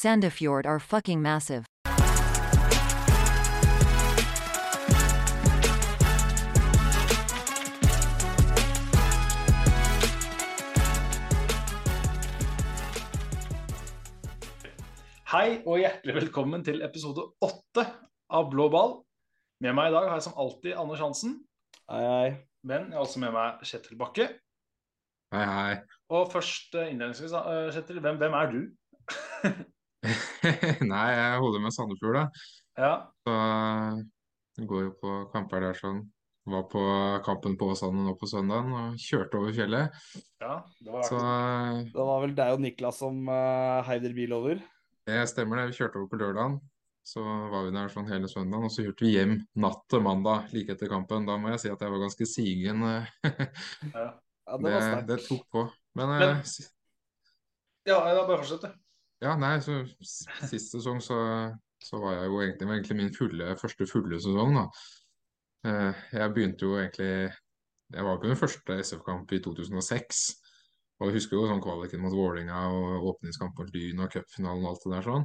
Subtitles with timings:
[0.00, 1.66] Sandefjord are fucking massive.
[15.28, 17.84] Hei og hjertelig velkommen til episode åtte
[18.32, 18.94] av Blå ball.
[19.60, 21.34] Med meg i dag har jeg som alltid Anders Hansen,
[21.92, 22.30] Hei, hei.
[22.64, 24.30] men jeg har også med meg Kjetil Bakke.
[25.36, 25.76] Hei, hei.
[26.08, 28.64] Og først eh, innledningsvis, eh, Kjetil, hvem, hvem er du?
[30.92, 32.24] Nei, jeg holder med Sandefjord, da.
[32.80, 32.92] Ja,
[33.26, 33.34] Så
[34.60, 36.00] jeg går jo på kamper der sånn.
[36.50, 36.80] Var på
[37.26, 39.98] kampen på Åsane nå på søndagen og kjørte over fjellet.
[40.40, 41.18] ja, det var Så
[41.92, 44.62] Det var vel deg og Niklas som uh, heiv dere bil over?
[45.10, 45.68] det stemmer det.
[45.72, 46.56] Vi kjørte over på lørdagen.
[47.10, 50.50] Så var vi der sånn hele søndagen, og så kjørte vi hjem natt til mandag
[50.54, 51.24] like etter kampen.
[51.28, 52.84] Da må jeg si at jeg var ganske sigen.
[52.86, 53.08] eh,
[53.92, 54.08] ja.
[54.50, 55.08] Ja, det Det, var sterkt.
[55.12, 55.64] det tok på.
[55.98, 56.68] Men, Men- eh,
[57.90, 58.79] ja, da bare fortsett, du.
[59.20, 61.18] Ja, nei, så sist sesong så,
[61.84, 64.66] så var jeg jo egentlig, var egentlig min fulle, første fulle sesong, da.
[65.68, 67.10] Eh, Jeg begynte jo egentlig
[67.92, 70.20] Jeg var på min første SF-kamp i 2006.
[71.00, 74.70] Og jeg husker jo sånn kvaliken mot Vålerenga og åpningskamp mot Lyn og cupfinalen og
[74.74, 75.24] alt det der sånn.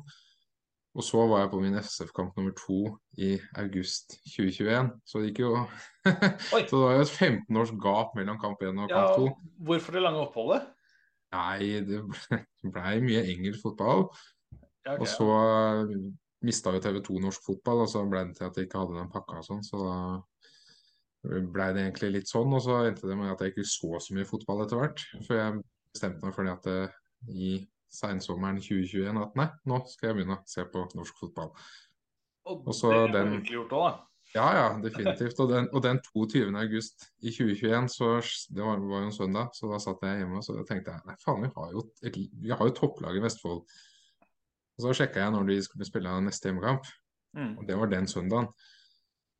[0.95, 2.77] Og så var jeg på min SF-kamp nummer to
[3.19, 4.93] i august 2021.
[5.03, 5.51] Så det gikk jo
[6.71, 9.51] Så det var jo et 15 års gap mellom kamp 1 og kamp kamp 2.
[9.67, 10.69] hvorfor det lange oppholdet?
[11.35, 12.01] Nei, det
[12.63, 14.07] blei mye engelsk fotball.
[14.85, 15.01] Ja, okay.
[15.01, 15.27] Og så
[16.45, 18.99] mista jo TV 2 norsk fotball, og så ble det til at jeg ikke hadde
[18.99, 19.63] den pakka og sånn.
[19.65, 19.95] Så da
[21.25, 24.13] ble det egentlig litt sånn, og så endte det med at jeg ikke så så
[24.17, 25.05] mye fotball etter hvert.
[25.25, 25.61] For jeg
[25.95, 26.77] bestemte meg for det at det,
[27.33, 27.55] i
[27.95, 31.53] seinsommeren 2021 at nei, nå skal jeg begynne å se på norsk fotball.
[32.45, 34.11] Og, og så det har du den- gjort også, da.
[34.35, 35.39] Ja, ja, definitivt.
[35.39, 36.49] Og den, og den 22.
[36.59, 38.09] august i 2021, så
[38.51, 41.07] det var, var jo en søndag, så da satt jeg hjemme og så tenkte jeg
[41.07, 43.61] nei, faen, vi har jo, et, vi har jo topplag i Vestfold.
[44.75, 46.89] Og så sjekka jeg når de skulle spille neste hjemmekamp.
[47.35, 47.53] Mm.
[47.61, 48.49] Og det var den søndagen.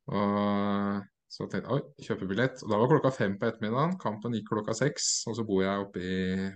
[0.06, 2.62] Og så tenkte jeg oi, kjøpe billett.
[2.64, 3.98] Og da var klokka fem på ettermiddagen.
[4.00, 5.10] Kampen gikk klokka seks.
[5.28, 6.46] Og så bor jeg oppe i,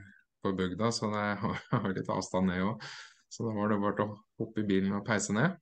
[0.40, 2.88] på bygda, så jeg har litt avstand ned òg.
[3.30, 5.60] Så da var det bare å hoppe i bilen og peise ned.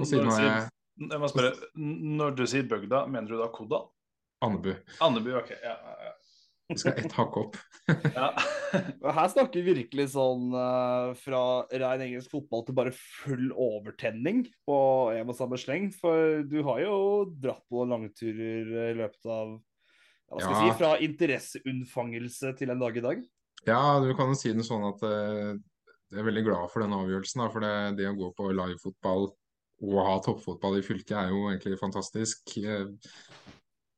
[0.00, 0.66] Og siden har jeg
[0.98, 3.84] Jeg må spørre, når du sier bygda, mener du da Kodal?
[4.44, 4.72] Andebu.
[5.02, 5.52] Andebu, ok.
[5.62, 6.12] Ja, ja,
[6.68, 7.56] Vi skal ett hakk opp.
[8.18, 8.28] ja.
[9.16, 11.40] Her snakker vi virkelig sånn eh, fra
[11.72, 14.76] rein engelsk fotball til bare full overtenning på
[15.14, 15.88] en og samme sleng.
[15.94, 16.98] For du har jo
[17.40, 19.56] dratt på langturer i løpet av
[20.28, 20.62] hva skal jeg Ja.
[20.66, 23.22] si, fra interesseunnfangelse til en dag i dag.
[23.66, 25.56] Ja, du kan jo si det sånn at eh,
[26.12, 27.42] jeg er veldig glad for den avgjørelsen.
[27.42, 29.30] Da, for det, det å gå på livefotball
[29.84, 32.56] og ha toppfotball i fylket er jo egentlig fantastisk.
[32.58, 32.88] Jeg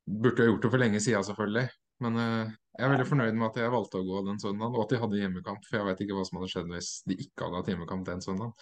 [0.05, 1.67] burde ha gjort det for lenge siden, selvfølgelig.
[2.01, 4.85] Men eh, jeg er veldig fornøyd med at jeg valgte å gå den søndagen, og
[4.85, 5.65] at de hadde hjemmekamp.
[5.67, 8.23] For jeg vet ikke hva som hadde skjedd hvis de ikke hadde hatt hjemmekamp den
[8.25, 8.55] søndagen.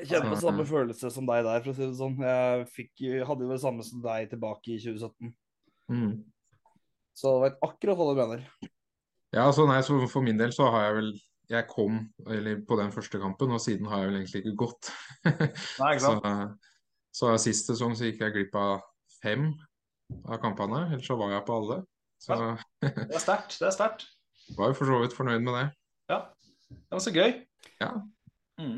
[0.00, 2.18] Jeg kjenner på samme følelse som deg der, for å si det sånn.
[2.24, 2.92] Jeg fikk,
[3.28, 5.32] hadde jo det samme som deg tilbake i 2017.
[5.92, 6.12] Mm.
[7.20, 8.46] Så jeg vet akkurat hva du mener.
[9.36, 11.10] Ja, så nei, så for min del så har jeg vel
[11.50, 14.92] Jeg kom eller, på den første kampen, og siden har jeg vel egentlig ikke gått.
[15.26, 16.68] Nei, ikke Så, sant?
[17.20, 18.84] så sist sesong så gikk jeg glipp av
[19.20, 19.48] fem
[20.26, 21.80] av kampene, ellers så var jeg på alle.
[22.20, 22.38] Så
[22.84, 23.58] Det er sterkt.
[23.58, 24.06] Det er sterkt.
[24.56, 25.66] var jo for så vidt fornøyd med det.
[26.12, 26.22] Ja.
[26.70, 27.36] Det var så gøy.
[27.80, 27.92] Ja.
[28.60, 28.76] Mm.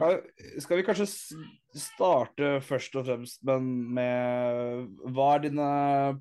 [0.62, 1.08] Skal vi kanskje
[1.74, 3.64] starte først og fremst men
[3.96, 5.70] med Hva er dine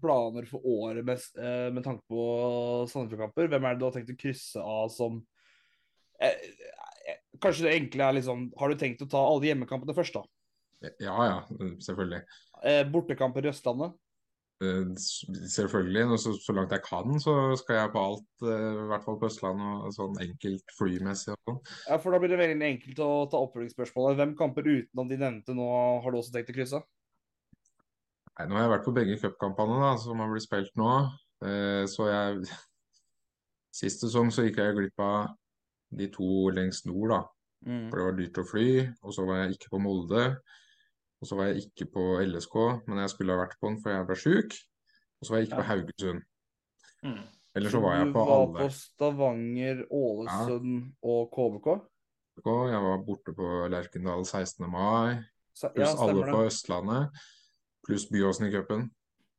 [0.01, 2.23] planer for året med, eh, med tanke på
[2.89, 3.51] Sandefjord-kamper?
[3.51, 5.21] Hvem er det du har tenkt å krysse av som
[7.41, 10.91] Kanskje det enkle er liksom Har du tenkt å ta alle hjemmekampene først, da?
[11.01, 11.35] Ja ja,
[11.81, 12.21] selvfølgelig.
[12.65, 13.97] Eh, bortekamper i Østlandet?
[14.61, 14.93] Eh,
[15.49, 16.19] Selvfølgelig.
[16.21, 19.29] Så, så langt jeg kan, så skal jeg på alt, eh, i hvert fall på
[19.29, 21.59] Østlandet, og sånn enkelt flymessig og sånn.
[21.89, 24.19] Ja, for Da blir det veldig enkelt å ta oppfølgingsspørsmålet.
[24.21, 25.67] Hvem kamper utenom de nevnte nå
[26.03, 26.81] har du også tenkt å krysse?
[28.37, 30.91] Nei, nå har jeg vært på begge cupkampene som har blitt spilt nå.
[31.45, 32.45] Eh, så jeg
[33.71, 35.29] Sist sesong så gikk jeg glipp av
[35.97, 37.21] de to lengst nord, da.
[37.91, 38.67] For det var dyrt å fly.
[39.05, 40.23] Og så var jeg ikke på Molde.
[41.21, 42.55] Og så var jeg ikke på LSK,
[42.89, 44.55] men jeg skulle ha vært på den for jeg ble sjuk.
[45.21, 46.23] Og så var jeg ikke på Haugesund.
[47.05, 47.19] Mm.
[47.59, 48.63] Eller så var jeg du var alle.
[48.63, 50.73] på Stavanger, Ålesund
[51.03, 51.67] og KBK?
[52.41, 54.65] Jeg var borte på Lerkendal 16.
[54.71, 55.19] mai.
[55.59, 56.41] Pluss Ja, alle på.
[56.47, 57.21] Østlandet.
[57.85, 58.87] Pluss Byåsen i cupen.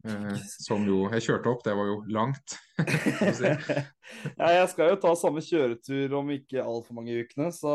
[0.02, 2.56] Eh, som jo Jeg kjørte opp, det var jo langt.
[3.38, 3.50] si.
[4.40, 7.74] ja, jeg skal jo ta samme kjøretur om ikke altfor mange ukene, så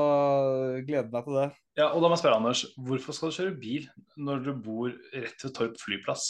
[0.88, 1.48] gleder meg til det.
[1.80, 3.88] Ja, og da må jeg spørre, Anders, hvorfor skal du kjøre bil
[4.20, 6.30] når du bor rett ved Torp flyplass?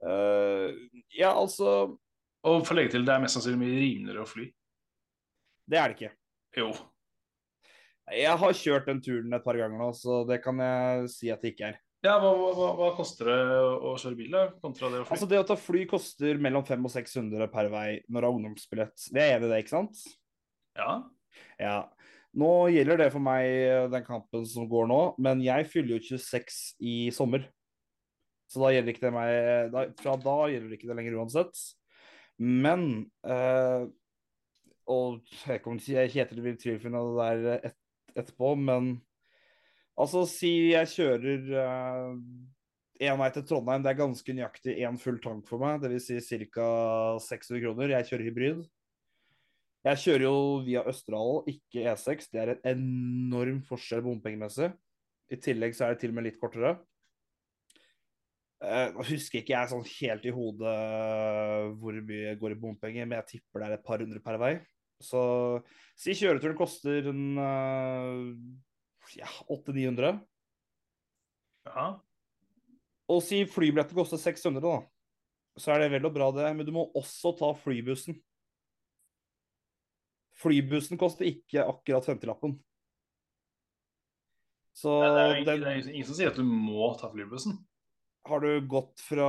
[0.00, 0.72] Uh,
[1.12, 1.98] ja, altså
[2.48, 4.46] Og for å legge til, det er mest sannsynlig mye rimeligere å fly.
[5.70, 6.14] Det er det ikke.
[6.56, 6.70] Jo.
[8.10, 11.44] Jeg har kjørt den turen et par ganger nå, så det kan jeg si at
[11.44, 11.78] det ikke er.
[12.00, 13.38] Ja, hva, hva, hva- koster det
[13.84, 15.12] å kjøre bil da, kontra det å fly?
[15.16, 18.36] Altså Det å ta fly koster mellom 500 og 600 per vei når du har
[18.38, 19.08] ungdomsbillett.
[19.12, 20.04] Vi er enige i det, ikke sant?
[20.78, 21.02] Ja,
[21.60, 21.78] Ja.
[22.32, 26.58] Nå gjelder det for meg den kampen som går nå, men jeg fyller jo 26
[26.78, 27.42] i sommer.
[28.50, 31.58] Så da gjelder ikke det meg da, Fra da gjelder det ikke det lenger uansett.
[32.38, 33.84] Men eh,
[34.90, 37.76] Og jeg kommer til å si Kjetil vil tvilfinne det der et,
[38.16, 38.92] etterpå, men
[40.00, 41.50] altså si jeg kjører
[43.00, 46.10] én vei til Trondheim, det er ganske nøyaktig én full tank for meg, dvs.
[46.26, 46.68] Si ca.
[47.24, 47.94] 600 kroner.
[47.96, 48.62] Jeg kjører hybrid.
[49.88, 50.36] Jeg kjører jo
[50.66, 52.28] via Østerdalen, ikke E6.
[52.28, 54.68] Det er en enorm forskjell bompengemessig.
[55.32, 56.74] I tillegg så er det til og med litt kortere.
[58.60, 60.74] Eh, Nå husker ikke jeg sånn helt i hodet
[61.80, 64.36] hvor mye jeg går i bompenger, men jeg tipper det er et par hundre per
[64.42, 64.54] vei.
[65.00, 65.22] Så
[65.96, 68.18] si kjøreturen koster en eh,
[69.16, 70.20] ja, 800-900.
[71.66, 71.90] ja.
[73.10, 74.76] Og si flybilletten koster 600, da.
[75.58, 76.50] Så er det vel og bra, det.
[76.54, 78.14] Men du må også ta flybussen.
[80.40, 82.54] Flybussen koster ikke akkurat 50-lappen.
[84.78, 87.58] Så Det, det, er ingen, det er ingen som sier at du må ta flybussen.
[88.30, 89.26] har du gått fra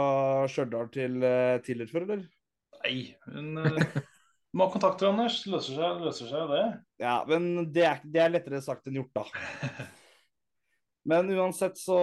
[0.52, 2.24] Stjørdal til uh, Tiller før, eller?
[2.84, 2.96] Nei,
[3.34, 3.98] men uh,
[4.56, 5.42] må ha kontakter, Anders.
[5.48, 6.66] Løser seg, løser seg det.
[7.02, 9.88] Ja, men det er, det er lettere sagt enn gjort, da.
[11.10, 11.98] Men uansett så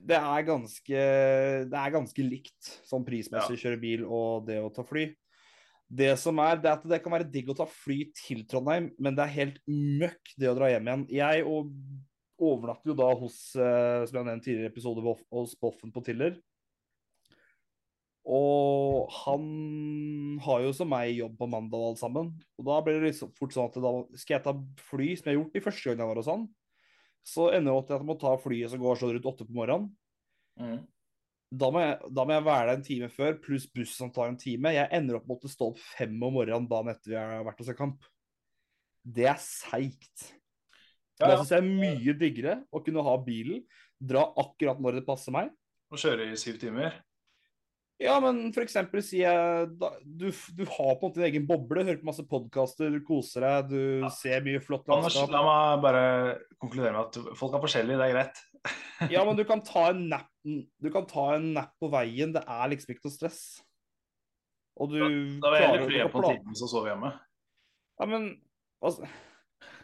[0.00, 1.00] Det er ganske
[1.68, 5.10] Det er ganske likt sånn prismessig å kjøre bil og det å ta fly.
[5.86, 8.88] Det som er, det er at det kan være digg å ta fly til Trondheim,
[8.98, 11.04] men det er helt møkk det å dra hjem igjen.
[11.14, 11.44] Jeg
[12.42, 16.34] overnatter jo da hos eh, som jeg har nevnt tidligere episode, hos Boffen på Tiller.
[18.26, 19.42] Og han
[20.42, 22.32] har jo som meg jobb på mandag og alt sammen.
[22.58, 24.54] Og da blir det liksom fort sånn at da skal jeg ta
[24.88, 26.42] fly, som jeg har gjort de første gangene jeg var hos han.
[27.26, 29.46] Så ender det opp til at jeg må ta flyet som går sånn rundt åtte
[29.46, 29.88] på morgenen.
[30.58, 30.76] Mm.
[31.56, 34.32] Da må, jeg, da må jeg være der en time før, pluss buss som tar
[34.32, 34.74] en time.
[34.74, 37.46] Jeg ender opp med å måtte stå opp fem om morgenen dagen etter vi har
[37.46, 38.08] vært hos en kamp.
[39.06, 40.32] Det er seigt.
[41.20, 41.36] Ja, Da ja.
[41.38, 43.62] syns jeg er mye diggere å kunne ha bilen,
[44.02, 45.54] dra akkurat når det passer meg.
[45.94, 46.98] Og kjøre i syv timer.
[48.02, 51.46] Ja, men for eksempel si jeg da, du, du har på en måte din egen
[51.48, 55.32] boble, hører på masse podkaster, koser deg, du ser mye flott landskap.
[55.32, 56.02] la meg bare
[56.60, 58.42] konkludere med at folk er forskjellige, det er greit.
[59.12, 62.40] Ja, men du kan ta en nap Du kan ta en nap på veien, det
[62.42, 63.40] er liksom ikke noe stress.
[64.76, 67.12] Og du Da vil jeg heller fly på tiden timen, så sover hjemme.
[68.00, 68.26] Ja, men
[68.84, 69.08] altså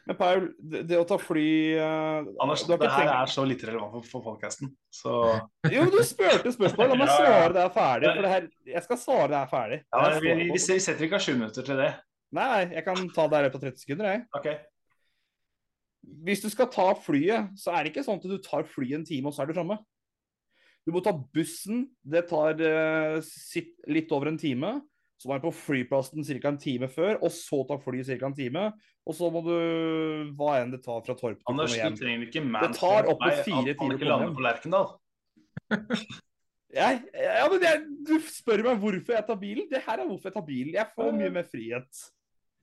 [0.09, 3.69] Men Paul, det, det å ta fly uh, Anders, det her tenkt- er så lite
[3.69, 5.21] relevant for, for podcasten, så
[5.71, 6.91] Jo, du spurte spørsmål.
[6.91, 8.11] La meg svare det er ferdig.
[8.11, 9.79] For det her, jeg skal svare det er ferdig.
[9.87, 11.93] ja, vi, vi, vi setter ikke av sju minutter til det.
[12.35, 14.25] Nei, jeg kan ta det her på 30 sekunder, jeg.
[14.39, 14.51] OK.
[16.27, 19.07] Hvis du skal ta flyet, så er det ikke sånn at du tar flyet en
[19.07, 19.79] time, og så er du framme.
[20.83, 21.85] Du må ta bussen.
[22.03, 23.21] Det tar uh,
[23.93, 24.81] litt over en time.
[25.23, 26.51] Så må du på flyplassen ca.
[26.51, 28.19] en time før, og så ta fly ca.
[28.27, 28.65] en time.
[29.07, 29.53] Og så må du
[30.35, 33.23] hva enn det tar fra Torp til Anders, du trenger ikke man Det tar opp
[33.23, 34.93] mot meg fire timer å ikke komme på Lerkendal.
[36.73, 39.67] Jeg, ja, men jeg, du spør meg hvorfor jeg tar bilen.
[39.69, 40.70] Det her er hvorfor jeg tar bilen.
[40.73, 41.99] Jeg får mye mer frihet.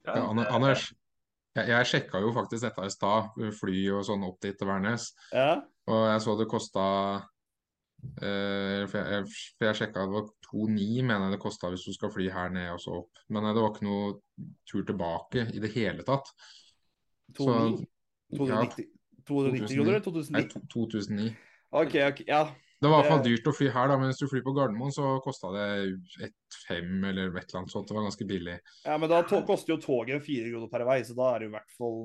[0.07, 0.85] Ja, Ja, det- Anders,
[1.53, 3.29] jeg, jeg sjekka jo faktisk dette i stad,
[3.59, 5.11] fly og sånn opp dit til Værnes.
[5.29, 5.61] Ja.
[5.85, 6.85] Og jeg så det kosta
[8.21, 9.25] eh, For jeg,
[9.57, 12.53] for jeg sjekka det var 2,9 mener jeg det kosta hvis du skal fly her
[12.55, 13.25] ned og så opp.
[13.29, 14.15] Men det var ikke noe
[14.69, 16.31] tur tilbake i det hele tatt.
[17.37, 18.89] 290 ja, 290
[19.29, 20.39] 290 kroner eller 2009?
[20.39, 21.29] Nei, 2009.
[21.69, 22.41] OK, ok, ja.
[22.79, 24.53] Det var i hvert fall dyrt å fly her, da, men hvis du flyr på
[24.55, 25.65] Gardermoen, så kosta det
[26.23, 27.89] 1,5 eller et eller annet sånt.
[27.89, 28.55] Det var ganske billig.
[28.85, 31.51] ja men da koster jo toget fire kroner per vei, så da er det jo
[31.51, 31.99] i hvert fall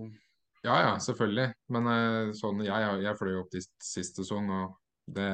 [0.66, 1.46] Ja ja, selvfølgelig.
[1.76, 5.30] Men eh, sånn, jeg, jeg fløy opp dit sist sesong, og det,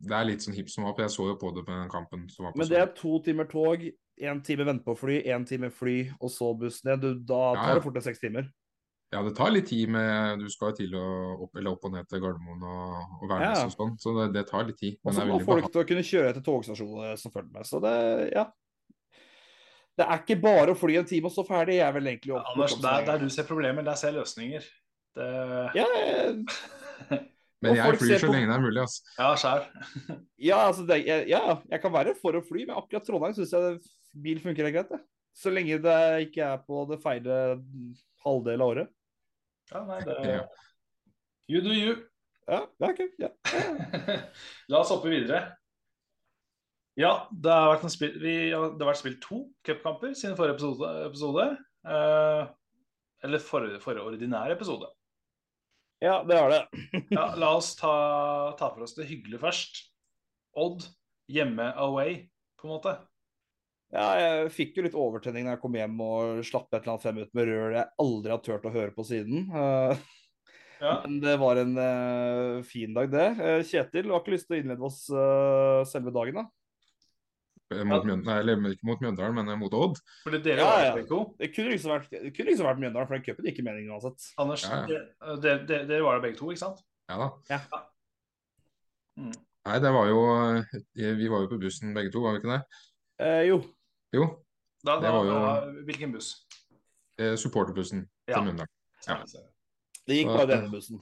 [0.00, 0.98] det er litt sånn hipp som opp.
[1.02, 3.18] Jeg så jo på det med den kampen som var på Men det er to
[3.24, 3.82] timer tog,
[4.20, 7.00] én time vente på fly, én time fly, og så buss ned.
[7.04, 7.74] Du, da Ja, tar ja.
[7.78, 8.48] det fort en seks timer.
[9.12, 11.04] Ja, det tar litt tid med Du skal jo til å
[11.42, 13.64] opp, eller opp og ned til Gardermoen og, og Værnes Ja.
[13.66, 15.00] og sånn, så det, det tar litt tid.
[15.02, 17.50] Og Men så det er må folk til å kunne kjøre til togstasjoner som følger
[17.56, 17.66] med.
[17.66, 17.94] Så det,
[18.36, 18.46] ja.
[19.98, 21.74] Det er ikke bare å fly en time og stå ferdig.
[21.80, 24.70] Jeg er vel egentlig opp Anders, der, der du ser problemer, der ser jeg løsninger.
[25.18, 25.26] Det,
[25.74, 26.46] Ja, jeg-
[27.60, 29.02] Men jeg flyr så på- lenge det er mulig, altså.
[29.18, 29.64] ja, skjær.
[30.48, 31.42] ja, altså det, jeg, ja,
[31.74, 33.80] jeg kan være for å fly, men akkurat Trondheim syns jeg
[34.24, 34.94] bil funker helt greit.
[34.94, 35.00] Det.
[35.36, 35.98] Så lenge det
[36.28, 37.36] ikke er på det feile
[38.24, 38.92] halvdel av året.
[39.70, 40.40] Ja, nei, det Ja.
[41.50, 41.96] You do you.
[42.48, 43.00] Ja, ja, ok.
[43.24, 43.28] Ja.
[44.70, 45.44] La oss hoppe videre.
[46.98, 50.56] Ja, det har vært, en spill, vi, det har vært spilt to cupkamper siden forrige
[50.58, 50.90] episode.
[51.06, 51.46] episode.
[51.86, 52.42] Eh,
[53.26, 54.88] eller forrige, forrige ordinære episode.
[56.00, 56.62] Ja, det har det.
[57.16, 57.92] Ja, la oss ta,
[58.58, 59.82] ta for oss det hyggelige først.
[60.56, 60.86] Odd
[61.30, 62.22] hjemme away,
[62.58, 62.94] på en måte.
[63.90, 67.04] Ja, jeg fikk jo litt overtenning da jeg kom hjem og slapp et eller annet
[67.04, 69.46] fem minutter med rør jeg aldri har turt å høre på siden.
[70.80, 70.94] Ja.
[71.04, 73.24] Men det var en eh, fin dag, det.
[73.36, 76.46] Eh, Kjetil, du har ikke lyst til å innlede oss eh, selve dagen, da?
[77.70, 79.98] Eh, Mot Mjøndalen, Nei, eller ikke mot Mjøndalen, men eh, mot Odd.
[80.24, 81.04] Fordi dere Ja, var ja.
[81.06, 81.20] jo.
[81.38, 83.92] Det kunne liksom vært, det kunne liksom vært Mjøndalen, for den cupen gikk i meningen
[83.94, 84.24] uansett.
[84.42, 84.86] Anders, Ja, ja.
[84.90, 86.82] dere de, de, dere var jo begge to, ikke sant?
[87.10, 87.28] Ja da.
[87.50, 87.60] Ja.
[89.20, 89.32] Mm.
[89.68, 90.20] Nei, det var jo
[90.56, 92.60] eh, Vi var jo på bussen begge to, var vi ikke det?
[93.20, 93.60] Eh, jo.
[94.16, 94.26] Jo,
[94.82, 96.46] Da, Det var jo- da, hvilken buss?
[97.20, 98.68] eh, supporterbussen til Mjøndalen.
[99.06, 99.18] Ja.
[100.08, 101.00] Det gikk bare denne bussen.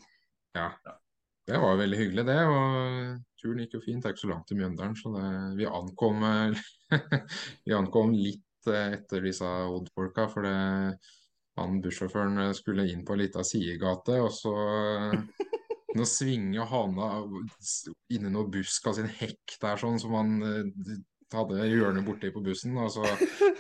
[1.49, 2.41] Det var veldig hyggelig, det.
[2.45, 4.03] Og turen gikk jo fint.
[4.03, 6.67] Det er ikke så langt til Mjøndalen, så det, vi ankom eh,
[7.69, 10.57] Vi ankom litt eh, etter disse Odd-folka, for det,
[11.59, 14.57] han bussjåføren eh, skulle inn på ei lita sidegate, og så
[15.97, 17.07] Nå svinger hana
[18.13, 20.99] inni noe busk av sin hekk der, sånn som han eh,
[21.33, 22.77] hadde hjørnet borti på bussen.
[22.77, 23.09] Og så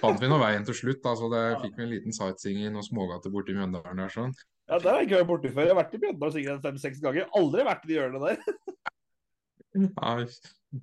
[0.02, 2.70] fant vi nå veien til slutt, da, så det fikk vi en liten sightseeing i
[2.74, 4.12] noen smågater borti Mjøndalen der.
[4.12, 4.36] sånn.
[4.68, 5.64] Ja, Der har jeg ikke vært borti før.
[5.64, 7.28] Jeg har vært i Mjøndalen sikkert fem-seks ganger.
[7.38, 8.38] Aldri vært i de hjørnene der.
[9.88, 10.26] Nei,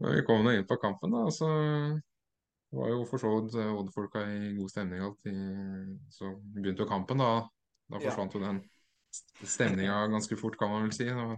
[0.02, 1.50] vi kom nå inn på kampen, da, så
[2.76, 5.28] var jo for så vidt eh, Odd-folka i god stemning alt.
[6.14, 7.46] Så begynte jo kampen, da.
[7.92, 8.64] Da forsvant jo den
[9.46, 11.08] stemninga ganske fort, kan man vel si.
[11.12, 11.38] Og,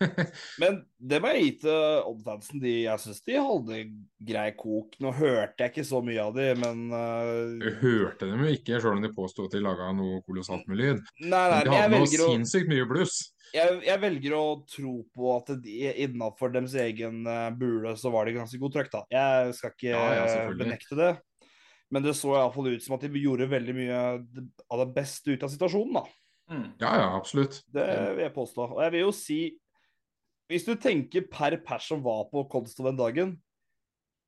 [0.62, 2.62] Men det må jeg gi til Odd-fansen.
[2.62, 3.80] De, jeg syns de hadde
[4.26, 4.96] grei kok.
[5.04, 8.98] Nå hørte jeg ikke så mye av de, men eh, hørte dem jo ikke, sjøl
[8.98, 11.04] om de påsto at de laga noe kolossalt med lyd.
[11.20, 13.18] Nei, nei, Men de hadde noe å, sinnssykt mye bluss.
[13.54, 18.26] jeg, jeg velger å tro på at de, innafor deres egen eh, bule så var
[18.26, 19.04] det ganske god trøkk, da.
[19.14, 21.14] Jeg skal ikke Ja, ja, benekte det.
[21.92, 23.98] Men det så iallfall ut som at de gjorde veldig mye
[24.72, 26.06] av det beste ut av situasjonen, da.
[26.50, 26.64] Mm.
[26.80, 27.60] Ja, ja, absolutt.
[27.72, 27.84] Det
[28.16, 28.66] vil jeg påstå.
[28.74, 29.38] Og jeg vil jo si
[30.50, 33.34] Hvis du tenker per pers som var på Konsto den dagen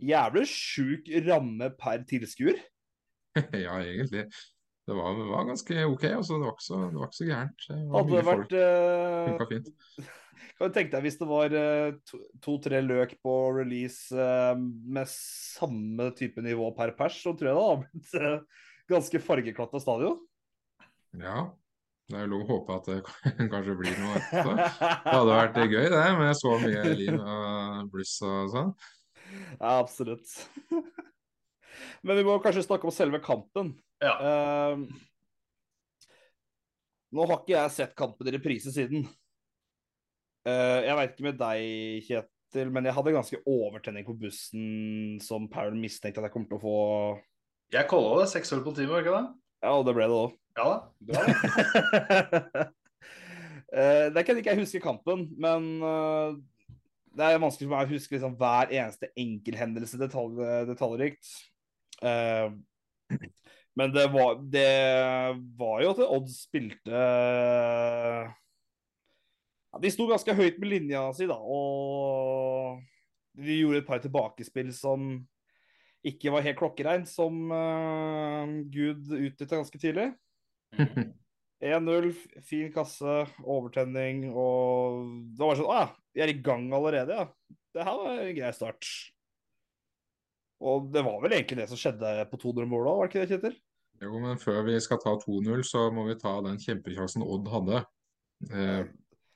[0.03, 2.59] Jævlig sjuk ramme per tilskuer.
[3.65, 4.27] Ja, egentlig.
[4.87, 6.05] Det var, var ganske OK.
[6.09, 7.65] Altså, det, var ikke så, det var ikke så gærent.
[7.69, 8.55] Det Hadde det vært
[9.27, 9.73] Funka fint.
[10.57, 15.09] Kan du tenke deg hvis det var uh, to- to-tre løk på release uh, med
[15.13, 18.57] samme type nivå per pers, så tror jeg det hadde blitt
[18.93, 20.21] ganske fargeklatt av stadion.
[21.21, 21.49] Ja.
[22.07, 22.99] Det er jo lov å håpe at det
[23.53, 24.53] kanskje blir noe etterpå.
[24.55, 28.71] Det hadde vært gøy, det, med så mye liv og bluss og sånn.
[29.57, 30.37] Ja, absolutt.
[32.07, 33.75] Men vi må kanskje snakke om selve kampen.
[34.05, 34.15] Ja.
[34.23, 34.87] Uh,
[37.17, 39.09] nå har ikke jeg sett kampen i reprise siden.
[40.47, 45.51] Uh, jeg veit ikke med deg, Kjetil, men jeg hadde ganske overtenning på bussen som
[45.51, 46.79] Paul mistenkte at jeg kommer til å få.
[47.75, 49.27] Jeg calla det seks øl på time, var ikke det?
[49.67, 50.37] Ja, og det ble det òg.
[50.57, 50.77] Ja da.
[50.99, 51.21] Bra.
[53.75, 56.37] Eh, det kan ikke jeg huske kampen, men eh,
[57.19, 61.27] det er vanskelig for meg å huske liksom hver eneste enkelthendelse detalj, detaljrikt.
[62.07, 62.47] Eh,
[63.77, 64.71] men det var, det
[65.59, 68.31] var jo at Odd spilte ja,
[69.83, 72.79] De sto ganske høyt med linja si, da, og
[73.37, 75.11] de gjorde et par tilbakespill som
[76.07, 77.51] ikke var helt klokkereint, som
[78.71, 80.13] Gud utnytta ganske tidlig.
[80.77, 82.11] 1-0,
[82.45, 85.07] fin kasse, overtenning og
[85.37, 87.29] Det var sånn ah, vi er i gang allerede, ja.
[87.77, 88.89] Det her var en grei start.
[90.65, 93.33] Og det var vel egentlig det som skjedde på 200-målet òg, var det ikke det,
[93.35, 93.59] Kjetil?
[94.05, 97.83] Jo, men før vi skal ta 2-0, så må vi ta den kjempekjansen Odd hadde.
[98.53, 98.89] Eh,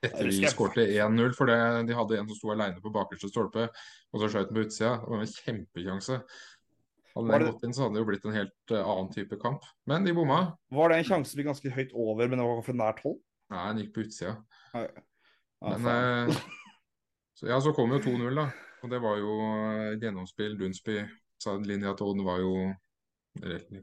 [0.04, 3.28] etter vi jeg skårte 1-0, for det, de hadde en som sto alene på bakerste
[3.28, 3.68] stolpe,
[4.12, 4.94] og så skjøt den på utsida.
[5.02, 6.20] Det var en kjempekjanse.
[7.16, 9.38] Hadde den det- gått inn, så hadde det jo blitt en helt eh, annen type
[9.42, 9.64] kamp.
[9.90, 10.40] Men de bomma.
[10.70, 13.18] Var det en sjanse vi ganske høyt over, men det var fra nært hold?
[13.50, 14.36] Nei, den gikk på utsida.
[14.74, 16.34] Men eh,
[17.38, 18.46] så, ja, så kom jo 2-0, da.
[18.84, 20.54] Og det var jo eh, gjennomspill.
[20.60, 21.00] Dunsby
[21.40, 22.54] sa linja til Odd var jo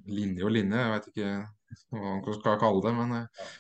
[0.08, 1.30] linje og linje, jeg vet ikke
[1.96, 2.94] hva man skal kalle det.
[2.98, 3.52] Men eh,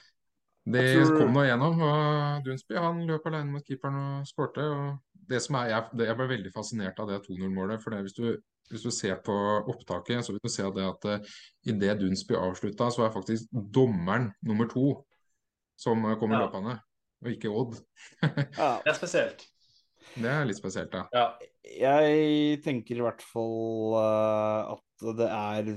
[0.68, 1.82] det tror- kom nå gjennom.
[1.88, 4.64] Og Dunsby han løp alene mot keeperen og skårte.
[4.64, 7.84] Og det som er, jeg, det, jeg ble veldig fascinert av det 2-0-målet.
[7.84, 8.38] for det, hvis, du,
[8.72, 9.36] hvis du ser på
[9.72, 11.36] opptaket, så vil du se det at uh,
[11.68, 14.90] idet Dunsby avslutta, så er faktisk dommeren nummer to
[15.78, 16.48] som eh, kommer Ja.
[16.48, 16.80] løpende,
[17.22, 17.78] og ikke Odd.
[18.58, 19.46] Ja, Det er spesielt.
[20.18, 21.04] Det er litt spesielt, da.
[21.14, 21.28] Ja.
[21.68, 25.74] jeg tenker i hvert fall uh, at det er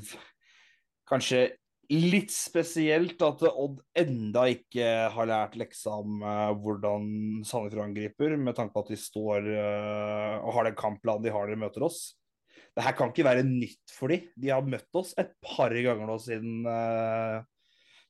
[1.11, 1.43] kanskje
[1.91, 8.57] litt spesielt at Odd enda ikke har lært leksa om uh, hvordan Sandefjord angriper, med
[8.57, 11.87] tanke på at de står uh, og har den kampplanen de har når de møter
[11.89, 12.01] oss.
[12.77, 14.21] Det her kan ikke være nytt for de.
[14.39, 17.43] De har møtt oss et par ganger nå siden, uh,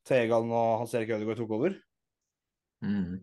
[0.07, 1.77] Tegan og Hans Erik Ødegaard tok over.
[2.85, 3.21] Mm.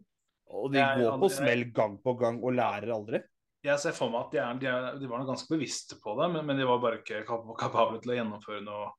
[0.58, 3.22] Og de går går på smell gang på gang og lærer aldri.
[3.66, 6.30] Jeg ser for meg at de, er, de, er, de var ganske bevisste på det,
[6.32, 8.92] men, men de var bare ikke kap kapable til å gjennomføre noe,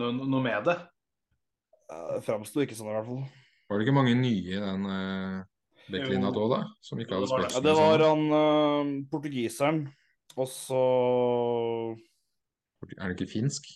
[0.00, 0.76] noe, noe med det.
[1.90, 3.24] Det Framsto ikke sånn, i hvert fall.
[3.70, 5.40] Var det ikke mange nye i den uh,
[5.90, 6.60] backlinja da, da?
[6.86, 9.82] Som ikke hadde spilt Ja, det var han uh, portugiseren,
[10.40, 10.80] og så
[12.96, 13.68] Er det ikke finsk?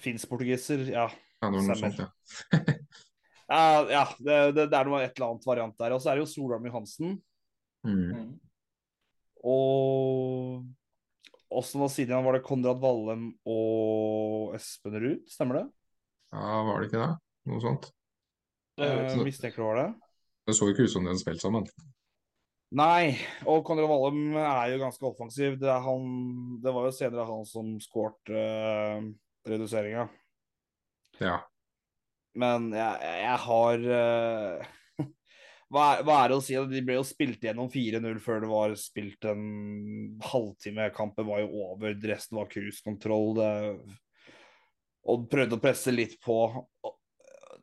[0.00, 0.86] finsk-portugiser.
[0.92, 1.08] Ja.
[1.40, 2.08] Ja, det var noe sånt, ja.
[3.50, 5.94] Ja, ja det, det, det er noe et eller annet variant der.
[5.96, 7.16] Og så er det jo Solheim Johansen.
[7.82, 8.36] Mm.
[9.42, 10.62] Og
[11.50, 15.64] også var siden var det Konrad Vallem og Espen Ruud, stemmer det?
[16.30, 17.10] Ja, var det ikke det?
[17.50, 17.90] Noe sånt.
[18.78, 19.88] Det høres Eh, mistenker det var det.
[20.46, 21.66] Det så jo ikke ut som de hadde spilt sammen.
[22.70, 23.16] Nei,
[23.50, 25.56] og Konrad Wallum er jo ganske offensiv.
[25.58, 26.04] Det, han,
[26.62, 29.08] det var jo senere han som skårte uh,
[29.50, 30.04] reduseringa.
[31.18, 31.40] Ja.
[32.38, 34.68] Men jeg, jeg, har uh,
[35.74, 36.54] hva, er, hva er det å si?
[36.70, 39.44] De ble jo spilt gjennom 4-0 før det var spilt en
[40.30, 40.92] halvtime.
[40.94, 43.34] Kampen var jo over, resten var cruisekontroll.
[43.34, 43.98] Odd
[45.10, 46.38] Og prøvde å presse litt på.
[46.86, 46.96] Og-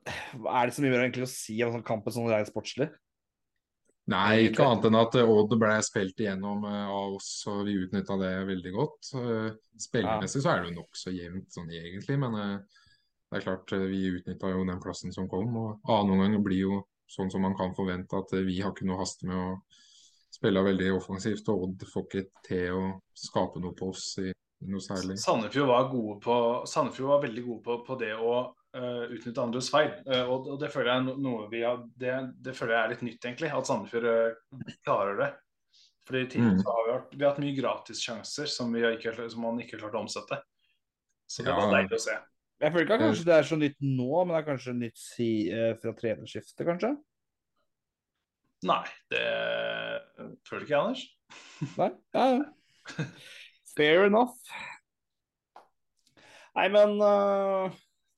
[0.07, 2.91] er det så mye mer egentlig å si om sånn kampen sånn rent sportslig?
[4.07, 7.75] Nei, ikke annet enn at eh, Odd ble spilt igjennom eh, av oss, og vi
[7.81, 9.09] utnytta det veldig godt.
[9.11, 12.83] Spillmessig Spillemessig så er det jo nokså jevnt sånn egentlig, men eh,
[13.27, 15.51] det er klart eh, vi utnytta jo den plassen som kom.
[15.59, 16.79] Og annen omgang blir jo
[17.11, 19.49] sånn som man kan forvente, at eh, vi har ikke noe haste med å
[20.37, 22.85] spille veldig offensivt, og Odd får ikke til å
[23.17, 24.31] skape noe på oss i
[24.71, 25.17] noe særlig.
[25.19, 26.37] Sandefjord var, gode på,
[26.69, 28.37] Sandefjord var veldig gode på, på det å
[28.75, 29.91] eh, utnytte andres feil.
[30.07, 32.83] Uh, og, og det føler jeg er no- noe vi har, det, det føler jeg
[32.83, 33.51] er litt nytt, egentlig.
[33.55, 35.29] At Sandefjord uh, klarer det.
[36.07, 36.65] Fordi tidligere Mm.
[36.67, 39.81] har vi, hatt, vi har hatt mye gratissjanser som, vi ikke, som man ikke har
[39.85, 40.37] klart å omsette.
[41.27, 41.57] Så det Ja.
[41.59, 42.15] var deilig å se.
[42.63, 44.97] Jeg føler ikke at kanskje det er så nytt nå, men det er kanskje nytt
[44.97, 45.27] si,
[45.81, 46.93] fra trenerskiftet, kanskje?
[48.65, 49.25] Nei, det
[50.47, 51.03] føler ikke jeg, Anders.
[51.77, 51.89] Nei?
[52.15, 53.05] Ja, ja.
[53.77, 54.33] Fair enough.
[56.57, 57.75] Nei, men øh,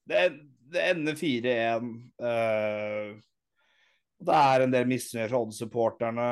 [0.10, 0.26] det,
[0.74, 1.90] det ender 4-1.
[2.22, 3.16] Uh,
[4.20, 6.30] det er en del misnøye fra Odd-supporterne.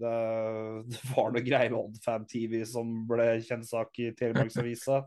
[0.00, 0.16] Det,
[0.90, 5.02] det var noe greier med Odd-fan TV som ble kjent sak i Telemarksavisa.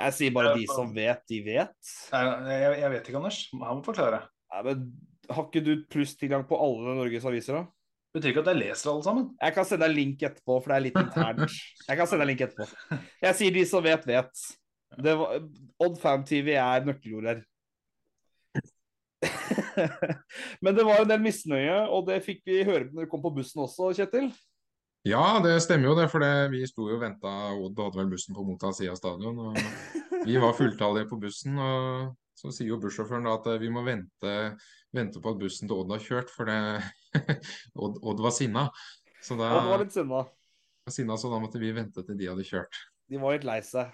[0.00, 1.76] Jeg sier bare de som vet, de vet.
[2.12, 2.22] Nei,
[2.54, 3.40] Jeg, jeg vet ikke, Anders.
[3.52, 4.22] Han må forklare.
[4.54, 4.86] Nei, men
[5.30, 7.66] Har ikke du plusstilgang på alle Norges aviser, da?
[8.10, 9.26] Betyr ikke at jeg leser alle sammen.
[9.38, 11.58] Jeg kan sende deg link etterpå, for det er litt internt.
[11.86, 12.96] Jeg kan sende deg link etterpå.
[13.22, 14.46] Jeg sier de som vet, vet.
[14.98, 15.38] Det var,
[15.78, 17.42] Odd Fan TV er nøkkelord her.
[20.64, 23.32] Men det var en del misnøye, og det fikk vi høre når vi kom på
[23.36, 24.30] bussen også, Kjetil.
[25.08, 27.30] Ja, det stemmer jo det, for det, vi sto jo og venta.
[27.56, 29.38] Odd hadde vel bussen på motsatt side av stadion.
[29.48, 29.56] og
[30.28, 31.56] Vi var fulltallige på bussen.
[31.56, 34.34] og Så sier jo bussjåføren da at eh, vi må vente,
[34.96, 36.58] vente på at bussen til Odd har kjørt, for det,
[37.80, 38.66] Odd, Odd var sinna.
[39.24, 40.26] Så da, Odd var litt sinna.
[40.92, 42.82] sinna, så da måtte vi vente til de hadde kjørt.
[43.08, 43.88] De var litt lei seg.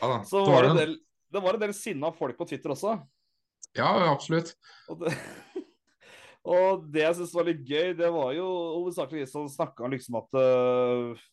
[0.00, 0.18] Ja.
[0.24, 0.98] Så var det, det en del,
[1.32, 2.98] det var en del sinna folk på Twitter også.
[3.76, 4.54] Ja, absolutt.
[4.88, 5.14] Og det,
[6.54, 8.46] og det jeg syns var litt gøy, det var jo
[8.78, 11.26] hovedsakelig de som snakka liksom at uh,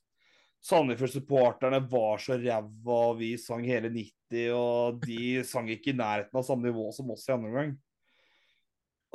[0.66, 5.20] Sandefjord-supporterne var så ræva, og vi sang hele 90, og de
[5.52, 7.76] sang ikke i nærheten av samme nivå som oss i andre omgang.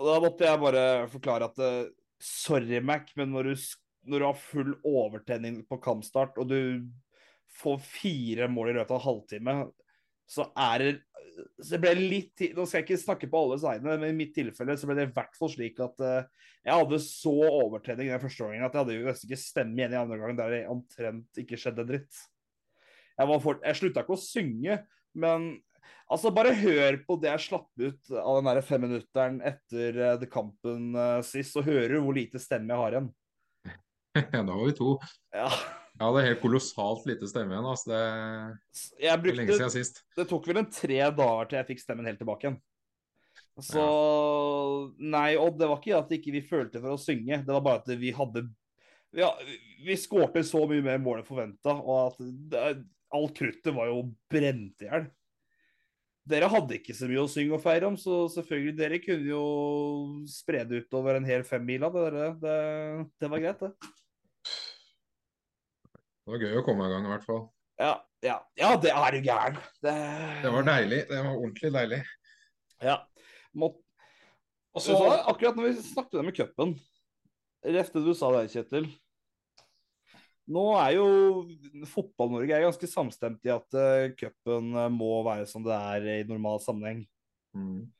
[0.00, 3.68] Og da måtte jeg bare forklare at uh, sorry, Mac, men når du,
[4.08, 6.86] når du har full overtenning på kampstart, og du
[7.60, 9.56] får fire mål i løpet av en halvtime,
[10.30, 10.92] så er det
[11.60, 14.34] så det ble litt Nå skal jeg ikke snakke på alles vegne, men i mitt
[14.36, 18.22] tilfelle så ble det i hvert fall slik at uh, jeg hadde så overtrening den
[18.22, 20.60] første gangen at jeg hadde jo nesten ikke stemme igjen i andre gang der det
[20.72, 22.22] omtrent ikke skjedde dritt.
[23.16, 24.78] Jeg, var for, jeg slutta ikke å synge,
[25.20, 25.48] men
[26.10, 30.92] altså bare hør på det jeg slapp ut av den der femminutteren etter uh, kampen
[30.96, 33.12] uh, sist, så hører du hvor lite stemme jeg har igjen.
[34.18, 34.96] Ja, da var vi to.
[35.30, 35.46] Ja,
[36.00, 37.66] Jeg er helt kolossalt lite stemme igjen.
[37.68, 37.90] Altså.
[37.92, 37.98] Det
[39.04, 40.00] er er lenge brukte siden sist.
[40.16, 42.56] det tok vel en tre dager til jeg fikk stemmen helt tilbake igjen.
[43.60, 43.84] Så
[44.96, 47.42] Nei, Odd, det var ikke at ikke vi følte for å synge.
[47.44, 48.46] Det var bare at vi hadde
[49.16, 49.28] ja,
[49.84, 52.20] Vi skårte så mye mer mål enn forventa, og at
[52.52, 52.66] det,
[53.12, 55.08] alt kruttet var jo brent i hjel.
[56.30, 59.44] Dere hadde ikke så mye å synge og feire om, så selvfølgelig dere kunne jo
[60.30, 61.90] spre det utover en hel femmila.
[61.92, 62.58] Det, det, det,
[63.20, 63.90] det var greit, det.
[66.30, 67.40] Det var gøy å komme i gang i hvert fall.
[67.80, 69.56] Ja, ja, ja det er du gæren.
[69.82, 69.94] Det,
[70.44, 70.98] Det var deilig.
[71.08, 71.98] Det var ordentlig deilig.
[72.86, 72.94] Ja.
[73.58, 73.72] Må,
[74.70, 74.94] Og Så,
[75.26, 76.76] akkurat når vi snakket om med cupen
[77.66, 78.86] Rett det du sa der, Kjetil.
[80.54, 81.08] Nå er jo
[81.90, 86.62] Fotball-Norge er ganske samstemt i at uh, cupen må være som det er i normal
[86.62, 87.02] sammenheng.
[87.58, 87.90] Mm.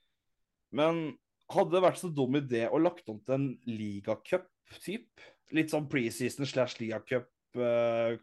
[0.71, 1.03] Men
[1.51, 5.27] hadde det vært så dum idé å lagt om til en ligacup-typ?
[5.51, 7.27] Litt sånn preseason slash ligacup,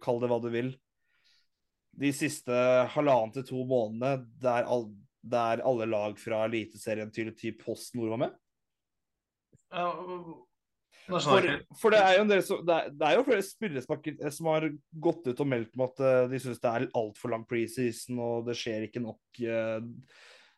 [0.04, 0.70] kall det hva du vil.
[1.98, 2.54] De siste
[2.94, 4.86] halvannen til to månedene der, all,
[5.26, 8.36] der alle lag fra Eliteserien til typ Post Nord var med?
[11.08, 11.46] For,
[11.80, 14.50] for det er jo en del som, det, er, det er jo flere spillere som
[14.52, 14.66] har,
[15.08, 18.48] gått ut og meldt om at eh, de syns det er altfor lang preseason, og
[18.50, 19.78] det skjer ikke nok eh,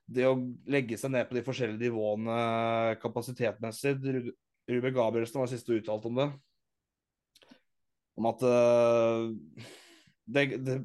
[0.10, 0.34] Det å
[0.74, 4.34] legge seg ned på de forskjellige nivåene kapasitetmessig Ru-
[4.70, 6.28] Ruben Gabrielsen var siste uttalt om det.
[8.20, 9.68] Om at uh,
[10.30, 10.78] det, det,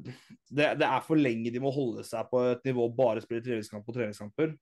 [0.55, 3.95] det, er for lenge de må holde seg på et nivå bare spille treningskamp på
[3.97, 4.55] treningskamper.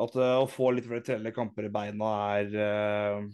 [0.00, 3.28] At uh, å få litt flere trenere kamper i beina er uh,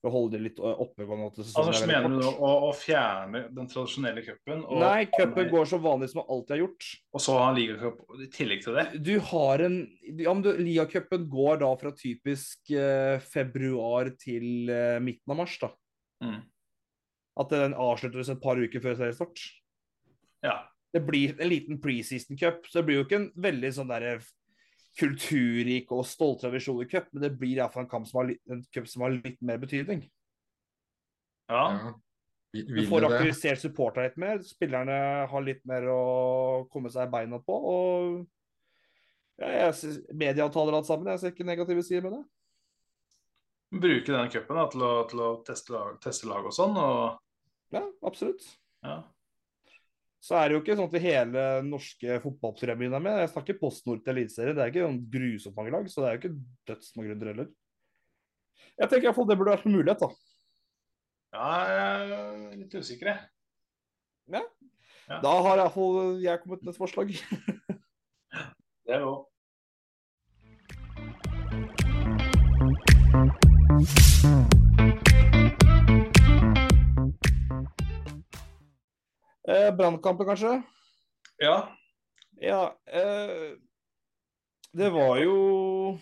[0.00, 1.44] å holde det litt oppegående.
[1.60, 6.10] Anders, er mener du å, å fjerne den tradisjonelle cupen, Nei, cupen går så vanlig
[6.14, 6.86] som alltid har gjort.
[7.12, 8.86] og så ha en ligacup i tillegg til det?
[9.04, 9.76] Du har en
[10.08, 15.72] ja, du, går da fra typisk eh, februar til eh, midten av mars, da.
[16.24, 16.40] Mm.
[17.38, 19.40] At den avsluttes et par uker før seriestart.
[20.42, 20.56] Ja.
[20.90, 24.16] Det blir en liten preseason cup, så det blir jo ikke en veldig sånn derre
[24.98, 28.88] kulturrik og stolt tradisjoner-cup, men det blir iallfall en, kamp som har litt- en cup
[28.90, 30.10] som har litt mer betydning.
[31.48, 31.64] ja.
[31.78, 31.94] Ja.
[32.52, 34.40] Du får aktivisert supporterne litt mer.
[34.42, 37.54] Spillerne har litt mer å komme seg i beina på.
[37.54, 38.26] Og
[39.38, 39.70] ja,
[40.12, 41.12] medieavtaler alt sammen.
[41.12, 42.24] Jeg ser ikke negative sider med det.
[43.70, 46.76] Bruke denne cupen til til å teste, lag, teste lag og sånn.
[46.76, 47.18] Og,
[47.70, 48.42] Ja, absolutt.
[48.82, 49.02] ja.
[50.20, 53.20] Så er det jo ikke sånn at hele norske fotballpremien er med.
[53.22, 54.56] Jeg snakker Post Nord til Eliteserien.
[54.58, 57.48] Det er ikke noen grusomt mange lag, så det er jo ikke dødsmange runder heller.
[58.80, 60.10] Jeg tenker iallfall det burde vært en mulighet, da.
[61.38, 63.30] ja, jeg er litt usikker, jeg.
[64.36, 64.42] Ja.
[65.08, 65.20] Ja.
[65.24, 67.14] Da har iallfall jeg kommet med et forslag.
[79.80, 80.54] Brannkampen, kanskje?
[81.40, 81.56] Ja.
[82.40, 83.56] Ja, eh,
[84.76, 85.98] det var jo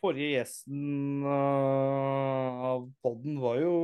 [0.00, 3.74] Forrige gjesten eh, av podden var jo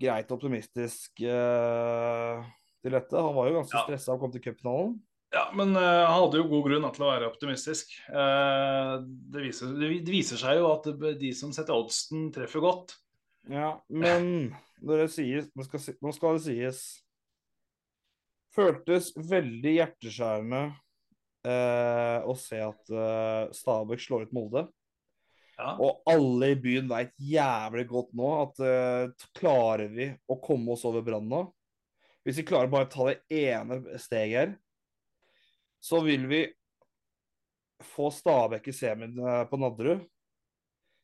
[0.00, 2.40] greit optimistisk eh,
[2.80, 3.20] til dette.
[3.20, 3.82] Han var jo ganske Ja.
[3.84, 4.94] stressa og kom til cupfinalen.
[5.34, 7.92] ja, men eh, han hadde jo god grunn til å være optimistisk.
[8.08, 10.88] Uh, det, viser, det, det viser seg jo at
[11.20, 12.96] de som setter oddsen, treffer godt.
[13.48, 14.50] Ja, men
[14.84, 16.82] når det sies, nå, skal, nå skal det sies
[18.50, 20.60] Føltes veldig hjerteskjærende
[21.46, 24.64] eh, å se at eh, Stabæk slår ut Molde.
[25.60, 25.76] Ja.
[25.78, 30.82] Og alle i byen veit jævlig godt nå at eh, klarer vi å komme oss
[30.88, 31.44] over Brann nå
[32.24, 34.56] Hvis vi klarer bare å ta det ene steget her,
[35.80, 36.42] så vil vi
[37.94, 40.02] få Stabæk i semien eh, på Nadderud.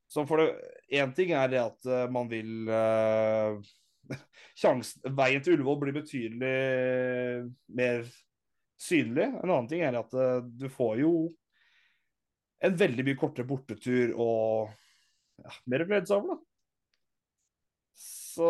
[0.07, 0.51] Så for det
[0.97, 3.59] Én ting er det at eh, man vil uh,
[4.61, 6.53] sjansen, Veien til Ullevål blir betydelig
[7.75, 8.05] mer
[8.79, 9.27] synlig.
[9.27, 11.13] En annen ting er at uh, du får jo
[12.65, 14.71] en veldig mye kortere bortetur og
[15.43, 16.39] ja, mer å seg over, da.
[17.97, 18.49] Så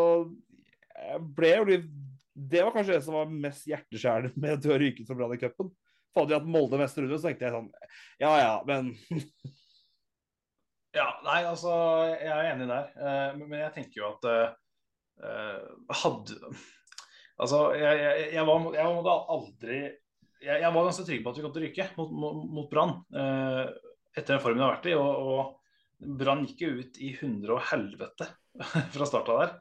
[0.96, 1.90] jeg ble jo litt
[2.34, 5.34] Det var kanskje det som var mest hjerteskjærende med at du har ryket som Brann
[5.34, 5.72] i cupen.
[6.12, 7.70] For hadde vi Molde neste runde, så tenkte jeg sånn
[8.20, 8.92] Ja ja, men
[10.96, 11.72] Ja, nei, altså,
[12.14, 12.88] jeg er enig der.
[12.96, 15.66] Uh, men jeg tenker jo at eh,
[16.02, 16.54] hadde
[17.36, 19.78] Altså, jeg, jeg, jeg, var, jeg var aldri
[20.40, 22.68] jeg, jeg var ganske trygg på at vi kom til å ryke mot, mot, mot
[22.70, 23.66] Brann uh,
[24.16, 24.94] etter den formen vi har vært i.
[24.96, 28.28] Og, og Brann gikk jo ut i hundre og helvete
[28.94, 29.54] fra starta der.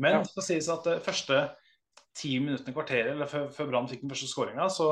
[0.00, 0.22] Men Ja.
[0.22, 1.42] det skal sies at de første
[2.16, 4.88] ti minuttene, kvarteret, eller før, før Brann fikk den første skåringa, så,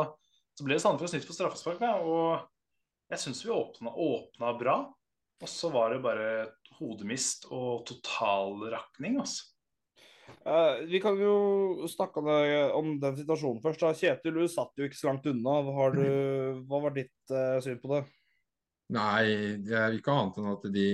[0.56, 1.84] så ble det Sandefjord snytt for straffespark.
[2.04, 4.76] Og jeg syns vi åpna, åpna bra.
[5.40, 6.28] Og så var det bare
[6.80, 9.46] hodemist og totalrakning, altså.
[10.46, 13.82] Uh, vi kan jo snakke om, den situasjonen først.
[13.82, 13.90] da.
[13.96, 15.56] Kjetil, du satt jo ikke så langt unna.
[15.96, 16.04] Du,
[16.70, 18.04] hva var ditt uh, syn på det?
[18.94, 20.86] Nei, det er ikke annet enn at de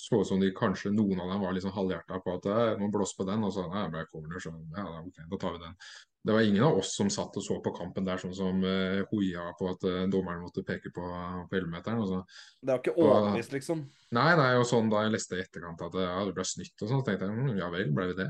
[0.00, 2.90] så ut som de kanskje noen av dem var liksom halvhjerta på at man nå
[2.94, 5.78] blås på den, og så nei, jeg corner, så ja, ok, da tar vi den.
[6.26, 9.04] Det var ingen av oss som satt og så på kampen der sånn som uh,
[9.12, 11.04] hoia på at uh, dommeren måtte peke på,
[11.46, 12.00] på 11-meteren.
[12.02, 12.24] Altså.
[12.58, 13.84] Det var ikke overbevist, liksom.
[14.16, 16.90] Nei, nei, og sånn da jeg leste i etterkant at ja, det ble snytt og
[16.90, 18.26] sånn, så tenkte jeg mm, ja vel, ble vi det?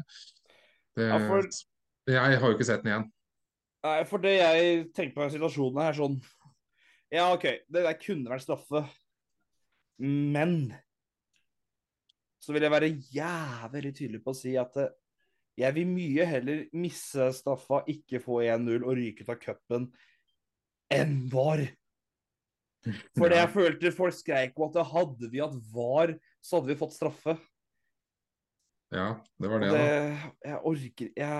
[1.01, 1.49] det Ja, for-
[2.13, 3.09] Jeg har jo ikke sett den igjen.
[3.87, 6.21] Nei, for det jeg tenker på i situasjonen her, sånn
[7.15, 8.85] Ja, OK, det der kunne vært straffe,
[10.05, 10.75] men
[12.47, 14.93] så vil jeg være jævlig tydelig på å si at eh,
[15.57, 19.89] jeg vil mye heller misse straffa, ikke få 1-0 og ryke ut av cupen,
[20.93, 21.65] enn VAR.
[23.19, 26.13] For det jeg følte folk skreik om at hadde vi hatt VAR,
[26.45, 27.35] så hadde vi fått straffe.
[28.95, 29.09] Ja,
[29.43, 30.29] det var det, det da.
[30.47, 31.31] Jeg orker Jeg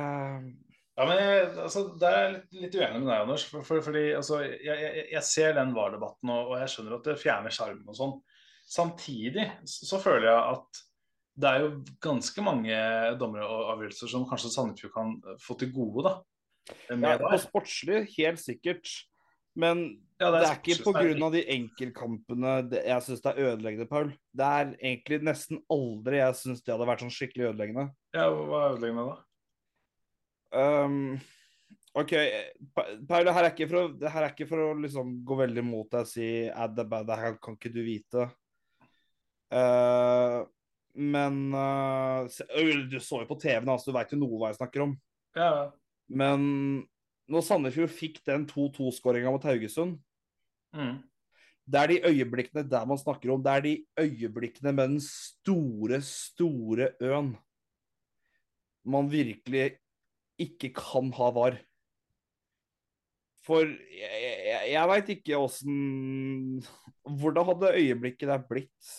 [0.97, 3.45] Ja, men jeg, altså, Der er jeg litt, litt uenig med deg, Anders.
[3.47, 7.07] For, for, fordi altså, jeg, jeg, jeg ser den VAR-debatten, og, og jeg skjønner at
[7.07, 8.19] det fjerner sjarmen og sånn.
[8.67, 10.83] Samtidig så, så føler jeg at
[11.37, 11.69] det er jo
[12.01, 12.79] ganske mange
[13.21, 16.15] dommere og avgjørelser som kanskje Sandefjord kan få til gode, da.
[16.91, 18.89] Ja, På sportslig, helt sikkert.
[19.57, 21.29] Men Ja, det er ikke er ikke pga.
[21.35, 24.11] de enkeltkampene jeg syns det er ødeleggende, Paul.
[24.33, 27.91] Det er egentlig nesten aldri jeg syns det hadde vært sånn skikkelig ødeleggende.
[28.17, 29.17] Ja, hva er ødeleggende da?
[30.57, 31.19] Um,
[31.97, 32.17] OK,
[32.77, 35.65] Paul, det her er ikke for å, her er ikke for å liksom gå veldig
[35.69, 38.29] mot deg og si at det, det her kan ikke du vite.
[39.53, 40.49] Uh,
[40.97, 42.25] men uh,
[42.91, 44.95] Du så jo på TV-en, altså, du veit jo noe hva jeg snakker om.
[45.37, 45.69] Ja,
[46.09, 46.47] Men
[47.29, 49.99] når Sandefjord fikk den 2-2-skåringa mot Haugesund
[50.77, 50.97] mm.
[51.67, 53.41] Det er de øyeblikkene der man snakker om.
[53.43, 57.33] Det er de øyeblikkene med den store, store øen.
[58.87, 59.73] Man virkelig
[60.39, 61.57] ikke kan ha var.
[63.43, 66.63] For jeg, jeg, jeg veit ikke åssen
[67.07, 68.95] Hvordan hadde øyeblikket der blitt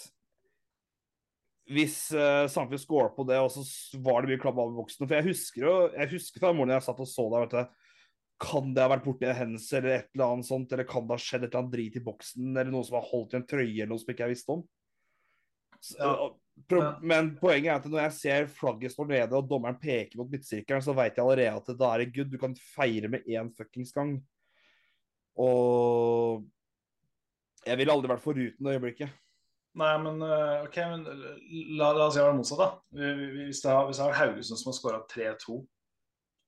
[1.67, 3.63] hvis uh, Sandefjord scorer på det, og så
[4.03, 5.03] var det mye klabb av boksen?
[5.03, 7.83] For jeg husker jo jeg husker fra morgenen jeg satt og så der, vet du.
[8.47, 10.73] Kan det ha vært borti en hendelse eller et eller annet sånt?
[10.73, 12.49] Eller kan det ha skjedd et eller annet drit i boksen?
[12.53, 14.65] Eller noen som har holdt i en trøye eller noe som ikke jeg visste om?
[15.81, 16.29] Så, Ja.
[16.69, 16.91] pro Ja.
[17.01, 20.85] Men poenget er at når jeg ser flagget står nede og dommeren peker mot midtsirkelen,
[20.85, 22.31] så veit jeg allerede at da er det good.
[22.31, 24.17] Du kan feire med én fuckings gang.
[25.37, 26.45] Og
[27.65, 29.11] jeg ville aldri vært foruten det øyeblikket.
[29.77, 31.03] Nei, men eh, OK, men
[31.77, 32.69] la, la oss gjøre det motsatt, da.
[32.97, 35.57] Vi- vi- Hvis det hvis har Haugesund som har skåra 3-2,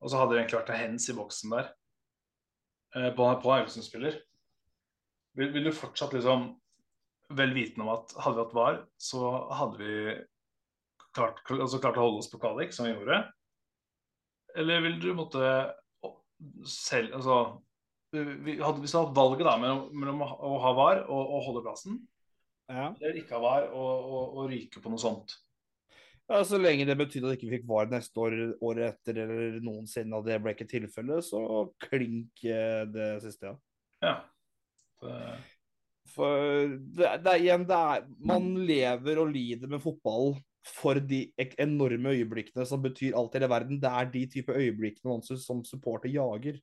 [0.01, 1.67] og så hadde det egentlig vært en hens i boksen der
[2.95, 4.17] eh, på, på Haugesund-spiller,
[5.37, 6.47] vil, vil du fortsatt liksom
[7.37, 9.93] vel vitende om at hadde vi hatt VAR, så hadde vi
[11.13, 13.19] klart, altså klart å holde oss på kvalik, som vi gjorde?
[14.57, 15.45] Eller vil du måtte
[16.65, 17.35] selv Altså
[18.15, 21.99] Hvis du hadde valget da mellom, mellom å ha VAR og, og holde plassen,
[22.69, 22.89] Ja.
[23.01, 25.33] eller ikke VAR og, og, og ryke på noe sånt.
[26.29, 29.55] Ja, Så lenge det betydde at ikke vi fikk VAR neste år, året etter eller
[29.65, 31.39] noensinne, og det ble ikke tilfellet, så
[31.87, 33.55] klink eh, det siste, ja.
[34.05, 34.19] Ja.
[35.01, 35.15] Det,
[36.13, 40.37] For det, det igjen, det er Man lever og lider med fotball
[40.69, 41.23] for de
[41.57, 43.79] enorme øyeblikkene som betyr alt i hele verden.
[43.81, 46.59] Det er de type øyeblikkene man som supporter jager.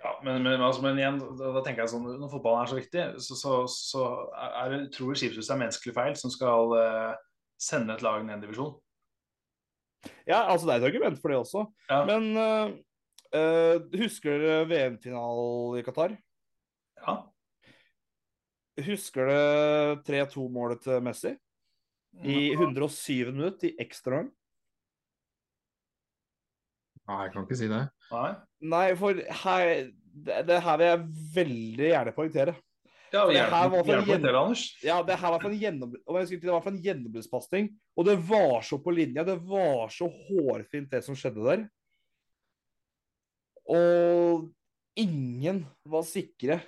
[0.00, 2.78] Ja, men, men, altså, men igjen, da, da tenker jeg sånn når fotballen er så
[2.78, 4.04] viktig, så, så, så
[4.38, 7.18] er det tror jeg det er menneskelig feil som skal uh,
[7.60, 8.78] sende et lag ned en divisjon.
[10.24, 11.66] Ja, altså det er et argument for det også.
[11.90, 12.00] Ja.
[12.08, 12.72] Men uh,
[13.36, 16.16] uh, husker dere VM-finalen i Qatar?
[17.02, 17.18] Ja.
[18.80, 21.36] Husker dere 3-2-målet til Messi?
[22.24, 24.32] I 107 minutter i ekstraomgang?
[27.10, 27.84] Nei, jeg kan ikke si det.
[28.10, 28.30] Nei.
[28.72, 29.70] Nei, for her,
[30.26, 31.04] det, det her vil jeg
[31.36, 32.56] veldig gjerne poengtere.
[33.10, 34.60] Ja, det her var for.
[34.86, 35.94] Ja, det her var en gjennom...
[35.98, 39.24] en gjennombruddspasning, og det var så på linja.
[39.26, 41.64] Det var så hårfint, det som skjedde der.
[43.70, 44.46] Og
[44.98, 46.60] ingen var sikre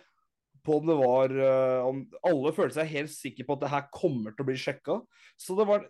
[0.63, 3.89] på om det var eh, om Alle følte seg helt sikre på at det her
[3.95, 5.01] kommer til å bli sjekka.
[5.39, 5.87] Så det var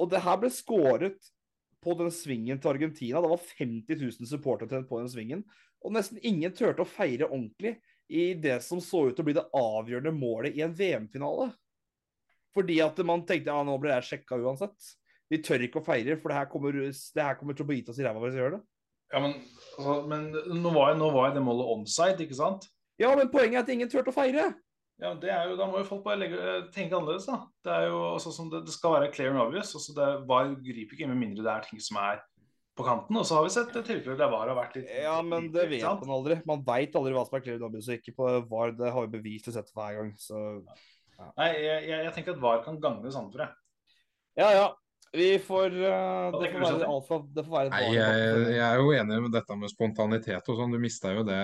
[0.00, 1.30] Og det her ble skåret
[1.84, 3.20] på den svingen til Argentina.
[3.24, 5.44] Det var 50 000 supportere på den svingen.
[5.84, 7.78] Og nesten ingen turte å feire ordentlig
[8.10, 11.50] i det som så ut til å bli det avgjørende målet i en VM-finale.
[12.56, 14.90] Fordi at man tenkte ja, nå blir jeg sjekka uansett.
[15.30, 17.92] Vi tør ikke å feire, for det her kommer, det her kommer til å bite
[17.92, 18.62] oss i ræva hvis vi gjør det.
[19.14, 19.36] Ja, men,
[19.78, 22.66] altså, men nå, var, jo- nå var jo det målet onside, ikke sant?
[23.00, 24.50] Ja, men poenget er at ingen turte å feire.
[25.00, 26.40] Ja, det er jo, Da må jo folk bare legge,
[26.74, 27.26] tenke annerledes.
[27.28, 27.38] da.
[27.64, 29.72] Det er jo sånn som det, det skal være clear and obvious.
[29.78, 32.20] Også det VAR griper ikke inn med mindre det er ting som er
[32.76, 33.16] på kanten.
[33.16, 35.86] Og så har vi sett tilfeller der VAR har vært litt Ja, men det vet
[36.04, 36.40] man aldri.
[36.48, 38.76] Man veit aldri hva som er clear and obvious og ikke på VAR.
[38.76, 40.12] Det har vi bevist og sett hver gang.
[40.20, 40.44] Så
[41.36, 43.56] Nei, jeg, jeg, jeg tenker at VAR kan gagne Sandefjord.
[44.40, 44.68] ja, ja.
[45.12, 48.78] Vi får uh, Det får være alfa, Det får være et Nei, jeg, jeg er
[48.78, 50.74] jo enig med dette med spontanitet og sånn.
[50.74, 51.40] Du mista jo det.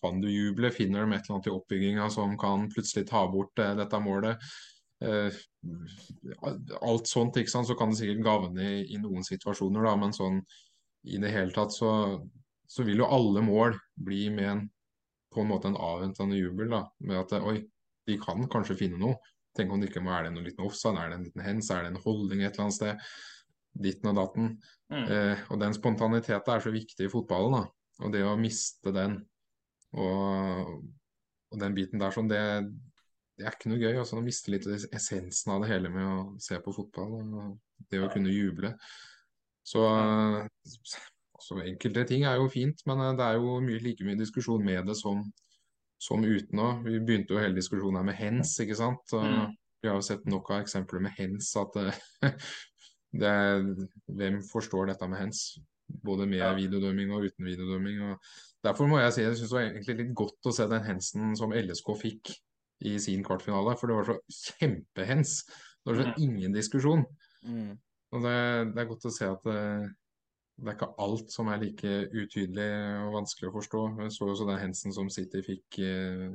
[0.00, 0.72] Kan du juble?
[0.74, 4.50] Finner de et eller annet i oppbygginga som kan plutselig ta bort eh, dette målet?
[5.00, 5.32] Uh,
[6.84, 7.70] alt sånt, ikke sant.
[7.70, 9.96] Så kan det sikkert gagne i, i noen situasjoner, da.
[10.02, 10.42] Men sånn
[11.08, 11.94] i det hele tatt så,
[12.68, 14.62] så vil jo alle mål bli med en
[15.30, 16.68] på en måte en avventende jubel.
[16.72, 17.62] da, Med at oi,
[18.06, 19.16] de kan kanskje finne noe.
[19.56, 21.84] Tenk om det ikke må, det noe liten offside, er det en liten hens, er
[21.84, 23.10] det en holdning et eller annet sted?
[23.86, 24.52] Ditten og datten.
[24.90, 25.04] Mm.
[25.06, 27.58] Eh, og den spontaniteten er så viktig i fotballen.
[27.58, 27.64] da,
[28.04, 29.20] Og det å miste den
[29.98, 30.70] og,
[31.50, 32.40] og den biten der sånn, det,
[33.38, 33.98] det er ikke noe gøy.
[34.02, 38.02] Også, Å miste litt essensen av det hele med å se på fotball og det
[38.02, 38.74] å kunne juble.
[39.66, 39.82] Så,
[41.40, 44.64] så enkelte ting er jo fint, men eh, det er jo mye, like mye diskusjon
[44.66, 45.22] med det som,
[46.00, 46.84] som uten òg.
[46.86, 49.12] Vi begynte jo hele diskusjonen her med hens, ikke sant.
[49.12, 49.50] Mm.
[49.82, 52.34] Vi har jo sett nok av eksempler med hens at det,
[53.20, 53.34] det
[54.20, 55.42] Hvem forstår dette med hens?
[56.04, 56.52] Både med Ja.
[56.54, 58.00] videodømming og uten videodømming.
[58.10, 58.18] Og
[58.64, 61.34] derfor må jeg si jeg syns det var egentlig litt godt å se den hensen
[61.36, 62.32] som LSK fikk
[62.86, 65.44] i sin kvartfinale, for det var så kjempehens.
[65.84, 66.22] Det var så Mhm.
[66.22, 67.04] ingen diskusjon.
[67.44, 67.72] Mm.
[68.12, 68.36] Og det,
[68.74, 69.44] det er godt å se at
[70.60, 72.68] det, er ikke alt som er like utydelig
[73.06, 73.82] og vanskelig å forstå.
[74.04, 76.28] Jeg så også den hensen som City fikk eh,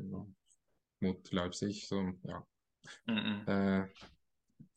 [1.06, 1.76] mot Leipzig.
[1.86, 2.42] Som, ja,
[3.10, 3.38] Mm, mm.
[3.46, 3.58] det,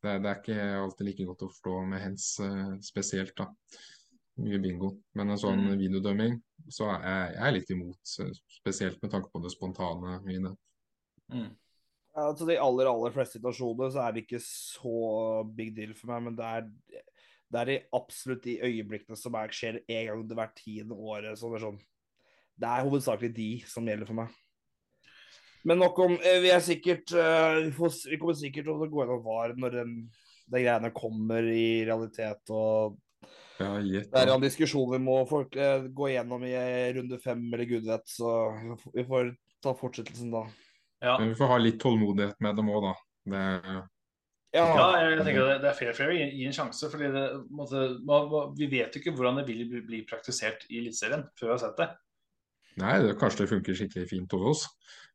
[0.01, 3.51] det, det er ikke alltid like godt å forstå med hens eh, spesielt, da.
[4.39, 4.93] Mye bingo.
[5.19, 5.79] Men en sånn Mm.
[5.81, 6.37] videodømming
[6.73, 8.31] så er jeg, jeg er litt imot, eh,
[8.61, 10.55] spesielt med tanke på det spontane i det.
[11.35, 11.51] Mm.
[12.15, 16.15] Ja, altså De aller aller fleste situasjoner så er det ikke så big deal for
[16.15, 16.71] meg, men det er,
[17.49, 21.39] det er de absolutt de øyeblikkene som er, skjer en gang hvert tiende året.
[21.39, 21.81] Så det, er sånn,
[22.61, 24.37] det er hovedsakelig de som gjelder for meg.
[25.67, 28.87] Men nok om eh, Vi er sikkert eh, vi, får, vi kommer sikkert til å
[28.87, 29.97] gå gjennom VAR når den,
[30.49, 32.53] de greiene kommer i realitet.
[32.53, 32.99] og
[33.59, 36.55] Ja, gitt, Det er en diskusjon vi må folk, eh, gå gjennom i
[36.97, 38.31] runde fem eller gud vet, så
[38.95, 39.35] vi får
[39.65, 40.45] ta fortsettelsen da.
[41.03, 41.17] Ja.
[41.19, 42.95] Men vi får ha litt tålmodighet med dem òg, da.
[43.29, 43.43] Det,
[44.57, 44.65] Ja,
[44.97, 46.89] jeg, jeg tenker det, det er fair fair å gi, en sjanse.
[46.89, 51.27] fordi det, måtte, man, Vi vet jo ikke hvordan det vil bli, praktisert i Eliteserien
[51.37, 51.89] før vi har sett det.
[52.81, 54.65] nei, det, kanskje det funker skikkelig fint hos oss.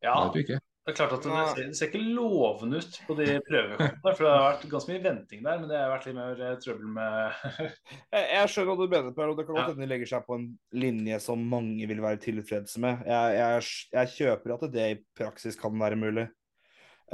[0.03, 0.59] Ja, Det ikke.
[0.83, 4.11] Det er klart at det, ser, det ser ikke lovende ut på de prøvekampene.
[4.17, 6.57] For det har vært ganske mye venting der, men det har vært litt mer eh,
[6.59, 7.45] trøbbel med
[8.17, 9.69] Jeg, jeg skjønner hva du mener, Per, og det kan godt Ja.
[9.71, 12.99] hende de legger seg på en linje som mange vil være tilfredse med.
[13.07, 16.27] Jeg, jeg, jeg kjøper at det i praksis kan være mulig.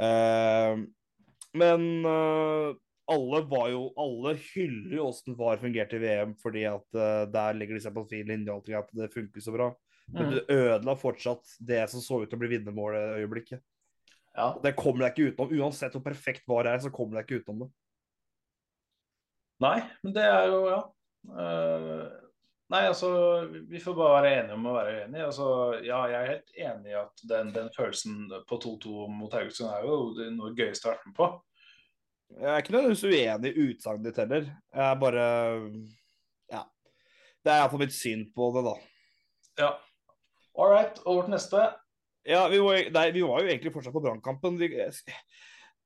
[0.02, 0.82] Eh,
[1.56, 2.70] men uh,
[3.10, 7.56] alle var jo Alle hyller jo åssen VAR fungerte i VM, fordi at uh, der
[7.58, 9.70] ligger de seg på fin linje og at det funker så bra.
[10.10, 10.30] Men Mm.
[10.34, 13.60] det ødela fortsatt det som så ut til å bli vinnermålet øyeblikket.
[14.34, 14.48] Ja.
[14.62, 15.52] Det kommer deg ikke utenom.
[15.60, 17.70] Uansett hvor perfekt VAR er, så kommer deg ikke utenom det.
[19.60, 20.80] Nei, men det er jo Ja.
[21.30, 22.29] Eh,
[22.70, 23.10] nei, altså
[23.68, 25.26] Vi får bare være enige om å være uenige.
[25.26, 25.46] Altså,
[25.86, 29.86] ja, jeg er helt enig i at den, den følelsen på 2-2 mot Haugesund er
[29.88, 31.30] jo det- noe gøyeste å være med på.
[32.30, 34.44] Jeg er ikke nødvendigvis uenig i utsagnet ditt heller.
[34.74, 35.26] Jeg er bare
[36.50, 36.64] Ja.
[37.44, 38.74] Det er iallfall mitt syn på det, da.
[39.58, 39.70] Ja.
[40.58, 41.74] All right, over til neste.
[42.26, 44.58] Ja, vi var, nei, vi var jo egentlig fortsatt på brannkampen.
[44.60, 44.68] Vi,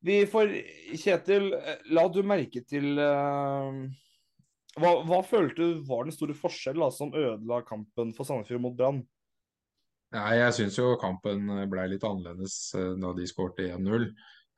[0.02, 0.50] vi får
[0.98, 1.52] Kjetil,
[1.94, 3.78] la du merke til eh,
[4.80, 9.02] hva, hva følte du var den store forskjellen som ødela kampen for Sandefjord mot Brann?
[10.14, 14.06] Nei, jeg syns jo kampen ble litt annerledes eh, da de skårte 1-0.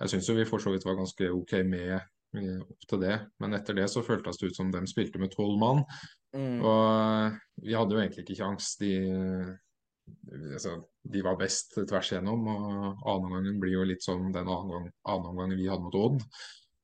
[0.02, 3.16] Jeg syns jo vi for så vidt var ganske OK med eh, opp til det,
[3.40, 5.80] men etter det så føltes det ut som de spilte med tolv mann.
[6.36, 6.60] Mm.
[6.60, 8.74] Og eh, vi hadde jo egentlig ikke kjangs.
[8.82, 8.92] De,
[10.58, 10.76] altså,
[11.16, 15.56] de var best tvers igjennom, og annen gangen blir jo litt som den annen, annen
[15.56, 16.20] vi hadde mot Odd.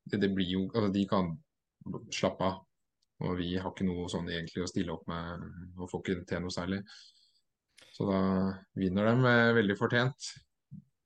[0.09, 1.35] Det, det blir jo, altså, de kan
[2.13, 2.61] slappe av,
[3.23, 5.43] og vi har ikke noe sånn egentlig å stille opp med
[5.79, 6.81] og får ikke til noe særlig.
[7.93, 8.21] Så da
[8.79, 10.31] vinner de eh, veldig fortjent.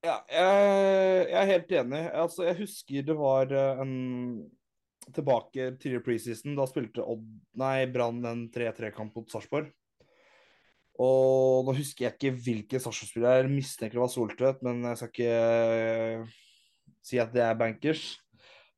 [0.05, 2.03] Ja, jeg, jeg er helt enig.
[2.15, 3.95] Altså, jeg husker det var eh, en
[5.15, 6.55] tilbake tidligere preseason.
[6.57, 7.25] Da spilte Odd,
[7.59, 9.69] nei, Brann en 3-3-kamp mot Sarpsborg.
[11.03, 15.11] Og nå husker jeg ikke hvilken Sarpsborg-spiller jeg mistenker det var Soltvedt, men jeg skal
[15.13, 15.35] ikke
[15.83, 16.37] eh,
[17.05, 18.07] si at det er bankers.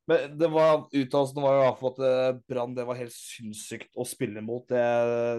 [0.09, 4.41] Men det var uttalelsen var jo at eh, Brann det var helt sinnssykt å spille
[4.41, 4.63] mot.
[4.65, 4.81] Det,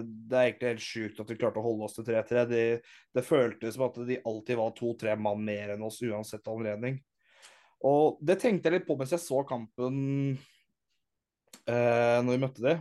[0.07, 2.45] det er egentlig helt sjukt at vi klarte å holde oss til 3-3.
[2.47, 2.61] De,
[3.11, 7.01] det føltes som at de alltid var to-tre mann mer enn oss, uansett anledning.
[7.83, 9.99] Og det tenkte jeg litt på mens jeg så kampen
[11.67, 12.77] eh, når vi møtte de.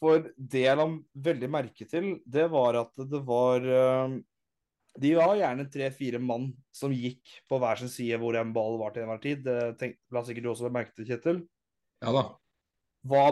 [0.00, 0.88] For det jeg la
[1.30, 4.20] veldig merke til, det var at det var eh,
[5.00, 8.92] De var gjerne tre-fire mann som gikk på hver sin side hvor en ball var
[8.94, 9.46] til enhver tid.
[9.46, 11.42] Det la sikkert du også merke til, Kjetil.
[12.04, 12.24] Ja da.
[13.08, 13.22] Hva,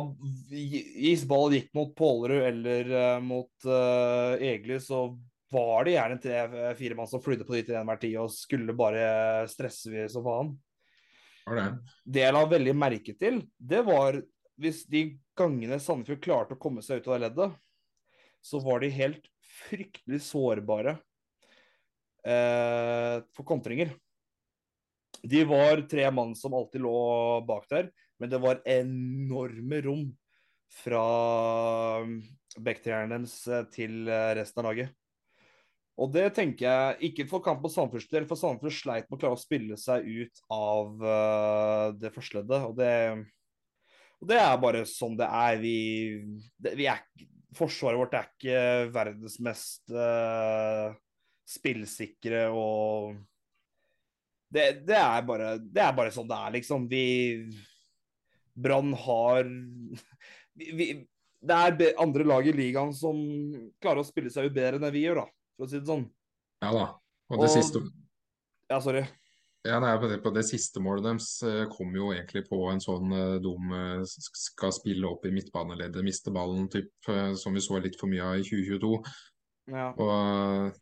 [0.49, 5.11] hvis ballen gikk mot Pålerud eller uh, mot uh, Egli, så
[5.53, 9.45] var det gjerne tre-fire mann som flydde på dit til enhver tid og skulle bare
[9.49, 10.55] stresse vi som faen.
[11.49, 11.69] Det.
[12.05, 14.19] Det jeg la veldig merke til, det var
[14.61, 15.05] hvis de
[15.39, 17.61] gangene Sandefjord klarte å komme seg ut av det leddet,
[18.45, 19.29] så var de helt
[19.69, 20.99] fryktelig sårbare
[22.27, 23.93] eh, for kontringer.
[25.23, 26.99] De var tre mann som alltid lå
[27.47, 30.07] bak der, men det var enorme rom
[30.83, 31.05] fra
[32.59, 33.41] backtrieren deres
[33.75, 34.95] til eh, resten av laget.
[35.99, 39.39] Og det tenker jeg ikke for kamp på Sandefjords for Sandefjord sleit med å klare
[39.39, 42.69] å spille seg ut av uh, det førsteleddet.
[42.69, 42.93] Og det,
[44.23, 45.59] og det er bare sånn det er.
[45.59, 45.75] Vi,
[46.63, 47.03] det, vi er
[47.59, 48.59] Forsvaret vårt er ikke
[48.93, 50.93] verdens mest uh,
[51.49, 53.17] spillsikre og
[54.53, 56.87] det, det, er bare, det er bare sånn det er, liksom.
[56.89, 57.05] Vi
[58.59, 59.45] Brann har
[60.59, 60.87] vi, vi,
[61.41, 63.19] Det er andre lag i ligaen som
[63.81, 65.29] klarer å spille seg ut bedre enn det vi gjør, da
[65.59, 66.05] for å si det sånn.
[66.63, 66.85] Ja da.
[67.29, 67.57] Og det og...
[67.59, 67.83] siste
[68.71, 69.03] Ja, sorry.
[69.67, 69.91] Ja, nei,
[70.23, 74.05] på, det, siste målet deres eh, kom jo egentlig på en sånn uh, dum uh,
[74.07, 76.93] skal spille opp i midtbaneleddet, miste ballen, typ,
[77.37, 78.93] som vi så litt for mye av i 2022.
[79.75, 79.91] Ja.
[79.99, 80.79] Og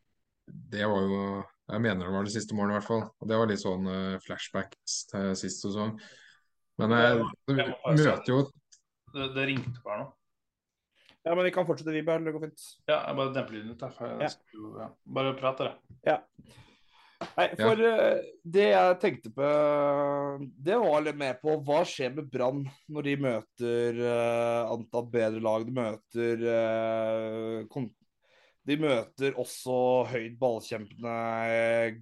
[0.46, 1.20] det var jo
[1.66, 3.02] Jeg mener det var det siste målet, i hvert fall.
[3.18, 3.88] Og det var litt sånn
[4.22, 5.96] flashbacks til sist sesong.
[6.78, 6.94] Men
[7.48, 8.44] du møter jo
[9.16, 10.06] det, det ringte bare nå.
[11.26, 12.22] Ja, men vi kan fortsette, vi bare.
[12.22, 12.68] Det går fint.
[12.86, 13.82] Ja, jeg bare demper lyden litt.
[13.82, 14.28] Ja.
[14.78, 14.88] ja.
[15.16, 15.98] Bare prat, dere.
[16.06, 16.20] Ja.
[17.16, 17.92] Nei, for ja.
[17.96, 19.46] uh, det jeg tenkte på,
[20.68, 22.60] det var litt mer på hva skjer med Brann
[22.92, 25.64] når de møter uh, antatt bedre lag.
[25.66, 27.64] De møter uh,
[28.66, 29.76] De møter også
[30.10, 31.12] høyt ballkjempende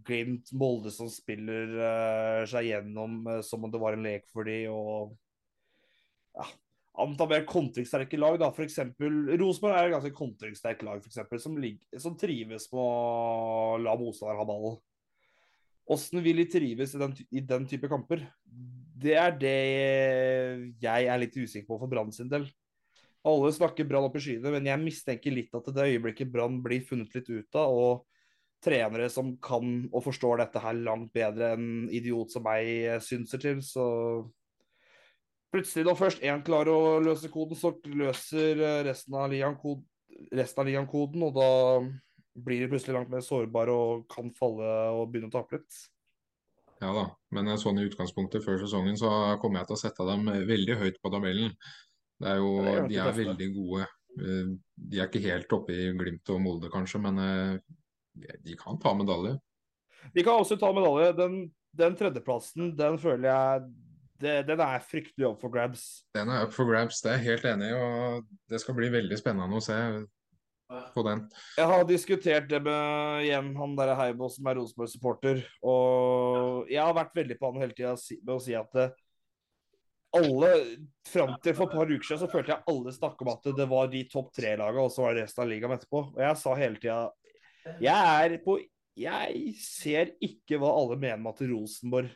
[0.07, 1.75] Glimt, Molde som spiller
[2.49, 5.13] seg gjennom som om det var en lek for de, og
[6.39, 6.47] ja,
[7.05, 8.39] anta mer kontringssterke lag.
[8.41, 8.81] da, F.eks.
[8.97, 11.59] Rosenborg er et ganske kontringssterkt lag for eksempel, som,
[12.01, 14.81] som trives med å la motstander ha ballen.
[15.95, 18.25] Åssen vil de trives i den, i den, type kamper?
[19.05, 19.57] Det er det
[20.81, 22.47] jeg er litt usikker på for Brann sin del.
[23.25, 26.85] Alle snakker Brann opp i skyene, men jeg mistenker litt at det øyeblikket Brann blir
[26.85, 28.05] funnet litt ut av, og
[28.65, 32.67] trenere som kan og forstår dette her langt bedre enn idiot som meg
[33.05, 33.87] synser til, så
[35.55, 39.85] Plutselig, når først én klarer å løse koden, så løser eh, resten av ligaen koden,
[40.91, 41.51] koden, og da
[42.35, 45.77] blir de plutselig langt mer sårbare og kan falle og begynne å tape litt.
[46.83, 50.27] Ja da, men sånn i utgangspunktet før sesongen så kommer jeg til å sette dem
[50.51, 51.55] veldig høyt på tabellen.
[52.25, 53.87] Det er jo, det er de er veldig gode.
[54.17, 54.53] Eh,
[54.91, 57.59] de er ikke helt oppe i Glimt og Molde kanskje, men eh,
[58.45, 59.37] de kan ta medalje.
[60.15, 61.13] De kan også ta medalje.
[61.19, 61.41] Den,
[61.77, 63.67] den tredjeplassen den føler jeg
[64.25, 66.05] det, den er fryktelig up for grabs.
[66.17, 67.77] Den er up for grabs, det er jeg helt enig i.
[67.77, 69.79] Og det skal bli veldig spennende å se
[70.95, 71.25] på den.
[71.59, 75.43] Jeg har diskutert det med igjen han der Heibo som er Rosenborg-supporter.
[75.67, 78.89] Og jeg har vært veldig på han hele tida med å si at det,
[80.19, 80.51] alle
[81.05, 83.65] Fram til for et par uker siden så følte jeg alle snakket om at det
[83.69, 86.01] var de topp tre-lagene, og så var det resten av ligaen etterpå.
[86.15, 88.57] Og jeg sa hele tida Jeg er på
[88.97, 92.09] Jeg ser ikke hva alle mener med at Rosenborg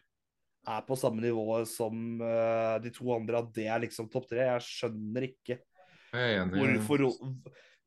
[0.68, 4.44] er på samme nivå som uh, de to andre, at det er liksom topp tre.
[4.54, 5.58] Jeg skjønner ikke
[6.16, 7.04] jeg hvorfor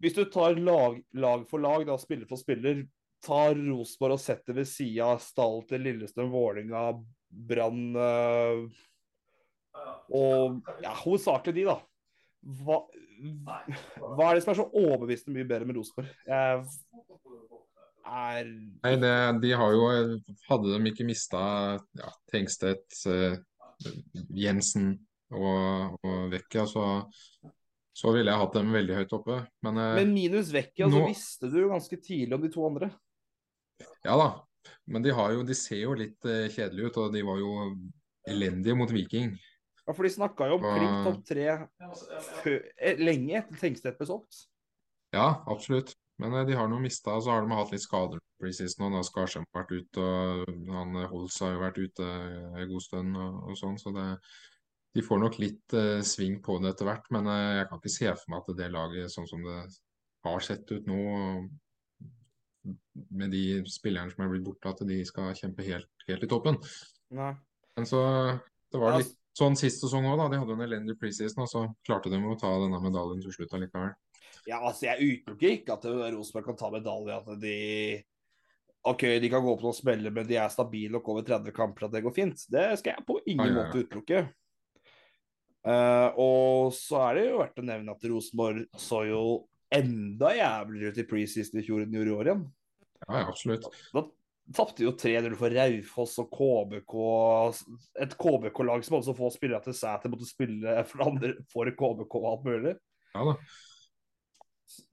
[0.02, 2.86] Hvis du tar lag, lag, for lag, da, spiller for spiller,
[3.26, 6.86] tar Rosenborg og setter ved sida av Stall til Lillestrøm, Vålinga,
[7.30, 8.82] Brann uh,
[10.12, 11.78] og ja, hovedsakelig de, da.
[12.62, 12.80] Hva,
[14.02, 16.10] hva, er det som er så overbevisende mye bedre med Rosenborg?
[16.28, 16.64] Er
[18.12, 19.86] Nei, det, de har jo
[20.50, 21.42] Hadde de ikke mista
[21.96, 23.38] ja, Tengstedt, uh,
[24.36, 24.94] Jensen
[25.32, 26.84] og, og Vecchia, så,
[27.96, 29.38] så ville jeg hatt dem veldig høyt oppe.
[29.64, 30.98] Men, uh, men minus Vecchia, nå...
[30.98, 32.92] så visste du jo ganske tidlig om de to andre.
[34.04, 34.28] Ja da,
[34.92, 37.56] men de, jo, de ser jo litt uh, kjedelige ut, og de var jo
[38.30, 39.32] elendige mot Viking.
[39.88, 40.78] Ja, for de snakka jo om og...
[40.78, 44.46] Klipp topp tre lenge etter Tengstedt ble solgt.
[45.16, 45.96] Ja, absolutt.
[46.22, 48.88] Men eh, de har nå mista, så har de hatt litt skader preseason.
[48.88, 52.72] Og da Skarsheim har vært ute, og han eh, Holz har jo vært ute en
[52.72, 53.80] god stund og, og sånn.
[53.82, 54.08] Så det,
[54.98, 57.08] de får nok litt uh, sving på det etter hvert.
[57.16, 59.60] Men uh, jeg kan ikke se for meg at det laget, sånn som det
[60.28, 61.00] har sett ut nå,
[63.10, 66.60] med de spillerne som er blitt borte, at de skal kjempe helt, helt i toppen.
[67.18, 67.32] Nei.
[67.80, 68.02] Men så
[68.72, 70.30] Det var litt sånn sist sesong òg, da.
[70.32, 73.54] De hadde en elendig preseason, og så klarte de å ta denne medaljen til slutt
[73.58, 73.94] allikevel.
[74.50, 77.18] Ja, altså, jeg utelukker ikke at Rosenborg kan ta medalje.
[77.20, 77.58] At de
[78.90, 81.88] OK, de kan gå på noen smeller, men de er stabile og over 30 kamper,
[81.88, 82.46] at det går fint.
[82.50, 83.66] Det skal jeg på ingen ah, ja, ja.
[83.68, 84.24] måte utelukke.
[85.62, 89.22] Uh, og så er det jo verdt å nevne at Rosenborg så jo
[89.72, 92.42] enda jævligere ut i preseason i fjor enn de gjorde i år igjen.
[93.06, 93.70] Ja, absolutt.
[93.94, 94.08] Da, da
[94.56, 96.96] tapte jo 3-0 for Raufoss og KBK.
[98.06, 102.32] Et KBK-lag som også får spillere til å måtte spille for, andre, for KBK og
[102.34, 102.78] alt mulig.
[103.16, 103.36] Ja da.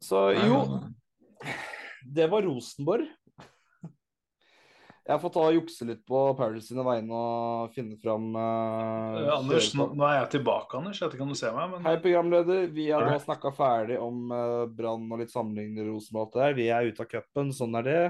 [0.03, 0.59] Så jo,
[2.03, 3.07] det var Rosenborg.
[5.09, 9.39] Jeg får ta og jukse litt på Paris sine vegne og finne fram uh, ja,
[9.39, 10.99] Anders, nå, nå er jeg tilbake, Anders.
[11.01, 12.67] Jeg vet ikke om du ser meg, men Hei, programleder.
[12.75, 16.43] Vi har nå snakka ferdig om uh, Brann og litt sammenligninger Rosenborg og alt det
[16.43, 16.59] der.
[16.59, 18.03] Vi er ute av cupen, sånn er det.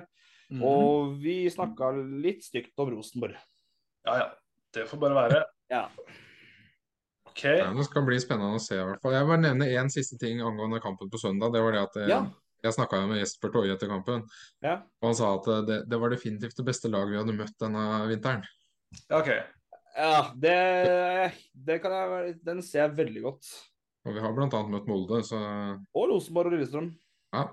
[0.51, 0.63] Mhm.
[0.65, 1.91] Og vi snakka
[2.25, 3.37] litt stygt om Rosenborg.
[4.07, 4.29] Ja, ja.
[4.73, 5.43] Det får bare være.
[5.73, 5.83] Ja.
[7.29, 7.43] OK.
[7.45, 9.13] Ja, det skal bli spennende å se, i hvert fall.
[9.17, 11.53] Jeg vil nevne én siste ting angående kampen på søndag.
[11.53, 12.21] Det var det at jeg, Ja.
[12.65, 14.25] jeg snakka med Jesper Toje etter kampen,
[14.65, 14.79] ja.
[15.03, 17.85] og han sa at det, det var definitivt det beste laget vi hadde møtt denne
[18.09, 18.43] vinteren.
[19.11, 19.31] Ja, ok.
[19.99, 23.49] Ja, det, det kan jeg Den ser jeg veldig godt.
[24.07, 24.49] Og vi har bl.a.
[24.69, 25.37] møtt Molde, så
[25.95, 26.93] Og Rosenborg og Lillestrøm.
[27.35, 27.49] ja.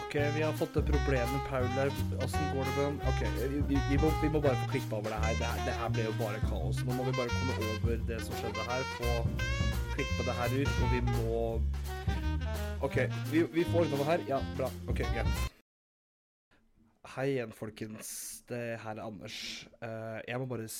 [0.00, 1.90] OK, vi har fått et problem med Paul der.
[2.24, 2.96] Åssen går det med den?
[3.10, 3.20] OK,
[3.68, 5.34] vi, vi, må, vi må bare få klippe over det her.
[5.40, 5.64] Det, her.
[5.66, 6.80] det her ble jo bare kaos.
[6.86, 8.86] Nå må vi bare komme over det som skjedde her.
[8.96, 9.12] Få
[9.92, 11.40] klippe det her ut, og vi må
[12.82, 12.96] OK,
[13.30, 14.24] vi, vi får ordna det her.
[14.32, 14.70] Ja, bra.
[14.90, 15.48] OK, greit.
[17.12, 18.08] Hei igjen, folkens.
[18.48, 19.38] Det her er Anders.
[19.84, 20.70] Eh, jeg må bare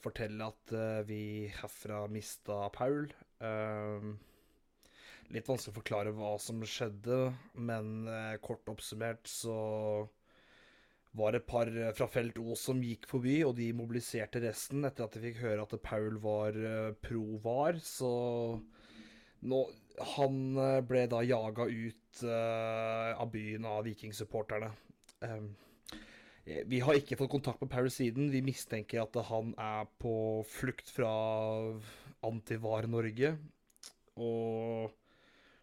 [0.00, 1.22] fortelle at eh, vi
[1.58, 3.10] herfra mista Paul.
[3.42, 4.12] Eh,
[5.32, 9.56] litt vanskelig å forklare hva som skjedde, men eh, kort oppsummert så
[11.18, 14.86] var det et par eh, fra Felt O som gikk forbi, og de mobiliserte resten
[14.88, 17.80] etter at de fikk høre at Paul var eh, pro var.
[17.84, 18.12] Så
[19.42, 19.62] nå
[20.16, 20.36] Han
[20.88, 24.70] ble da jaga ut eh, av byen av vikingsupporterne.
[25.20, 25.50] Um,
[26.42, 28.30] vi har ikke fått kontakt med Paul siden.
[28.32, 30.14] Vi mistenker at han er på
[30.48, 31.12] flukt fra
[32.26, 33.36] Antivar Norge.
[34.16, 34.90] Og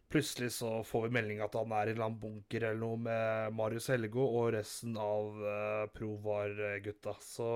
[0.10, 3.00] plutselig så får vi melding at han er i en eller annen bunker eller noe
[3.06, 7.16] med Marius Helgo og resten av uh, Provar-gutta.
[7.22, 7.50] Så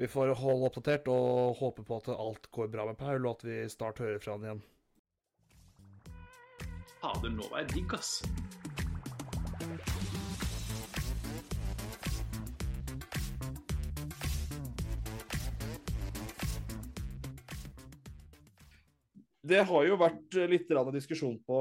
[0.00, 3.46] vi får holde oppdatert og håpe på at alt går bra med Paul, og at
[3.46, 4.64] vi snart hører fra han igjen.
[7.02, 8.20] Fader, nå var jeg digg, ass.
[19.42, 21.60] Det har jo vært eh, litt diskusjon på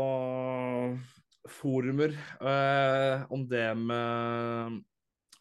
[1.49, 4.81] forumer eh, om det med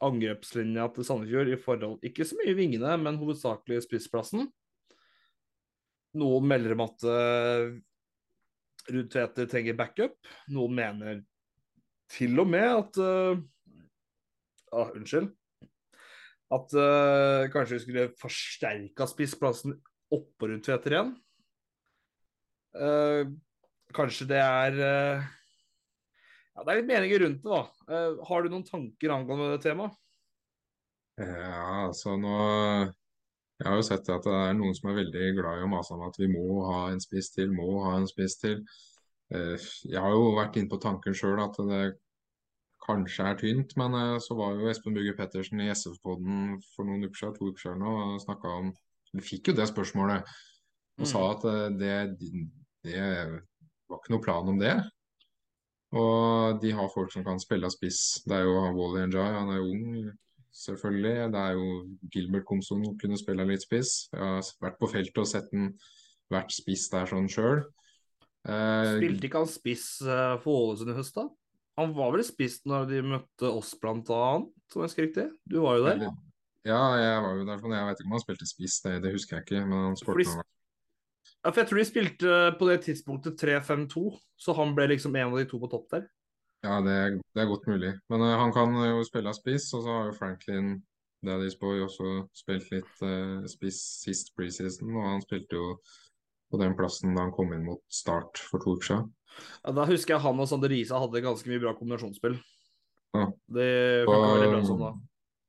[0.00, 4.48] angrepslinja til Sandefjord i forhold Ikke så mye vingene, men hovedsakelig spissplassen.
[6.16, 7.66] Noen melder om at eh,
[8.90, 10.16] Ruud Tveter trenger backup.
[10.50, 11.20] Noen mener
[12.10, 13.42] til og med at eh,
[14.72, 15.28] ah, Unnskyld.
[16.50, 19.76] At eh, kanskje vi skulle forsterka spissplassen
[20.10, 21.18] oppå Ruud Tveter igjen.
[22.70, 23.26] Eh,
[23.96, 25.24] kanskje det er uh,
[26.54, 27.62] Ja, det er litt meninger rundt det, da.
[27.90, 29.96] Uh, har du noen tanker angående det temaet?
[31.20, 32.36] Ja, altså nå
[33.60, 35.96] Jeg har jo sett at det er noen som er veldig glad i å mase
[35.96, 38.62] om at vi må ha en spiss til, må ha en spiss til.
[39.30, 41.82] Jeg har jo vært inne på tanken sjøl at det
[42.80, 47.20] kanskje er tynt, men så var jo Espen Bugge Pettersen i SF-podden for noen uker
[47.20, 48.72] siden, to uker siden nå, og snakka om
[49.12, 50.32] Vi fikk jo det spørsmålet
[51.00, 51.94] og sa at eh, det,
[52.86, 53.02] det
[53.90, 54.74] var ikke noe plan om det.
[55.98, 58.20] Og de har folk som kan spille av spiss.
[58.26, 60.12] Det er jo Wally Njay, han er jo ung,
[60.54, 61.16] selvfølgelig.
[61.34, 61.66] Det er jo
[62.14, 64.06] Gilbert Komson som kunne spille litt spiss.
[64.14, 65.72] Jeg har vært på feltet og sett den
[66.30, 67.64] vært spiss der sånn sjøl.
[68.46, 71.26] Eh, Spilte ikke han spiss eh, for Ålesund i høst, da?
[71.80, 75.26] Han var vel spiss når de møtte oss, blant annet, om jeg husker riktig?
[75.48, 76.06] Du var jo der.
[76.68, 79.12] ja, jeg var jo der, men jeg vet ikke om han spilte spiss, det, det
[79.16, 79.62] husker jeg ikke.
[79.66, 80.46] Men han Fordi- spilte
[81.40, 84.02] Ja, for jeg tror de spilte på det tidspunktet 3-5-2,
[84.36, 86.02] så han ble liksom en av de to på topp der.
[86.66, 87.94] Ja, det, er- det er godt mulig.
[88.12, 90.74] Men uh, han kan jo spille av spiss, og så har jo Franklin
[91.24, 95.70] Daddy's Boy også spilt litt uh, spiss sist preseason, og han spilte jo
[96.50, 99.08] på den plassen da han kom inn mot start for to uker siden.
[99.62, 102.36] Ja, da husker jeg han og Sander Risa hadde ganske mye bra kombinasjonsspill.
[103.16, 103.28] Ja.
[103.56, 103.70] Det
[104.04, 104.90] funka veldig bra sånn da.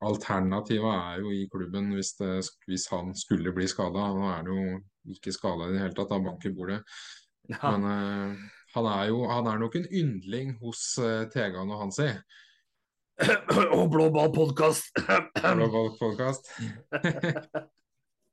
[0.07, 2.29] Alternativet er jo i klubben hvis, det,
[2.69, 4.07] hvis han skulle bli skada.
[4.15, 4.79] Nå er det jo
[5.09, 6.81] ikke skada i det hele tatt, han bank i bordet.
[7.49, 7.73] Ja.
[7.73, 8.45] Men uh,
[8.75, 12.11] han er jo han er nok en yndling hos uh, Tegan og Hansi.
[13.77, 14.93] Og Blå ball podkast!
[15.57, 16.49] Blå ball podkast.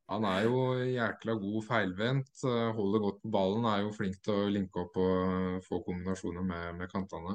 [0.08, 4.38] Han er jo jækla god feilvendt, eh, holder godt på ballen, er jo flink til
[4.38, 7.34] å linke opp og få kombinasjoner med, med kantene.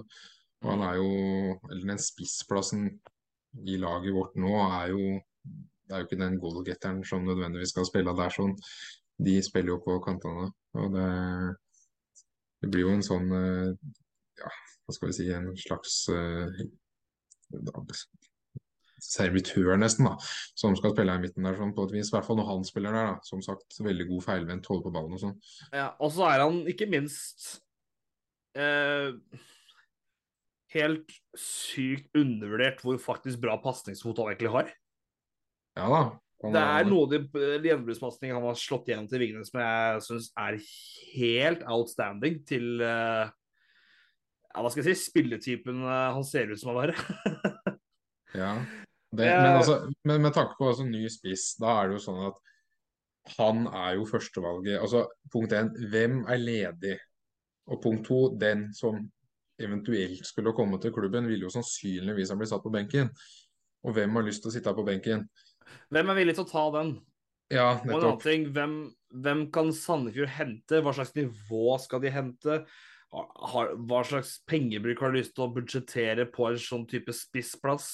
[0.64, 1.12] Og han er jo,
[1.70, 2.88] eller den spissplassen
[3.70, 7.86] i laget vårt nå er jo Det er jo ikke den goalgetteren som nødvendigvis skal
[7.86, 8.54] spille der sånn.
[9.24, 10.50] De spiller jo på kantene.
[10.80, 11.08] Og det,
[12.64, 13.74] det blir jo en sånn eh,
[14.42, 14.52] Ja,
[14.84, 16.64] hva skal vi si, en slags eh,
[19.04, 20.16] servitør, nesten, da,
[20.60, 22.10] som skal spille i midten der, sånn på et vis.
[22.12, 23.28] I hvert fall når han spiller der, da.
[23.28, 25.36] Som sagt, veldig god feilvendt, holder på ballen og sånn.
[25.76, 27.50] Ja, og så er han ikke minst
[28.58, 29.12] eh,
[30.74, 34.74] helt sykt undervurdert hvor faktisk bra pasningsfot han egentlig har.
[35.78, 36.04] Ja da.
[36.44, 37.70] Det er noe av de
[38.34, 40.58] han har slått igjen til Vignes som jeg syns er
[41.14, 46.74] helt outstanding til eh, ja, Hva skal jeg si spilletypen eh, han ser ut som
[46.74, 46.98] å være.
[48.34, 48.56] Ja.
[49.14, 49.76] Det, men, altså,
[50.10, 52.40] men med tanke på altså, ny spiss, da er det jo sånn at
[53.36, 54.80] han er jo førstevalget.
[54.80, 56.96] Altså, punkt én, hvem er ledig?
[57.70, 58.98] Og punkt to, den som
[59.62, 63.14] eventuelt skulle komme til klubben, vil jo sannsynligvis ha blitt satt på benken.
[63.86, 65.28] Og hvem har lyst til å sitte her på benken?
[65.94, 66.94] Hvem er villig til å ta den?
[67.54, 68.74] Ja, Og en annen ting, hvem,
[69.14, 70.80] hvem kan Sandefjord hente?
[70.82, 72.60] Hva slags nivå skal de hente?
[73.14, 77.90] Har, hva slags pengebruk har de lyst til å budsjettere på en sånn type spissplass?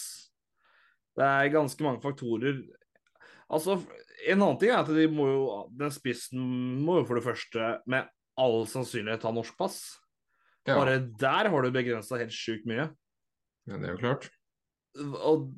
[1.19, 2.61] Det er ganske mange faktorer.
[3.51, 3.81] Altså,
[4.29, 5.43] En annen ting er at de må jo,
[5.79, 6.39] den spissen
[6.85, 8.07] må jo for det første med
[8.39, 9.77] all sannsynlighet ha norsk pass.
[10.67, 12.89] Ja, Bare der har du begrensa helt sjukt mye.
[13.67, 14.29] ja, det er jo klart.
[14.99, 15.49] Og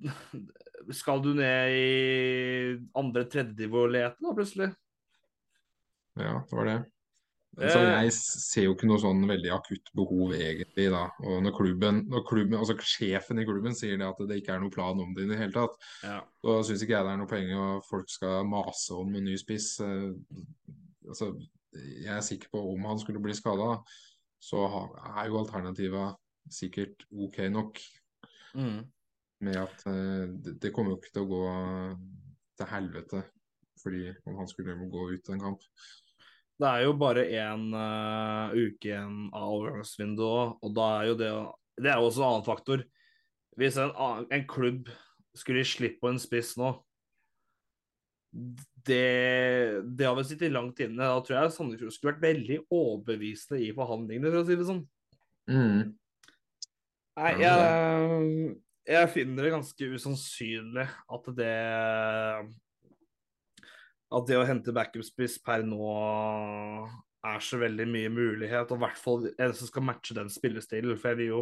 [0.91, 4.71] skal du ned i andre tredjenivå og da, plutselig?
[6.19, 6.79] Ja, det var det.
[7.57, 8.03] Så Eh.
[8.05, 11.09] jeg ser jo ikke noe sånn veldig akutt behov egentlig da.
[11.27, 14.61] Og når klubben, når klubben, altså sjefen i klubben sier det at det ikke er
[14.63, 16.21] noe plan om det i det hele tatt, Ja.
[16.45, 19.35] så syns ikke jeg det er noe poeng at folk skal mase om en ny
[19.37, 19.79] spiss.
[19.81, 20.13] Eh,
[21.09, 21.33] Altså,
[21.73, 23.81] jeg er sikker på om han skulle bli skada,
[24.39, 24.67] så
[25.17, 26.15] er jo alternativa
[26.47, 27.79] sikkert OK nok.
[28.53, 28.85] Mm.
[29.41, 30.27] Med at eh,
[30.61, 31.43] det, kommer jo ikke til å gå
[32.59, 33.23] til helvete
[33.81, 35.63] fordi om han skulle gå ut en kamp.
[36.61, 37.63] Det er jo bare én
[38.53, 41.29] uke igjen av overgangsvinduet, og da er jo det
[41.81, 42.83] Det er jo også en annen faktor.
[43.57, 43.89] Hvis en,
[44.29, 44.91] en klubb
[45.33, 46.75] skulle gi slipp på en spiss nå
[48.31, 51.03] det, det har vel sittet langt inne.
[51.03, 54.83] Da tror jeg Sandefjord skulle vært veldig overbevisende i forhandlingene, for å si det sånn.
[55.51, 55.81] Mm.
[57.19, 58.55] Nei, jeg,
[58.91, 61.55] jeg finner det ganske usannsynlig at det
[64.11, 65.87] At det å hente backup-spiss per nå
[67.21, 70.97] er så veldig mye mulighet, og i hvert fall en som skal matche den spillestilen.
[70.97, 71.41] For jeg vil jo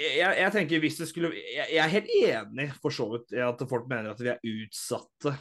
[0.00, 3.42] jeg, jeg tenker hvis det skulle jeg, jeg er helt enig for så vidt i
[3.44, 5.34] at folk mener at vi er utsatte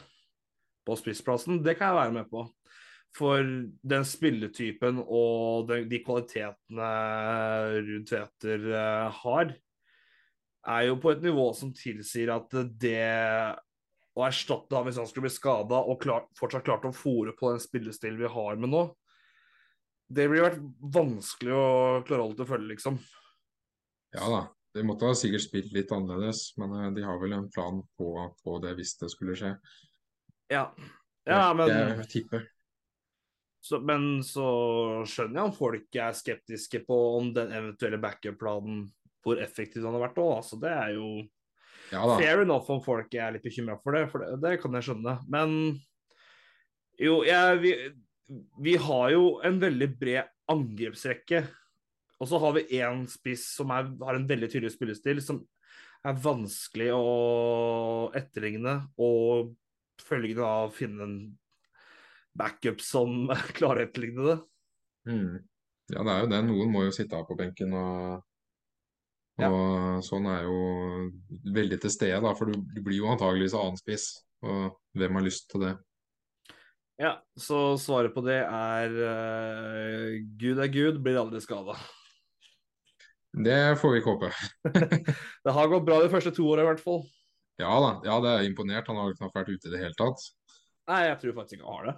[0.87, 1.61] på spissplassen.
[1.63, 2.45] Det kan jeg være med på.
[3.17, 3.41] For
[3.93, 6.89] den spilletypen og de, de kvalitetene
[7.87, 9.55] Ruud Tveter eh, har,
[10.67, 13.05] er jo på et nivå som tilsier at det
[14.19, 17.53] å erstatte ham hvis han skulle bli skada, og klar, fortsatt klart å fòre på
[17.53, 18.83] den spillestilen vi har med nå,
[20.09, 21.67] det blir vært vanskelig å
[22.07, 22.97] klare alt å følge, liksom.
[24.17, 24.39] Ja da,
[24.75, 28.13] de måtte ha sikkert spilt litt annerledes, men eh, de har vel en plan på,
[28.43, 29.53] på det hvis det skulle skje.
[30.49, 30.65] Ja,
[31.29, 32.47] ja men Jeg tipper.
[33.61, 34.49] Så, men så
[35.05, 38.87] skjønner jeg om folk er skeptiske på om den eventuelle backup-planen
[39.23, 40.31] hvor effektivt han har vært òg.
[40.39, 41.11] Altså, det er jo
[41.89, 44.89] Ja fair enough om folk er litt bekymra for det, for det, det kan jeg
[44.89, 45.15] skjønne.
[45.31, 45.55] Men
[46.99, 47.71] jo, jeg, vi,
[48.61, 51.43] vi har jo en veldig bred angrepsrekke.
[52.19, 55.39] Og så har vi én spiss som er, har en veldig tydelig spillestil, som
[56.05, 58.75] er vanskelig å etterligne.
[58.99, 59.53] Og
[60.03, 61.19] følgende av finne en
[62.39, 64.39] backup som klarer å etterligne det.
[65.09, 65.37] Mm.
[65.89, 66.41] Ja, det er jo det.
[66.51, 68.25] Noen må jo sitte av på benken, og,
[69.47, 70.57] og sånn er jo
[71.55, 72.33] veldig til stede, da.
[72.35, 74.09] For du, du blir jo antageligvis annen spiss,
[74.43, 75.75] og hvem har lyst til det?
[76.99, 81.77] Ja, så svaret på det er uh, Gud er Gud, blir aldri skada.
[83.45, 84.31] Det får vi ikke håpe.
[85.45, 87.03] Det har gått bra de første to åra i hvert fall.
[87.59, 88.87] Ja da, ja, det er imponert.
[88.87, 90.21] Han har knapt vært ute i det hele tatt.
[90.89, 91.95] Nei, jeg tror faktisk ikke han har det.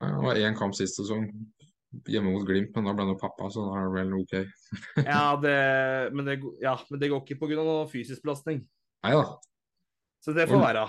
[0.00, 1.26] Ja, Det var én kamp sist sesong
[2.10, 4.34] hjemme mot Glimt, men da ble jo pappa, så da er det vel OK.
[5.06, 5.56] Ja, det,
[6.14, 7.58] men, det, ja, men det går ikke pga.
[7.60, 8.62] noe fysisk belastning.
[9.04, 9.24] Nei da.
[10.24, 10.84] Så det får være.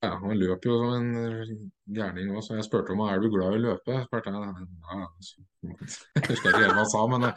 [0.00, 3.52] Ja, han løper jo som en gærning òg, så jeg spurte om er du glad
[3.52, 3.98] i å løpe.
[4.06, 4.68] Spurte jeg.
[4.88, 5.76] Ja, så- jeg
[6.24, 7.32] husker ikke helt hva han sa, men det,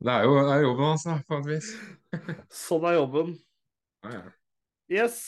[0.00, 1.68] det er jo det er jobben hans, altså, på et vis.
[2.64, 3.34] Sånn er jobben.
[4.06, 4.24] Ja, ja.
[4.94, 5.18] Yes.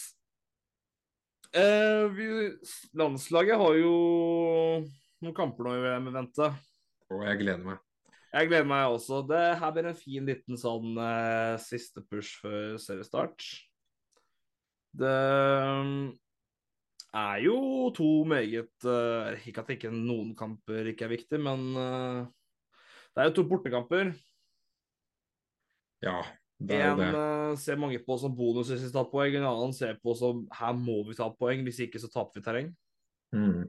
[1.56, 2.26] Eh, vi,
[2.96, 3.92] landslaget har jo
[5.24, 6.48] noen kamper nå i VM i vente.
[7.14, 7.82] Og jeg gleder meg.
[8.34, 9.22] Jeg gleder meg også.
[9.28, 13.44] Det her blir en fin liten sånn uh, siste push før seriestart.
[14.96, 15.12] Det
[15.86, 16.08] mm,
[17.20, 17.58] er jo
[17.92, 22.24] to meget uh, Ikke at ikke noen kamper ikke er viktig, men uh,
[23.12, 24.12] det er jo to bortekamper.
[26.04, 26.18] Ja,
[26.60, 27.08] det er En det.
[27.14, 30.44] En ser mange på som bonus hvis vi tar poeng, en annen ser på som
[30.58, 32.70] her må vi ta poeng, hvis ikke så taper vi terreng.
[33.32, 33.64] Mm.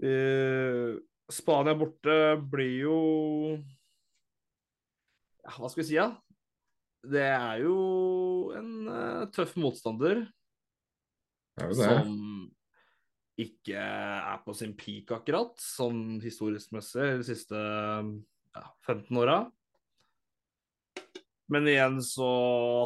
[0.00, 0.96] Eh,
[1.30, 2.16] Spania borte
[2.50, 2.98] blir jo
[5.44, 6.10] ja, Hva skal vi si, da?
[7.00, 7.76] Det er jo
[8.58, 10.26] en uh, tøff motstander
[11.60, 11.78] er det.
[11.78, 12.50] som
[13.40, 19.38] ikke er på sin peak akkurat, sånn historisk messig de siste ja, 15 åra.
[21.50, 22.28] Men igjen så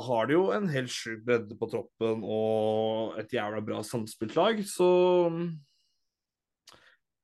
[0.07, 4.63] har de jo en helt sjuk bredde på troppen og et jævla bra samspilt lag,
[4.65, 4.89] så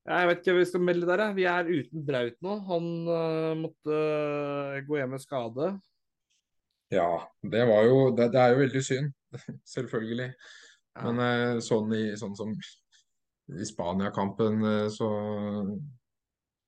[0.09, 1.22] Jeg vet ikke hva vi skal melde der.
[1.36, 2.57] Vi er uten Braut nå.
[2.70, 5.70] Han uh, måtte uh, gå hjem med skade.
[6.90, 9.12] Ja, det var jo Det, det er jo veldig synd,
[9.74, 10.30] selvfølgelig.
[10.96, 11.05] Ja.
[11.05, 12.55] Men uh, sånn, i, sånn som
[13.51, 14.62] i Spania-kampen,
[14.94, 15.09] så,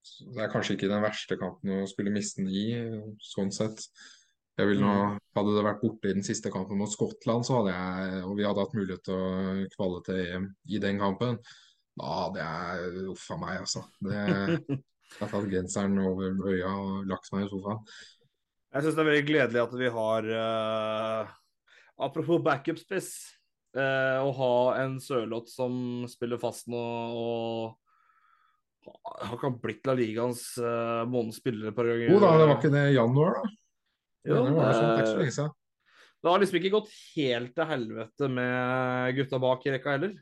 [0.02, 2.66] så Det er kanskje ikke den verste kampen å skulle miste den i,
[3.32, 3.86] sånn sett.
[3.86, 4.18] Nå,
[4.62, 5.16] Mm.
[5.32, 8.44] Hadde det vært borte i den siste kampen mot Skottland, så hadde jeg, og vi
[8.44, 11.38] hadde hatt mulighet til å kvalle til EM i den kampen,
[11.98, 13.84] da hadde jeg Uff a meg, altså.
[14.00, 14.16] Det,
[15.12, 17.84] jeg har tatt genseren over øya og lagt meg i sofaen.
[18.72, 21.32] Jeg syns det er veldig gledelig at vi har uh,
[22.02, 23.12] Apropos backup-spiss.
[23.76, 27.78] eh, å ha en Sørloth som spiller fast nå og
[29.22, 32.10] har ikke blitt La Ligaens uh, månedens spiller et par ganger.
[32.10, 33.52] Jo da, det var ikke det i januar, da?
[34.26, 35.54] Jo, det var sånn, det er ikke så det,
[36.22, 40.12] det har liksom ikke gått helt til helvete med gutta bak i rekka heller.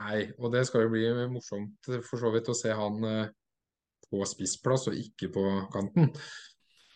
[0.00, 3.26] Nei, og det skal jo bli morsomt for så vidt å se han eh,
[4.08, 5.42] på spissplass og ikke på
[5.74, 6.08] kanten.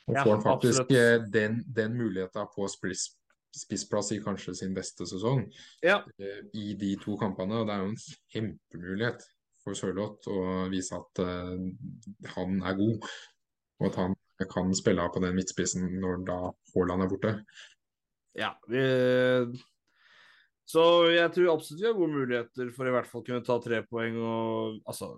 [0.08, 0.96] Og Ja, får han faktisk absolutt.
[1.00, 3.06] eh, den, den muligheten på spiss,
[3.54, 5.44] spissplass i kanskje sin beste sesong
[5.84, 7.60] Ja, eh, i de to kampene.
[7.60, 8.00] Og det er jo en
[8.34, 9.28] kjempemulighet
[9.64, 11.20] for Sørloth å vise at
[12.34, 13.06] han er god,
[13.80, 14.16] og at han
[14.50, 16.36] kan spille av på den midtspissen når da
[16.74, 17.30] Haaland er borte.
[18.36, 18.82] ja vi,
[20.68, 23.82] så jeg tror absolutt vi har gode muligheter for i hvert fall kunne ta tre
[23.88, 24.16] poeng.
[24.16, 25.10] Og, altså,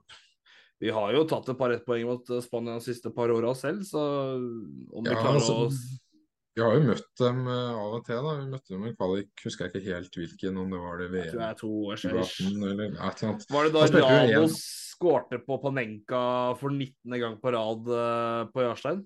[0.82, 3.84] vi har jo tatt et par ettpoeng mot eh, Spania de siste par åra selv,
[3.88, 4.02] så
[4.36, 6.02] om vi Ja, klarer altså, å
[6.56, 8.20] Vi har jo møtt dem eh, av og til.
[8.26, 8.34] da.
[8.40, 11.30] Vi møtte dem i kvalik, husker jeg ikke helt hvilken, om det var det Jeg
[11.30, 12.22] tror det er to år siden.
[12.26, 13.46] 2018 eller et eller annet.
[13.56, 14.58] Var det Da Ramos
[14.96, 16.20] skårte på Panenka
[16.56, 17.18] for 19.
[17.20, 19.02] gang på rad eh, på Jarstein?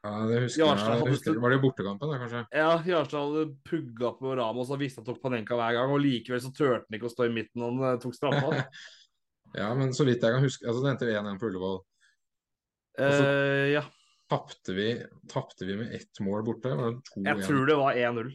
[0.00, 1.00] Ja, det husker Jarstad jeg.
[1.02, 2.40] Hadde husker, var det bortekampen, da, kanskje?
[2.56, 6.40] Ja, Jarstad hadde pugga på Ramos og visste han tok Panenka hver gang, og likevel
[6.40, 8.64] så turte han ikke å stå i midten når han eh, tok straffa.
[9.58, 11.78] Ja, men så vidt jeg kan huske altså Det endte 1-1 på Ullevål.
[13.02, 13.80] Eh, ja,
[14.30, 14.84] Tapte vi,
[15.32, 16.70] tapte vi med ett mål borte?
[16.70, 17.24] Var det 2-1?
[17.26, 18.28] jeg tror det var 1-0.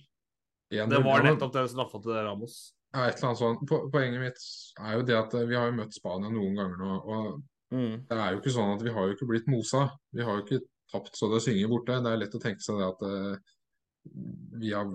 [0.75, 0.89] 1-0?
[0.91, 2.57] Det var nettopp den straffa til Ramos.
[2.95, 3.63] Ja, et eller annet sånt.
[3.69, 4.43] Po- Poenget mitt
[4.83, 6.95] er jo det at eh, vi har jo møtt Spania noen ganger nå.
[7.01, 7.43] og
[7.73, 8.03] Mm.
[8.07, 9.79] Det er jo ikke sånn at vi har jo ikke blitt mosa.
[10.13, 10.59] Vi har jo ikke
[10.91, 11.99] tapt så det synger borte.
[12.03, 13.53] Det er lett å tenke seg det at eh,
[14.61, 14.89] vi har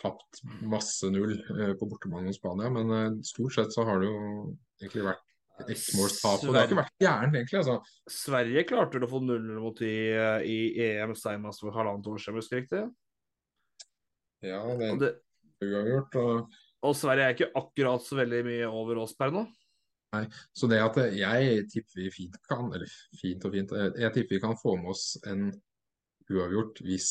[0.00, 4.10] tapt masse null eh, på bortebane mot Spania, men eh, stort sett så har det
[4.10, 4.18] jo
[4.82, 5.22] egentlig vært
[5.70, 6.42] ettmålstap.
[6.42, 7.60] Og det har ikke vært gærent, egentlig.
[7.62, 7.76] altså.
[8.10, 9.92] Sverige klarte vel å få 0-0 mot de
[10.50, 10.58] i
[10.88, 12.84] EM senest for halvannet år siden, husker jeg riktig?
[14.44, 14.60] Ja,
[14.98, 16.18] det er uavgjort.
[16.20, 19.46] Og, og Sverige er ikke akkurat så veldig mye over oss per nå.
[20.54, 22.90] Så det at jeg tipper vi fint kan, eller
[23.20, 25.48] fint og fint, eh, jeg tipper vi kan få med oss en
[26.30, 27.08] uavgjort hvis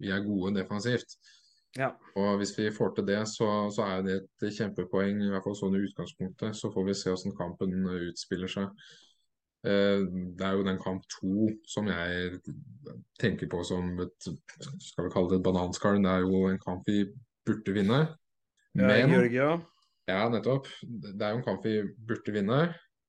[0.00, 1.16] vi er gode defensivt.
[1.78, 1.90] Ja.
[2.16, 5.56] Og hvis vi får til det, så, så er det et kjempepoeng, i hvert fall
[5.58, 6.54] sånn i utgangspunktet.
[6.54, 8.84] Så får vi se hvordan kampen utspiller seg.
[9.66, 10.04] Eh,
[10.38, 12.38] Det er jo den kamp to som jeg
[13.18, 14.28] tenker på som et
[14.78, 16.02] skal vi kalle det et bananskall.
[16.04, 17.04] Det er jo en kamp vi
[17.46, 18.02] burde vinne.
[18.74, 19.48] Men, ja, Georgia.
[20.08, 20.66] Ja, nettopp.
[20.82, 21.78] Det er jo en kamp vi
[22.08, 22.62] burde vinne.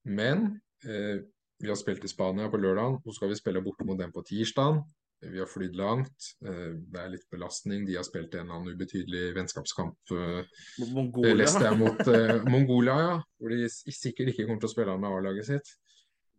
[0.05, 0.45] Men
[0.85, 1.23] eh,
[1.61, 4.23] vi har spilt i Spania på lørdag, så skal vi spille borte mot dem på
[4.27, 4.81] tirsdag.
[5.25, 6.27] Vi har flydd langt.
[6.45, 7.85] Eh, det er litt belastning.
[7.87, 9.95] De har spilt en eller annen ubetydelig vennskapskamp.
[10.11, 11.35] Eh, Mot det Mongolia.
[11.39, 13.15] leste jeg mot eh, Mongolia, ja.
[13.39, 15.71] Hvor de sikkert ikke kommer til å spille med A-laget sitt.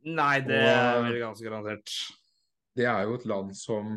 [0.06, 1.90] Nei, det Og- er vel ganske garantert.
[2.76, 3.96] Det er jo et land som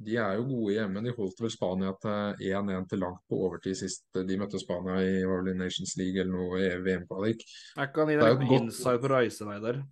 [0.00, 1.02] De er jo gode hjemme.
[1.04, 5.18] De holdt vel Spania til 1-1 til langt på overtid sist de møtte Spania i
[5.28, 7.44] var Nations League eller noe i VM-kvalik.
[7.76, 9.82] Jeg kan gi deg litt godt- insight på reisevei der.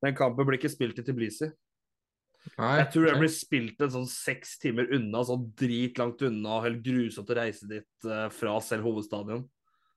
[0.00, 1.50] Den kampen blir ikke spilt i Tbilisi.
[2.56, 6.80] Nei, Jeg tror den blir spilt en sånn seks timer unna, sånn dritlangt unna, helt
[6.82, 9.42] grusomt å reise dit eh, fra selv hovedstadion.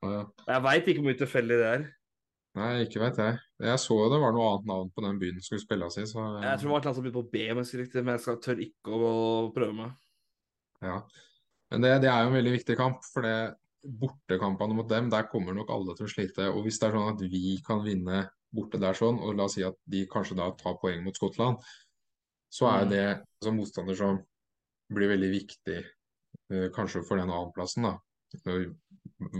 [0.03, 0.25] Ja.
[0.49, 1.85] Jeg veit ikke hvor mye tilfeldig det er.
[2.53, 3.37] Nei, ikke vet jeg.
[3.65, 6.21] Jeg så det var noe annet navn på den byen som skulle spilles i, så
[6.43, 8.13] Jeg tror det var et annet som begynte på B, om jeg husker riktig, men
[8.13, 9.13] jeg skal tør ikke å
[9.55, 9.95] prøve meg.
[10.85, 10.99] ja.
[11.73, 15.25] Men det, det er jo en veldig viktig kamp, for det bortekampene mot dem, der
[15.31, 16.45] kommer nok alle til å slite.
[16.53, 18.19] Og hvis det er sånn at vi kan vinne
[18.53, 21.57] borte der sånn, og la oss si at de kanskje da tar poeng mot Skottland,
[22.53, 22.89] så er Mm.
[22.93, 24.19] det altså, motstander som
[24.93, 25.79] blir veldig viktig,
[26.53, 27.97] eh, kanskje for den annenplassen, da.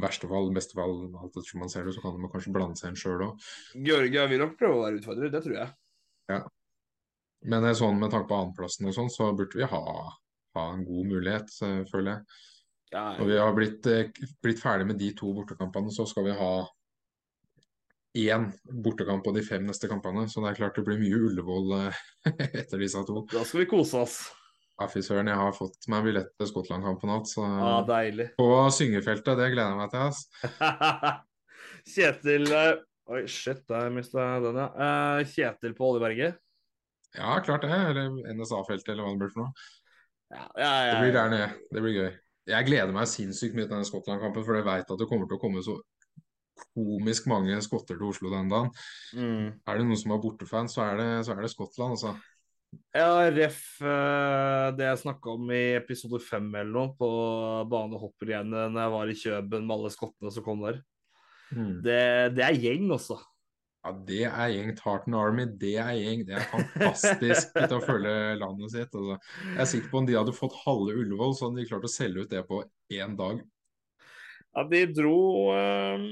[0.01, 2.79] Verste fall, beste fall, alt etter som man ser det, så kan de kanskje blande
[2.79, 3.47] seg inn sjøl òg.
[3.87, 6.43] Georgia vil nok prøve å være utfordrer, det tror jeg.
[7.51, 9.83] Men eh, sånn med tanke på annenplassen og sånn, så burde vi ha,
[10.57, 12.41] ha en god mulighet, eh, føler jeg.
[12.93, 16.37] Ja, Når vi har blitt, eh, blitt ferdig med de to bortekampene, så skal vi
[16.37, 16.53] ha
[18.13, 18.51] én
[18.85, 20.27] bortekamp på de fem neste kampene.
[20.29, 22.01] Så det er klart det blir mye Ullevål eh,
[22.61, 23.25] etter disse to.
[23.31, 24.19] Da skal vi kose oss.
[24.83, 28.25] Ja, fy søren, jeg har fått meg billett til Skottland-kampen alt, så Ja, deilig.
[28.35, 31.21] På syngefeltet, det gleder jeg meg til, ass.
[31.93, 32.81] Kjetil eh,
[33.13, 34.65] Oi, shit, der mista jeg den, ja.
[34.75, 36.35] Uh, Kjetil på Oljeberget.
[37.15, 37.71] Ja, klart det.
[37.93, 39.65] Eller NSA-feltet, eller hva det blir for noe.
[40.33, 41.49] Ja, ja, ja, Det blir der nede.
[41.71, 42.11] Det blir gøy.
[42.51, 45.39] Jeg gleder meg sinnssykt mye til denne Skottland-kampen, for jeg veit at det kommer til
[45.39, 45.77] å komme så
[46.75, 48.71] komisk mange skotter til Oslo den dagen.
[49.15, 49.47] Mm.
[49.63, 52.17] Er det noen som er bortefans, så er det, så er det Skottland, altså.
[52.93, 57.09] Ja, ref eh, det jeg snakka om i episode fem eller noe, på
[57.71, 60.81] banehopprennet når jeg var i Kjøben med alle skottene som kom der.
[61.53, 61.77] Mm.
[61.85, 62.01] Det,
[62.37, 63.19] det er gjeng, altså.
[63.83, 64.69] Ja, det er gjeng.
[64.79, 66.21] Tartan Army, det er gjeng.
[66.27, 68.93] Det er fantastisk til å følge landet sitt.
[68.95, 69.17] Altså.
[69.49, 71.91] Jeg er sikker på om de hadde fått halve Ullevål, så hadde de klart å
[71.91, 72.61] selge ut det på
[72.95, 73.41] én dag.
[74.53, 75.15] Ja, de dro
[75.49, 76.03] eh,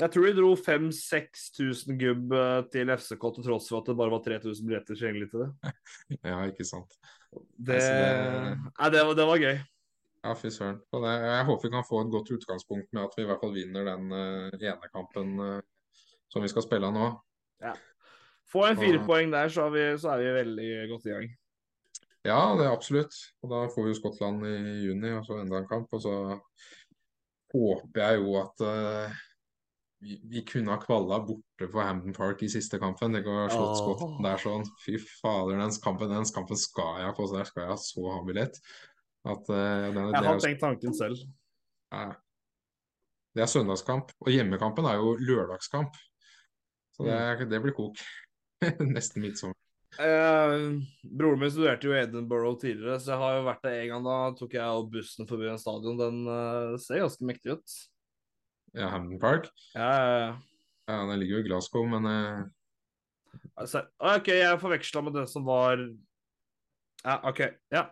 [0.00, 4.14] Jeg tror de dro 5000-6000 gubb eh, til FCK, til tross for at det bare
[4.14, 5.74] var 3000 billetter tilgjengelig til det.
[6.30, 6.96] Ja, ikke sant.
[7.32, 9.60] Det, det- Ja, det, var, det var gøy.
[10.22, 10.78] Ja, fy søren.
[10.94, 13.88] Jeg håper vi kan få et godt utgangspunkt med at vi i hvert fall vinner
[13.90, 15.36] den eh, ene kampen
[16.32, 17.10] som vi skal spille nå.
[18.52, 21.28] Få en fire poeng der, så er, vi, så er vi veldig godt i gang.
[22.24, 23.14] Ja, det er absolutt.
[23.42, 25.88] Og da får vi jo Skottland i juni, og så enda en kamp.
[25.96, 26.12] Og så
[27.52, 29.20] håper jeg jo at uh,
[30.02, 33.14] vi, vi kunne ha kvalla borte på Hampton Park i siste kampen.
[33.14, 34.16] Det går slått skott oh.
[34.24, 34.66] der sånn.
[34.82, 38.18] Fy fader, den kampen, den kampen skal jeg på, så der skal jeg så ha
[38.26, 38.58] billett.
[39.22, 41.22] At, uh, den, Jeg det har er, tenkt tanken selv.
[41.94, 42.12] Uh,
[43.36, 44.10] det er søndagskamp.
[44.26, 45.96] Og hjemmekampen er jo lørdagskamp.
[46.92, 47.50] Så det, Mm.
[47.50, 48.02] det blir kok.
[48.96, 49.56] Nesten midtsommer.
[50.00, 50.52] Eh,
[51.02, 54.06] broren min studerte jo i Edinburgh tidligere, så jeg har jo vært der en gang.
[54.06, 55.98] Da tok jeg jo bussen forbi en stadion.
[56.00, 57.78] Den eh, ser ganske mektig ut.
[58.72, 59.50] Ja, Hamden Park.
[59.74, 60.14] Ja, ja,
[60.88, 61.00] ja.
[61.10, 62.42] Den ligger jo i Glasgow, men eh,
[63.56, 65.80] Altså, OK, jeg forveksla med det som var
[67.02, 67.42] Ja, OK.
[67.72, 67.88] Ja.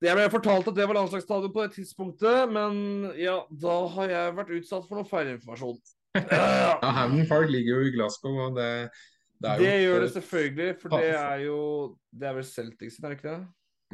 [0.00, 4.36] Jeg ble fortalt at det var landslagsstadion på det tidspunktet, men ja, da har jeg
[4.38, 5.80] vært utsatt for noe feilinformasjon.
[6.20, 8.88] Ja, Hampden Park ligger jo i Glasgow, og det,
[9.40, 11.58] det det gjør det selvfølgelig, for det er jo
[12.12, 13.46] Det er vel Celtic sin, er det ikke det?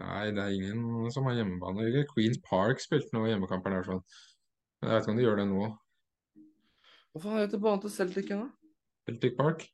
[0.02, 1.86] Nei, det er ingen som har hjemmebane.
[2.10, 3.86] Queens Park spilte noen hjemmekamper der.
[3.86, 4.02] sånn.
[4.82, 5.68] Men Jeg vet ikke om de gjør det nå.
[7.14, 8.74] Hva faen heter banen til Celtic igjen, da?
[9.08, 9.64] Celtic Park?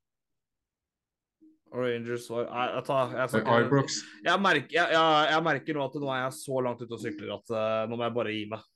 [1.73, 5.95] Rangers var jeg, jeg, tar, jeg, ikke- jeg, merker, jeg, jeg, jeg merker nå at
[6.05, 8.43] nå er jeg så langt ute og sykler at uh, nå må jeg bare gi
[8.51, 8.67] meg.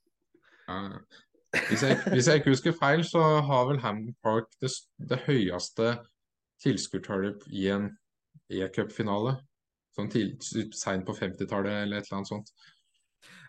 [0.67, 0.77] Ja.
[1.69, 4.71] Hvis, jeg, hvis jeg ikke husker feil, så har vel Hamden Park det,
[5.09, 5.93] det høyeste
[6.63, 7.91] tilskuertallet i en
[8.53, 9.37] e-cupfinale.
[9.97, 10.09] Sånn
[10.77, 12.51] seint på 50-tallet eller et eller annet sånt.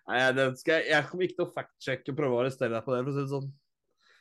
[0.09, 3.03] Nei, jeg, jeg kommer ikke til å fact-sjekke og prøve å arrestere deg på det,
[3.05, 3.49] for å si det sånn.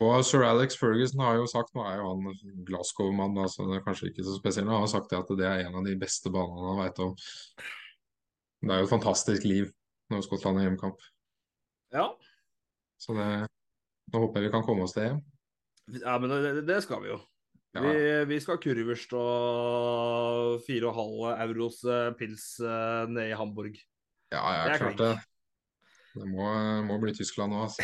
[0.03, 3.79] Og sir Alex Ferguson har jo sagt, nå er jo han Glasgow-mann, da, så det
[3.79, 5.95] er kanskje ikke så spesielt, men han har sagt at det er en av de
[5.97, 7.15] beste banene han veit om.
[8.61, 9.71] Det er jo et fantastisk liv
[10.11, 11.01] når Skottland har hjemmekamp.
[11.95, 12.11] Ja.
[13.01, 13.25] Så det,
[14.13, 15.23] nå håper jeg vi kan komme oss til hjem.
[16.03, 17.17] ja, men det, det skal vi jo.
[17.77, 17.85] Ja.
[17.85, 21.07] Vi, vi skal ha kurverst og 4,5
[21.45, 22.45] euros eh, pils
[23.13, 23.77] ned i Hamburg.
[24.33, 25.15] Ja, Det jeg er klart det.
[26.17, 26.47] Det må,
[26.87, 27.83] må bli Tyskland nå, altså.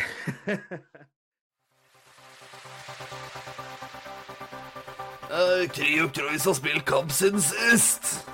[5.74, 8.26] Kriok har spilt kamp siden sist.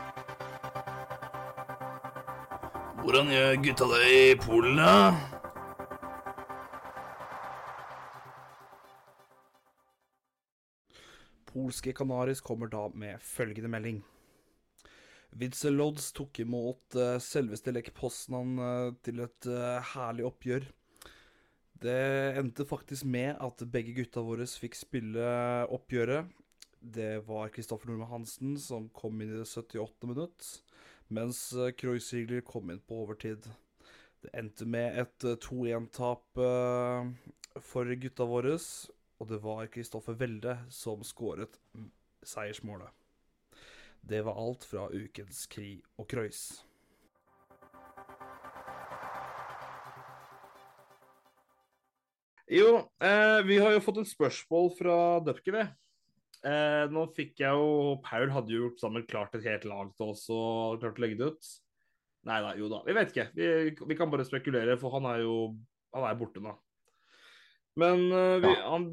[3.01, 5.30] Hvordan gjør gutta det i Polen, da?
[11.51, 14.01] Polske Canaris kommer da med følgende melding.
[15.41, 20.67] Witzelodz tok imot eh, selveste Lech Poznan eh, til et eh, herlig oppgjør.
[21.81, 22.01] Det
[22.37, 25.31] endte faktisk med at begge gutta våre fikk spille
[25.73, 26.29] oppgjøret.
[26.81, 30.09] Det var Kristoffer Nordmann Hansen som kom inn i det 78.
[30.11, 30.53] minutt,
[31.09, 31.49] mens
[31.81, 33.49] Kreuzigler kom inn på overtid.
[34.21, 37.11] Det endte med et eh, 2-1-tap eh,
[37.65, 38.59] for gutta våre,
[39.21, 41.61] og det var Kristoffer Welde som skåret
[42.25, 42.89] seiersmålet.
[44.01, 46.65] Det var alt fra ukens Kri og Krøys.
[52.51, 55.69] Jo, eh, vi har jo fått et spørsmål fra Dupke,
[56.41, 60.13] Eh, nå fikk jeg jo Paul hadde jo gjort sammen klart et helt lag til
[60.15, 61.51] oss og klart å legge det ut.
[62.29, 62.81] Nei da, jo da.
[62.87, 63.27] Vi vet ikke.
[63.37, 63.49] Vi,
[63.91, 65.35] vi kan bare spekulere, for han er jo
[65.93, 66.55] han er borte nå.
[67.79, 68.87] Men uh, vi, han,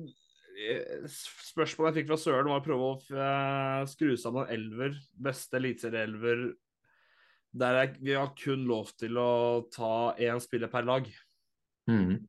[0.61, 4.97] eh, spørsmålet jeg fikk fra Søren, var å prøve å eh, skru sammen en elver.
[5.27, 6.47] Beste eliteserieelver.
[7.57, 9.29] Der jeg, vi har kun lov til å
[9.73, 11.07] ta én spiller per lag.
[11.89, 12.19] Mm.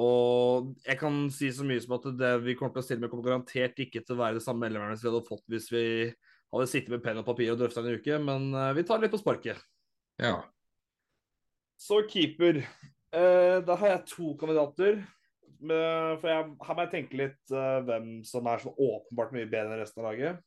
[0.00, 3.10] Og jeg kan si så mye som at det vi kommer til å stille med,
[3.12, 5.84] kommer garantert ikke til å være det samme elverne som vi hadde fått hvis vi
[6.52, 9.20] hadde sittet med penn og papir og drøfta en uke, men vi tar litt på
[9.20, 9.60] sparket.
[10.22, 10.38] Ja.
[11.80, 12.62] Så keeper.
[13.10, 15.00] Eh, da har jeg to kandidater.
[15.60, 19.74] For jeg, her må jeg tenke litt eh, hvem som er så åpenbart mye bedre
[19.74, 20.38] enn resten av laget.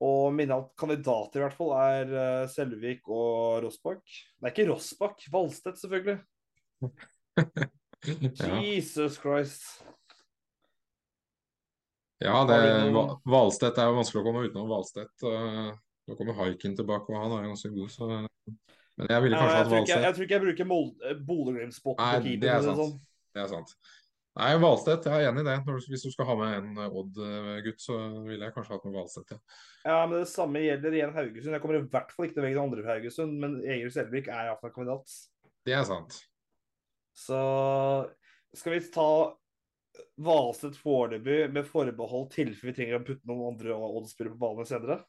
[0.00, 4.02] Og mine kandidater i hvert fall er eh, Selvik og Rossbakk.
[4.40, 5.28] Nei, ikke Rossbakk.
[5.32, 6.18] Valstedt, selvfølgelig.
[8.40, 8.50] ja.
[8.64, 9.68] Jesus Christ.
[12.20, 12.56] Ja, det,
[13.28, 15.24] Valstedt er jo vanskelig å komme utenom Valstedt.
[15.24, 18.08] Nå kommer Haiken tilbake, og han er ganske god, så
[19.00, 22.12] Men jeg ville kanskje hatt ikke, jeg, jeg tror ikke jeg bruker eh, Bodø-Glimt-spot Nei,
[22.12, 22.42] på keeper.
[22.42, 22.80] det er sant.
[22.82, 22.94] sånn.
[23.30, 23.74] Det er sant.
[24.40, 25.56] Nei, Valstedt, jeg er enig i det.
[25.90, 27.96] Hvis du skal ha med en eh, Odd-gutt, så
[28.26, 29.40] ville jeg kanskje hatt med Valstedt, ja.
[29.88, 31.56] Ja, men Det samme gjelder igjen Haugesund.
[31.56, 33.92] Jeg kommer i hvert fall ikke til å velge den andre fra Haugesund, men Egil
[33.94, 35.16] Selvik er iallfall kandidat.
[35.66, 36.20] Det er sant.
[37.16, 37.40] Så
[38.56, 39.10] skal vi ta
[40.20, 45.00] Valstedt foreløpig med forbehold tilfelle vi trenger å putte noen andre Odd-spillere på banen senere?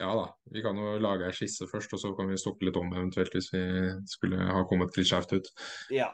[0.00, 0.26] Ja da.
[0.48, 3.34] Vi kan jo lage ei skisse først, og så kan vi stokke litt om eventuelt
[3.36, 3.64] hvis vi
[4.08, 5.50] skulle ha kommet litt skjevt ut.
[5.92, 6.08] Ja.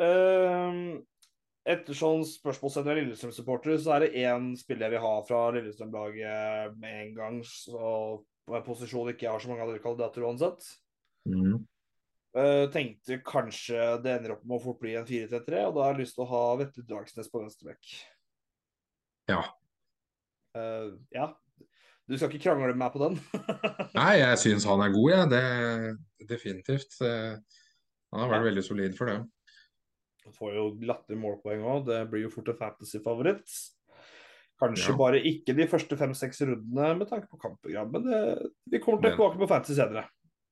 [0.00, 1.00] Ehm,
[1.68, 7.02] ettersom spørsmålssender er Lillestrøm-supporter, så er det én spiller jeg vil ha fra Lillestrøm-laget med
[7.02, 7.42] en gang.
[7.46, 7.82] Så
[8.46, 10.70] på en posisjon ikke jeg har så mange andre kandidater uansett.
[11.28, 11.60] Mm.
[12.30, 15.96] Uh, tenkte kanskje det ender opp med å fort bli en 4-3-3, og da har
[15.96, 17.94] jeg lyst til å ha Vetle Dragsnes på venstrebekk.
[19.30, 19.42] Ja.
[20.54, 21.32] Uh, ja.
[22.10, 23.18] Du skal ikke krangle med meg på den?
[23.98, 25.26] Nei, jeg syns han er god, jeg.
[25.30, 26.24] Ja.
[26.30, 26.96] definitivt.
[27.06, 27.36] Eh,
[28.10, 29.20] Han har vært veldig solid for det.
[30.24, 31.84] Han Får jo glatte målpoeng òg.
[31.86, 33.54] Det blir jo fort en fantasy-favoritt.
[34.60, 34.96] Kanskje Ja.
[34.98, 39.06] bare ikke de første fem-seks rundene med tanke på kampprogram, men det, vi kommer å
[39.14, 40.02] tilbake på fantasy senere.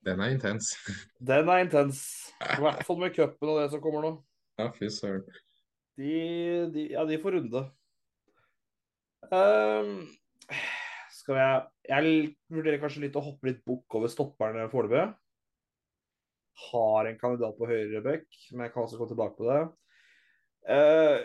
[0.06, 0.70] Den er intens.
[1.32, 2.00] Den er intens.
[2.40, 4.12] I hvert fall med cupen og det som kommer nå.
[4.62, 5.26] Ja, fy søren.
[5.98, 6.14] De,
[6.72, 7.64] de, ja, de får runde.
[9.34, 10.06] Ehm,
[11.29, 15.12] skal jeg Jeg vurderer kanskje litt å hoppe litt bukk over stopperne foreløpig.
[16.68, 19.61] Har en kandidat på høyre bekk, men jeg kan også komme tilbake på det.
[20.68, 21.20] Uh,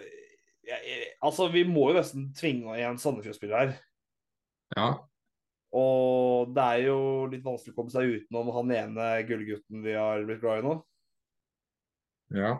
[0.63, 3.73] jeg, altså, vi må jo nesten tvinge igjen Sandefjord-spiller her.
[4.77, 4.87] Ja.
[5.75, 6.99] Og det er jo
[7.31, 10.77] litt vanskelig å komme seg utenom han ene gullgutten vi har blitt glad i nå.
[12.37, 12.53] Ja.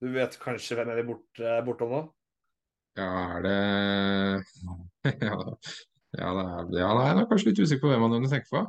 [0.00, 2.02] Du vet kanskje hvem jeg vi bort, eh, bortom nå?
[2.98, 3.58] Ja, er det
[5.28, 5.36] Ja,
[6.16, 6.70] ja, det er...
[6.80, 8.62] ja nei, jeg er kanskje litt usikker på hvem man tenker på.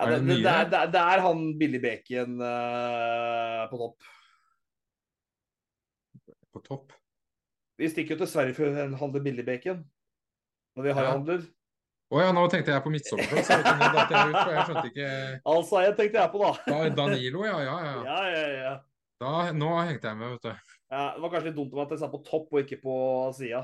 [0.00, 4.08] Ja, det, det det, er, det, er, han Billy Bacon uh, på topp.
[6.50, 6.96] På topp.
[7.80, 9.80] Vi stikker jo til Sverige for å handle billig bacon.
[10.76, 11.12] Når vi har Ja.
[11.16, 11.44] handler.
[12.10, 12.90] Å ja, nå tenkte jeg på.
[12.92, 13.04] Jeg,
[13.94, 15.10] datt jeg jeg skjønte ikke
[15.46, 16.50] Altså, jeg tenkte jeg på, da.
[16.66, 17.94] da, Danilo, ja, ja, ja.
[18.08, 18.72] Ja, ja, ja.
[19.22, 20.74] Da, nå hengte jeg med, vet du.
[20.90, 21.04] ja.
[21.14, 22.96] Det var kanskje litt dumt om at jeg sa på topp og ikke på
[23.38, 23.62] sida.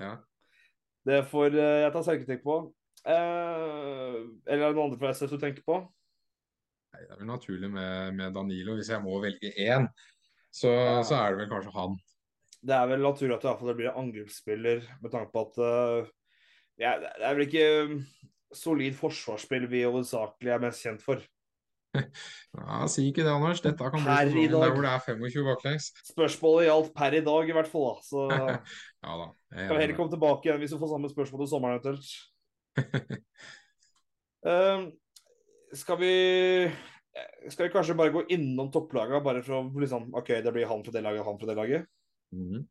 [0.00, 0.14] Ja.
[1.06, 2.58] Det får eh, jeg ta selvkritikk på.
[3.08, 5.80] Eh, eller er det noen andre fra SS du tenker på?
[6.90, 8.76] Nei, det er vel naturlig med, med Danilo.
[8.76, 9.88] Hvis jeg må velge én,
[10.50, 11.02] så, Ja.
[11.06, 11.98] så er det vel kanskje han.
[12.60, 15.60] Det er vel naturlig at det i hvert fall blir angrepsspiller, med tanke på at
[15.64, 16.08] uh,
[16.80, 17.94] ja, Det er vel ikke um,
[18.52, 21.22] solid forsvarsspill vi hovedsakelig er mest kjent for.
[22.60, 23.62] Ja, Si ikke det, Anders.
[23.64, 25.90] Dette kan bli sesongen der hvor det er 25 baklengs.
[26.10, 27.86] Spørsmålet gjaldt per i dag, i hvert fall.
[27.88, 28.06] da.
[28.06, 28.24] Så
[29.06, 29.28] Ja da.
[29.56, 32.10] jeg kan heller komme tilbake igjen hvis vi får samme spørsmål til sommeren eventuelt.
[34.46, 34.90] Um,
[35.82, 36.14] skal vi
[37.50, 40.82] skal vi kanskje bare gå innom topplagene, bare for å liksom OK, det blir han
[40.86, 41.88] fra det laget, han fra det laget.
[42.36, 42.66] Mhm.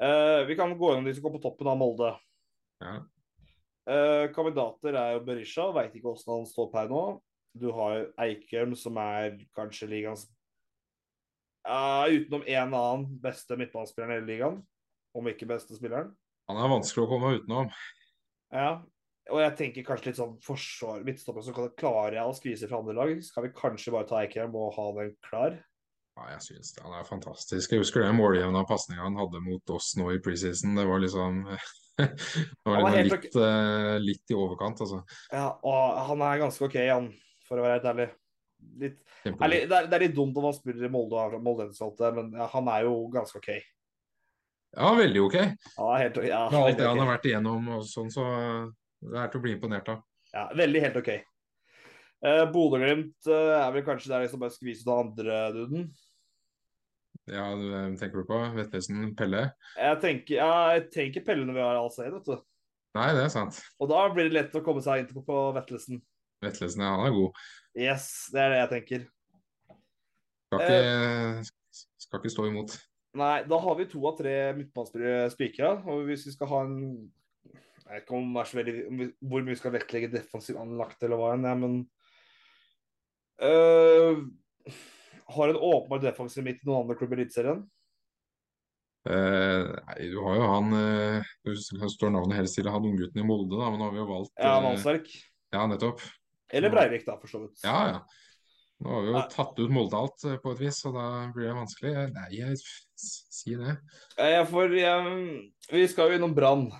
[0.00, 2.14] Uh, vi kan gå gjennom de som går på toppen av Molde.
[2.80, 2.94] Ja.
[3.90, 7.02] Uh, kandidater er jo Berisha, veit ikke hvordan han står per nå.
[7.58, 10.28] Du har Eikrem, som er kanskje ligaens
[11.66, 14.60] uh, Utenom én annen beste midtbanespilleren i hele ligaen,
[15.16, 16.12] om ikke beste spilleren.
[16.50, 17.72] Han er vanskelig å komme utenom.
[18.54, 18.78] Ja,
[19.30, 22.96] og jeg tenker kanskje litt sånn forsvar Midtstopper så klarer jeg å skvise fra andre
[22.98, 23.12] lag.
[23.22, 25.58] Skal vi kanskje bare ta Eikrem og ha den klar?
[26.18, 26.82] Ja, jeg synes det.
[26.84, 27.72] Han er fantastisk.
[27.72, 30.74] Jeg husker den måljevna pasninga han hadde mot oss nå i preseason.
[30.78, 31.44] Det var liksom
[32.00, 35.02] Det var var liksom litt, eh, litt i overkant, altså.
[35.32, 37.10] Ja, og han er ganske OK, han,
[37.50, 38.08] for å være helt ærlig.
[38.80, 38.96] Litt,
[39.26, 42.34] ærlig det, er, det er litt dumt om han spiller i Molde og er men
[42.36, 43.50] ja, han er jo ganske OK.
[44.76, 45.38] Ja, veldig ok.
[45.40, 48.26] Er helt, ja, Med alt det det han har vært igjennom og sånn, så
[49.02, 50.04] det er til å bli imponert av.
[50.30, 51.10] Ja, veldig helt OK.
[52.20, 55.88] Uh, Bodø-Glimt eh, er vel kanskje der liksom bare skviser av andre duden.
[57.30, 58.38] Ja, hvem tenker du på?
[58.56, 59.10] Vetlesen?
[59.18, 59.46] Pelle?
[59.78, 62.36] Jeg tenker, ja, jeg tenker Pelle når vi har Alsaid, vet du.
[62.98, 63.60] Nei, det er sant.
[63.78, 66.00] Og da blir det lett å komme seg inn på, på Vetlesen.
[66.44, 67.40] Vetlesen, han er god.
[67.78, 69.08] Yes, det er det jeg tenker.
[70.50, 71.50] Skal ikke,
[72.02, 72.76] skal ikke stå imot.
[73.20, 75.72] Nei, da har vi to av tre midtbanespillere spikra.
[75.90, 76.76] Og hvis vi skal ha en
[77.90, 81.02] Jeg vet ikke om det er så veldig, hvor mye vi skal vektlegge defensiv anlagt,
[81.02, 81.72] eller hva enn, men
[83.42, 84.20] øh,
[85.34, 87.64] Har en åpenbar defensiv midt i noen andre klubber i Eliteserien?
[89.08, 93.24] Uh, nei, du har jo han uh, Du står navnet helt stille, han unggutten i
[93.24, 95.08] Molde, da, men nå har vi jo valgt Ja, eh, Mannsverk.
[95.56, 96.04] Ja, nettopp.
[96.52, 97.62] Eller Breivik, da, for så vidt.
[97.64, 98.00] Ja, ja.
[98.80, 101.50] Nå har vi jo tatt ut Molde alt eh, på et vis, så da blir
[101.50, 101.92] det vanskelig.
[102.14, 103.74] Nei, jeg sier si det.
[104.16, 105.18] Jeg får, jeg,
[105.68, 106.70] vi skal jo innom Brann.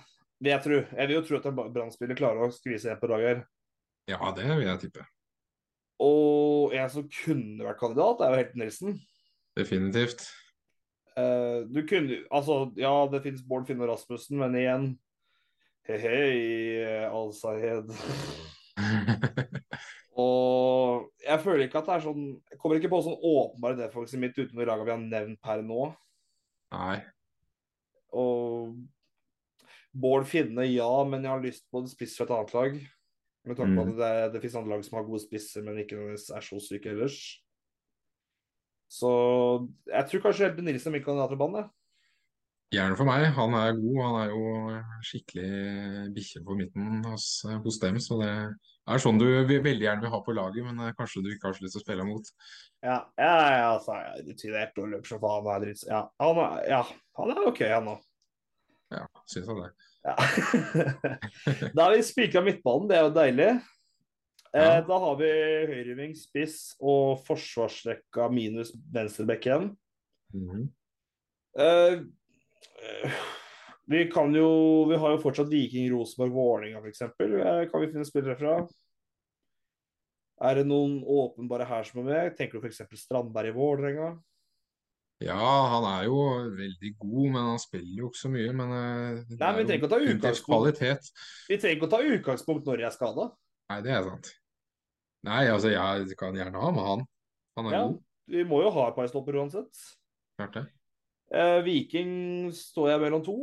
[0.41, 0.81] vil Jeg, tro.
[0.81, 3.43] jeg vil jo tro at en Brann-spiller klarer å skvise en på her.
[4.09, 5.05] Ja, det vil jeg tippe.
[6.01, 8.97] Og en som kunne vært kandidat, er jo Helten Nilsen.
[9.59, 10.25] Definitivt.
[11.11, 14.85] Uh, du kunne Altså, ja, det finnes Bård Finne Rasmussen, men igjen
[15.85, 17.91] Hei, hei, Al-Sayed.
[20.21, 24.21] Og jeg føler ikke at det er sånn Jeg kommer ikke på sånn åpenbare defensive
[24.21, 25.85] mitt uten de lagene vi har nevnt per nå.
[26.75, 26.97] Nei.
[28.15, 28.75] Og
[29.91, 32.75] Bård Finne, ja, men jeg har lyst på en spiss fra et annet lag.
[33.43, 33.91] Med tanke på Mm.
[33.91, 36.59] at det, det finnes andre lag som har gode spisser, men ikke nødvendigvis er så
[36.61, 37.17] syke ellers.
[38.91, 39.09] Så
[39.87, 41.63] jeg tror kanskje Helten Nilsen er min kandidat til banen.
[41.63, 41.69] jeg.
[42.71, 43.25] Gjerne for meg.
[43.35, 43.97] Han er god.
[44.05, 44.43] Han er jo
[45.03, 47.25] skikkelig bikkje på midten hos,
[47.65, 47.97] hos dem.
[47.99, 51.33] Så det er sånn du veldig gjerne vil ha på laget, men eh, kanskje du
[51.33, 52.31] ikke har så lyst til å spille mot.
[52.81, 55.49] Ja, ja, ja, altså, er rutinert og løper som faen.
[55.51, 56.81] er dritt- Ja, han er, ja,
[57.19, 58.07] han er OK, han òg.
[58.91, 59.69] Ja, syns jeg det.
[60.01, 60.15] Ja.
[61.75, 63.51] da har vi spikra midtbanen, det er jo deilig.
[64.51, 64.79] Eh.
[64.87, 65.29] Da har vi
[65.69, 69.69] høyreving, spiss og forsvarsrekka minus venstrebekken.
[70.35, 70.65] Mm.
[71.55, 72.01] Eh, eh,
[73.91, 77.01] vi kan jo Vi har jo fortsatt Viking, Rosenborg, Vålerenga f.eks.
[77.01, 78.55] Eh, kan vi finne spillere fra?
[80.41, 82.35] Er det noen åpenbare her som er med?
[82.37, 82.81] Tenker du f.eks.
[83.03, 84.11] Strandberg i Vålerenga?
[85.21, 85.37] Ja,
[85.69, 86.17] han er jo
[86.57, 88.53] veldig god, men han spiller jo ikke så mye.
[88.57, 91.11] Men eh, Nei, men vi er trenger ikke å ta utgangspunkt.
[91.51, 93.27] Vi trenger ikke å ta utgangspunkt når jeg er skada.
[93.69, 94.31] Nei, det er sant.
[95.29, 97.03] Nei, altså, jeg kan gjerne ha med han.
[97.59, 97.99] Han er Ja, god.
[98.33, 99.83] vi må jo ha et par stopper uansett.
[100.41, 100.63] Klart det.
[101.31, 102.13] Eh, Viking
[102.55, 103.37] står jeg mellom to.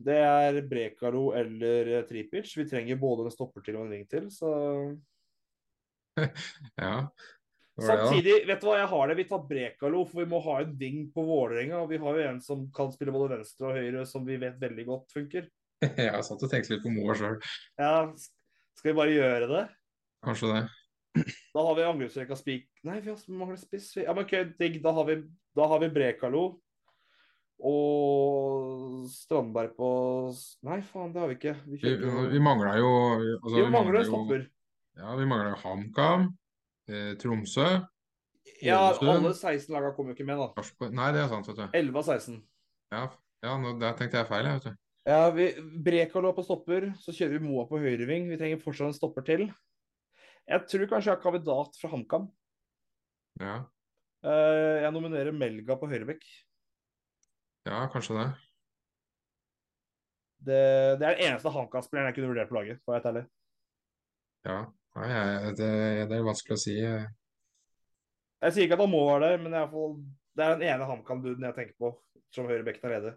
[0.00, 2.52] Det er Brekalo eller eh, Tripic.
[2.56, 4.50] Vi trenger både en stopper til og en ring til, så
[6.80, 7.06] Ja.
[7.80, 7.86] Det.
[7.86, 9.16] Samtidig, vet du hva, jeg har det.
[9.16, 11.78] Vi tar Brekalo, for vi må ha en ving på Vålerenga.
[11.80, 14.60] Og vi har jo en som kan spille både venstre og høyre, som vi vet
[14.60, 15.48] veldig godt funker.
[15.86, 17.38] Jeg har satt og tenkt litt på Moa sjøl.
[17.80, 18.10] Ja,
[18.76, 19.64] skal vi bare gjøre det?
[20.26, 20.64] Kanskje det.
[21.54, 22.68] Da har vi angrepsrekka spik...
[22.86, 23.88] Nei, vi har mangler spiss.
[23.98, 24.76] Ja, men ok, digg.
[24.84, 25.16] Da har vi,
[25.56, 26.44] da har vi Brekalo.
[27.60, 29.88] Og Strandberg på
[30.66, 31.54] Nei, faen, det har vi ikke.
[31.66, 32.90] Vi, Vi, kjøper jo- vi mangla jo
[33.38, 34.44] altså, vi jo- stopper.
[35.00, 36.28] Ja, vi mangler jo HamKam,
[36.88, 37.66] eh, Tromsø
[38.62, 40.90] Ja, alle 16 lagene kommer jo ikke med, da.
[40.90, 41.66] Nei, det er sant, vet du.
[41.78, 42.42] 11 av 16.
[42.92, 43.02] Ja,
[43.44, 44.76] ja nå, der tenkte jeg feil, jeg, vet du.
[45.06, 45.46] Ja, vi,
[45.84, 48.28] Brekalo på stopper, så kjører vi Moa på høyreving.
[48.28, 49.46] Vi trenger fortsatt en stopper til.
[50.48, 52.30] Jeg tror kanskje jeg har kandidat fra HamKam.
[53.40, 53.64] Ja,
[54.22, 56.20] Eh, jeg nominerer Melga på høyrebekk.
[57.68, 58.28] Ja kanskje det.
[60.40, 60.60] Det,
[61.00, 63.24] det er den eneste HamKam-spilleren jeg kunne vurdert på laget, for å være helt ærlig.
[64.48, 64.60] Ja.
[64.96, 65.72] Nei, jeg, det,
[66.10, 66.76] det er vanskelig å si.
[68.40, 69.74] Jeg sier ikke at han må være der, men det er,
[70.38, 71.92] det er den ene HamKam-duden jeg tenker på
[72.34, 73.12] som høyrebekken er ledig.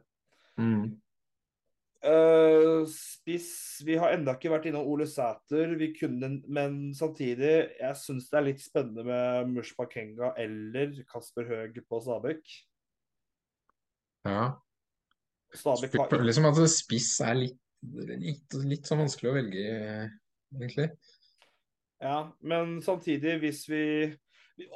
[0.60, 0.84] Mm.
[2.04, 7.96] Uh, spiss Vi har enda ikke vært innom Ole Sæter, vi kunne, men samtidig Jeg
[7.96, 12.58] syns det er litt spennende med Mush Bakenga eller Kasper Høeg på Stabæk.
[14.28, 14.44] Ja.
[15.54, 17.60] Føler liksom at spiss er litt,
[18.10, 19.66] litt, litt sånn vanskelig å velge,
[20.56, 20.88] egentlig.
[22.04, 23.86] Ja, men samtidig, hvis vi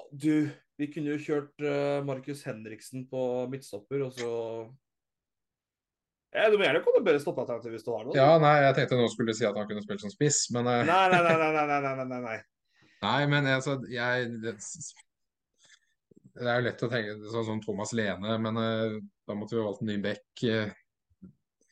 [0.09, 0.47] Du,
[0.79, 3.21] vi kunne jo kjørt eh, Markus Henriksen på
[3.51, 4.29] midtstopper, og så
[6.33, 8.15] ja, du må gjerne komme med bedre stoppalternativ hvis du har noe.
[8.17, 10.67] Ja, nei, jeg tenkte nå skulle du si at han kunne spilt som spiss, men
[10.67, 10.81] uh...
[10.85, 12.37] nei, nei, nei, nei, nei, nei, nei, nei.
[13.05, 14.27] Nei, men altså, jeg
[16.38, 18.97] det, er jo lett å tenke sånn som Thomas Lene, men eh,
[19.27, 20.26] da måtte vi valgt en ny back.
[20.43, 20.72] eh,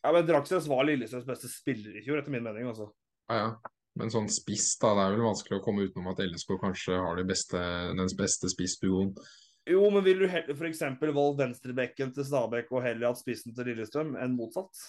[0.02, 2.68] Ja, men Draxnes var Lillestrøms beste spiller i fjor, etter min mening.
[2.70, 2.92] altså.
[3.30, 3.74] Ja, ja.
[3.96, 4.92] Men sånn spiss, da.
[4.98, 7.60] Det er vel vanskelig å komme utenom at LSK kanskje har de beste,
[7.96, 9.14] den beste spissduoen.
[9.66, 10.84] Jo, men ville du heller f.eks.
[11.02, 14.84] valgt venstrebekken til Stabæk og heller hatt spissen til Lillestrøm enn motsatt?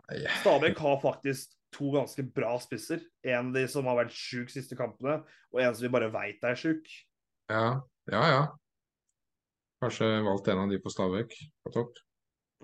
[0.00, 3.04] Nei, Stabæk har faktisk to ganske bra spisser.
[3.26, 5.20] En av de som har vært sjuk siste kampene,
[5.52, 6.88] og en som vi bare veit er sjuk.
[7.52, 8.42] Ja, ja, ja.
[9.82, 11.34] Kanskje valgt en av de på Stabæk
[11.64, 11.98] på topp.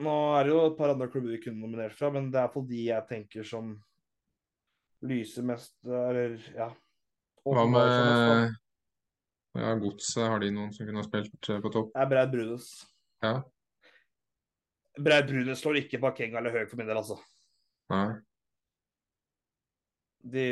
[0.02, 2.46] Nå er det jo et par andre klubber vi kunne nominert fra, men det er
[2.46, 3.74] iallfall de jeg tenker som
[5.04, 6.70] lyser mest, eller ja.
[7.42, 8.52] Hva med
[9.58, 10.22] ja, Godset?
[10.24, 11.90] Har de noen som kunne ha spilt eh, på topp?
[11.92, 12.68] Det er Breid Brunes.
[13.20, 13.34] Ja?
[14.96, 17.18] Breid Brunes slår ikke Bakenga eller Høg for min del, altså.
[17.92, 18.06] Nei?
[20.22, 20.42] De,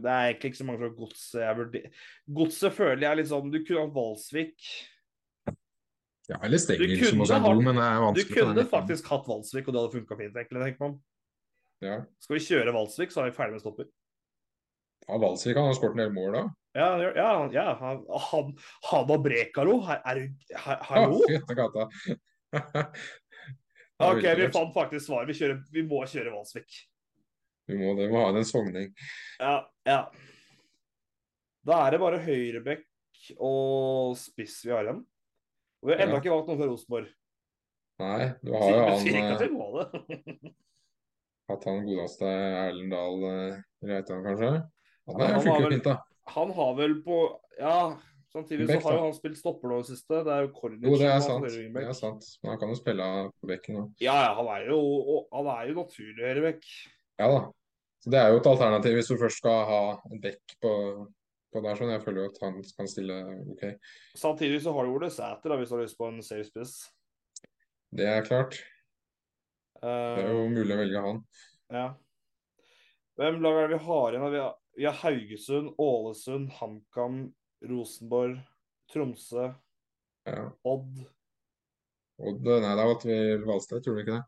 [0.00, 1.90] det er egentlig ikke så mange fra Godset.
[2.38, 4.68] Godset føler jeg litt sånn Du kunne hatt Valsvik.
[6.30, 8.28] Ja, eller Stengel, som også er god, men det er vanskelig.
[8.30, 10.36] Du kunne faktisk hatt Valsvik, og det hadde funka fint.
[10.38, 10.94] egentlig, tenker man.
[11.82, 11.96] Ja.
[12.22, 13.88] Skal vi kjøre Valsvik, så er vi ferdig med stopper.
[15.08, 16.44] ja, Valsvik han har skåret en del mål, da.
[16.78, 18.54] Ja, ja, ja han, han,
[18.88, 19.82] han var Brekalo.
[19.98, 20.22] Er
[20.88, 21.20] Hallo?
[21.26, 21.88] fytte.
[24.08, 25.26] OK, vi fant faktisk svar.
[25.28, 26.80] Vi, kjører, vi må kjøre Valsvik.
[27.68, 27.92] Du må.
[27.98, 28.90] Du må ha en sogning.
[29.40, 29.54] Ja,
[29.86, 30.00] ja.
[31.62, 32.86] Da er det bare høyrebekk
[33.38, 35.02] og spiss vi har igjen.
[35.82, 36.20] Og vi har ennå Ja.
[36.22, 37.10] ikke valgt noen fra Rosenborg.
[38.02, 40.54] Nei, du har jo betyr ikke han at eh, vi må det.
[41.52, 43.60] hatt han godeste Erlend Dahl eh,
[43.90, 44.50] Reitan, kanskje?
[45.10, 45.98] Han er han har vel- fint, da.
[46.32, 47.16] Han har vel på
[47.58, 47.76] Ja,
[48.32, 50.22] samtidig så har jo han spilt stopper nå i det siste.
[50.26, 51.46] Det er jo Kornic Jo, det er sant.
[51.46, 52.26] Det er sant.
[52.42, 53.08] Men han kan jo spille
[53.38, 53.88] på bekken òg.
[54.02, 54.80] Ja, ja, han er jo,
[55.34, 56.68] han er jo naturlig høyrebekk.
[57.20, 57.40] Ja da.
[58.02, 59.80] Så det er jo et alternativ hvis du først skal ha
[60.10, 60.72] en bekk på,
[61.52, 61.76] på der.
[61.78, 61.92] sånn.
[61.94, 63.18] Jeg føler jo at han kan stille
[63.54, 63.64] OK.
[64.18, 66.74] Samtidig så har du Ole Sæter, da, hvis du har lyst på en safe spiss.
[67.92, 68.58] Det er klart.
[69.82, 69.90] Det
[70.24, 71.22] er jo Eh, mulig å velge han.
[71.74, 71.86] ja.
[73.20, 74.30] Hvem lag er det vi har igjen?
[74.32, 77.18] Vi har, vi har Haugesund, Ålesund, HamKam,
[77.68, 78.38] Rosenborg,
[78.90, 79.50] Tromsø,
[80.26, 80.46] Ja.
[80.64, 81.02] Odd.
[82.22, 84.24] Odd Nei, da valgte vi Valstedt, tror du ikke det?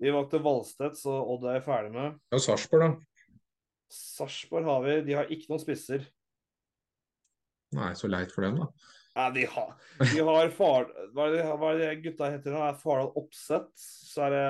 [0.00, 2.16] Vi valgte Valstedt, så Odd er jeg ferdig med.
[2.32, 3.26] Ja, Sarpsborg, da.
[3.92, 4.94] Sarpsborg har vi.
[5.04, 6.06] De har ikke noen spisser.
[7.76, 8.70] Nei, så leit for dem, da.
[9.18, 10.88] Nei, de har, de har far...
[11.12, 12.62] Hva er det, hva er det gutta heter nå?
[12.64, 14.44] Er Fardal Oppsett, så er det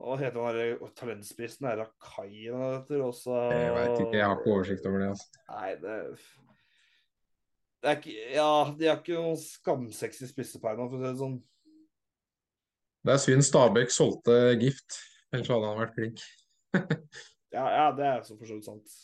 [0.00, 1.66] Hva heter han talentspissen?
[1.68, 3.02] Er Rakai han heter?
[3.04, 3.34] Også...
[3.52, 5.10] Jeg veit ikke, jeg har ikke oversikt over det.
[5.12, 5.44] altså.
[5.50, 5.98] Nei, det
[7.82, 11.42] Det er ikke Ja, de har ikke noen skamsexy nå, for å si det sånn.
[13.04, 14.96] Det er synd Stabæk solgte Gift,
[15.32, 16.26] ellers hadde han vært flink.
[17.54, 18.94] Ja, ja, det er så for så vidt sant.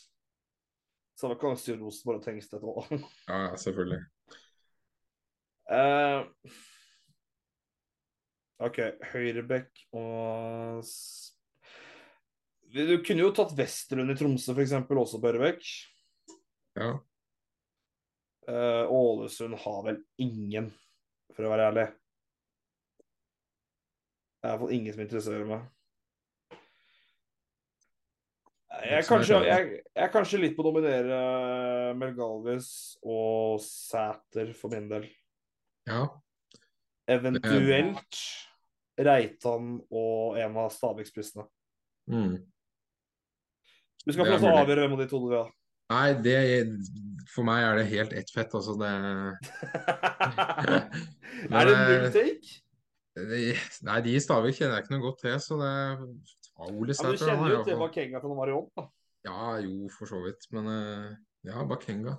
[1.15, 2.89] Så da kan styre Rosenborg og Tengstedt òg.
[3.29, 4.01] Ja, ja, selvfølgelig.
[5.71, 6.25] Uh,
[8.67, 8.81] OK,
[9.13, 10.83] høyrebekk og
[12.75, 15.71] Du kunne jo tatt Westerlund i Tromsø, f.eks., også på høyrebekk.
[16.81, 16.91] Ja.
[18.49, 20.73] Uh, Ålesund har vel ingen,
[21.37, 21.87] for å være ærlig.
[24.41, 25.65] Det er i hvert fall ingen som interesserer meg.
[28.81, 31.17] Jeg er, kanskje, jeg, jeg er kanskje litt på å dominere
[31.99, 32.69] Melgalvis
[33.03, 35.05] og Sæter for min del.
[35.89, 36.07] ja.
[37.11, 38.19] Eventuelt
[39.01, 41.43] Reitan og en av Stabæk-spissene.
[42.09, 42.37] Mm.
[44.05, 45.47] Du skal få er lov til å avgjøre hvem av de to du vil ha.
[45.91, 46.37] Nei, det
[47.33, 48.77] For meg er det helt ett fett, altså.
[48.79, 48.89] Det,
[51.51, 52.60] er det null take?
[53.17, 53.41] Det
[53.87, 57.11] Nei, de i Stavik kjenner jeg ikke noe godt til, så det ja, Ole Ja,
[57.11, 58.67] du kjenner er jo til Bakenga fra Marion.
[58.77, 58.85] Da.
[59.27, 60.45] Ja, jo, for så vidt.
[60.55, 61.09] Men eh,
[61.49, 62.17] ja, Bakenga.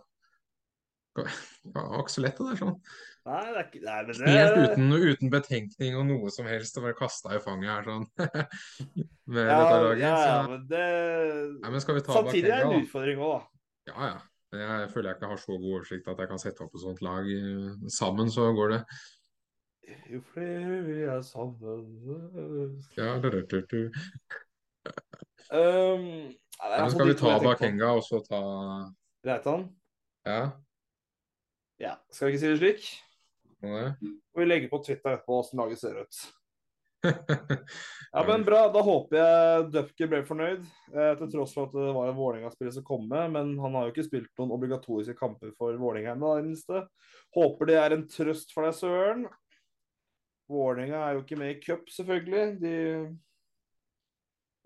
[1.14, 1.26] Det
[1.74, 2.58] var ikke så lett, det der.
[2.62, 2.76] sånn.
[3.28, 6.86] Nei, det er ikke nei, men Helt uten, uten betenkning og noe som helst, og
[6.88, 8.06] bare kasta i fanget her sånn.
[9.32, 10.02] Med ja, dette laget.
[10.02, 10.86] ja, ja, men det
[11.60, 13.92] nei, men skal vi ta Samtidig er det en utfordring òg, da.
[13.92, 14.20] Ja, ja.
[14.52, 16.98] Jeg føler jeg ikke har så god oversikt at jeg kan sette opp et sånt
[17.04, 17.28] lag.
[17.32, 18.80] eh, Sammen så går det.
[20.12, 23.80] Jo flere vi er sammen Ja, du, du, du.
[25.50, 27.44] um, nei, er Ja, men iallfall skal vi ta jeg.
[27.46, 28.42] Bakenga, og så ta
[29.26, 29.66] Reitan?
[30.26, 30.42] Ja,
[31.82, 32.86] Ja, skal vi ikke si det slik?
[33.62, 36.22] Og vi legger på Twitter etterpå hvordan laget ser ut.
[38.12, 38.66] Ja, men bra.
[38.68, 42.74] Da håper jeg Dupker ble fornøyd, eh, til tross for at det var en Vålerenga-spiller
[42.74, 43.30] som kom med.
[43.32, 46.82] Men han har jo ikke spilt noen obligatoriske kamper for Vålerenga ennå.
[47.32, 49.24] Håper det er en trøst for deg, Søren.
[50.50, 52.44] Vålerenga er jo ikke med i cup, selvfølgelig.
[52.62, 52.74] De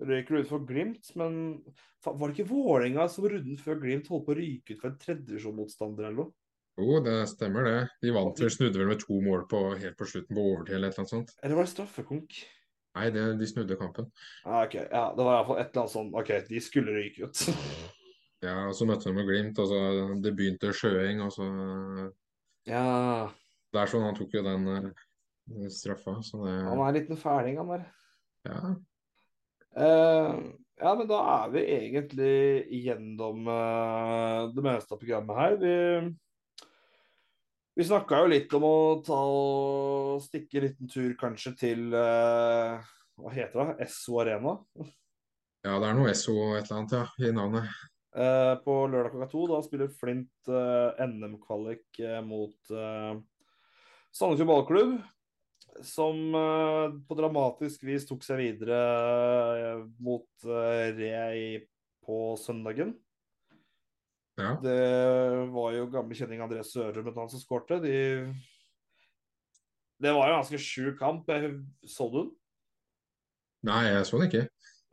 [0.06, 1.38] røyker ut for Glimt, men
[2.04, 4.98] var det ikke Vålerenga som runden før Glimt holdt på å ryke ut for en
[5.04, 6.34] tredjevisjonsmotstander eller noe?
[6.76, 7.76] Jo, det stemmer det.
[8.04, 10.90] De vant vel, snudde vel med to mål på, helt på slutten på overtid eller
[10.90, 11.32] et eller annet sånt.
[11.40, 12.36] Eller var det straffekonk?
[12.96, 14.10] Nei, det, de snudde kampen.
[14.44, 17.42] Ah, ok, ja, Det var iallfall et eller annet sånn OK, de skulle ryke ut.
[18.44, 19.80] Ja, og så møtte de med Glimt, og så
[20.20, 21.46] det begynte sjøing, og så
[22.68, 22.84] ja,
[23.72, 25.04] Det er sånn, han tok jo den eh,
[25.70, 27.88] straffa, så det han er en liten fæling, han der.
[28.46, 28.60] Ja.
[29.76, 30.38] Uh,
[30.80, 32.36] ja, men da er vi egentlig
[32.84, 35.58] gjennom uh, det meste av programmet her.
[35.62, 35.74] Vi
[37.76, 42.80] Vi snakka jo litt om å ta og stikke en liten tur kanskje til uh,
[43.20, 43.90] Hva heter det?
[43.92, 44.56] SO Arena.
[45.66, 47.68] Ja, det er noe SO et eller annet, ja, i navnet.
[48.16, 49.42] Eh, på lørdag klokka to.
[49.50, 53.18] Da spiller Flint eh, NM-kvalik eh, mot eh,
[54.14, 54.94] Sandefjord ballklubb.
[55.84, 58.78] Som eh, på dramatisk vis tok seg videre
[59.60, 61.66] eh, mot eh, Re
[62.06, 62.94] på søndagen.
[64.36, 64.54] Ja.
[64.62, 64.78] Det
[65.52, 67.80] var jo gamle kjenning André Sørum annet som skårte.
[67.82, 67.96] De...
[69.96, 71.28] Det var jo en ganske sjuk kamp.
[71.88, 72.32] Så du den?
[73.66, 74.44] Nei, jeg så den ikke.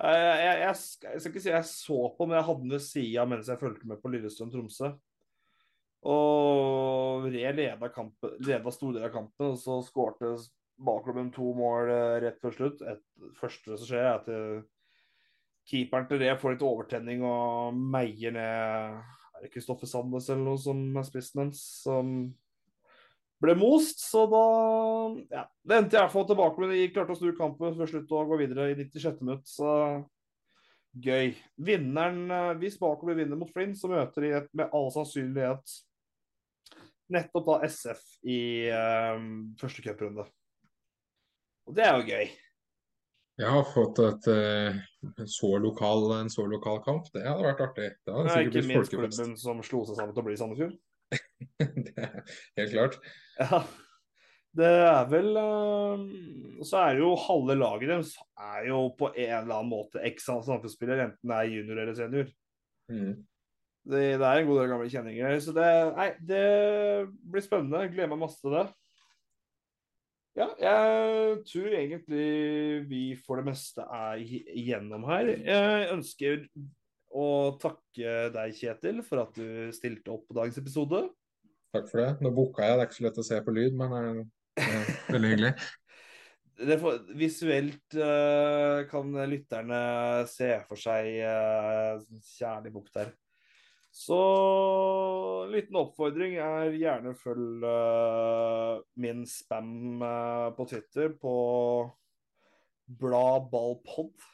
[0.04, 3.26] Jeg, jeg, jeg skal ikke si jeg så på, men jeg hadde den ved sida
[3.30, 4.90] mens jeg fulgte med på Lillestrøm-Tromsø.
[6.10, 10.34] Og Re leda, kampen, leda store deler av kampen, og så skårte
[10.78, 12.86] bakklubben to mål eh, rett før slutt.
[12.88, 13.04] Et,
[13.40, 14.64] første som skjer, er at eh,
[15.70, 19.04] keeperen til det får litt overtenning og meier ned
[19.38, 22.10] Er det Kristoffer Sandnes eller noe som er spissen hans, som
[23.44, 24.04] ble most.
[24.04, 24.44] Så da
[25.34, 28.34] ja, Det endte i hvert tilbake, men de klarte å snu kampen før slutt og
[28.34, 29.24] gå videre i 96.
[29.24, 29.48] minutt.
[29.50, 29.72] Så
[30.94, 31.34] gøy.
[31.58, 35.80] Vinneren, eh, Hvis Bakover vinner mot Flint, så møter de et, med all sannsynlighet
[37.14, 38.40] nettopp da SF i
[38.72, 39.28] um,
[39.60, 40.26] første cuprunde.
[41.68, 42.32] Og det er jo gøy.
[43.42, 44.76] Jeg har fått et, eh,
[45.10, 47.08] en, så lokal, en så lokal kamp.
[47.14, 47.88] Det hadde vært artig.
[48.06, 48.68] Det hadde sikkert er folkefest.
[48.68, 50.76] ikke minst klubben som slo seg sammen til å bli Sandefjord.
[51.64, 53.00] Det er helt klart.
[53.40, 53.64] Ja.
[54.54, 56.02] Det er vel eh,
[56.62, 61.32] Så er jo halve laget deres er jo på en eller annen måte eks-Sandefjord-spiller, enten
[61.32, 62.30] det er junior eller senior.
[62.94, 63.16] Mm.
[63.84, 65.40] Det, det er en god del gamle kjenninger.
[65.44, 65.68] Så det,
[65.98, 66.46] nei, det
[67.34, 67.88] blir spennende.
[67.90, 68.68] Gleder meg masse til det.
[70.34, 72.30] Ja, jeg tror egentlig
[72.90, 75.30] vi for det meste er igjennom her.
[75.30, 76.48] Jeg ønsker
[77.14, 77.28] å
[77.62, 81.04] takke deg, Kjetil, for at du stilte opp på dagens episode.
[81.74, 82.10] Takk for det.
[82.26, 84.20] Nå booka jeg, det er ikke så lett å se på lyd, men eh,
[84.58, 85.56] det er veldig hyggelig.
[86.54, 89.78] Det får, visuelt eh, kan lytterne
[90.30, 92.04] se for seg uh,
[92.36, 93.10] kjærlig bukk der.
[93.94, 94.18] Så
[95.46, 101.34] en liten oppfordring er gjerne følg uh, min spam uh, på Twitter på
[102.90, 104.26] bladballpod.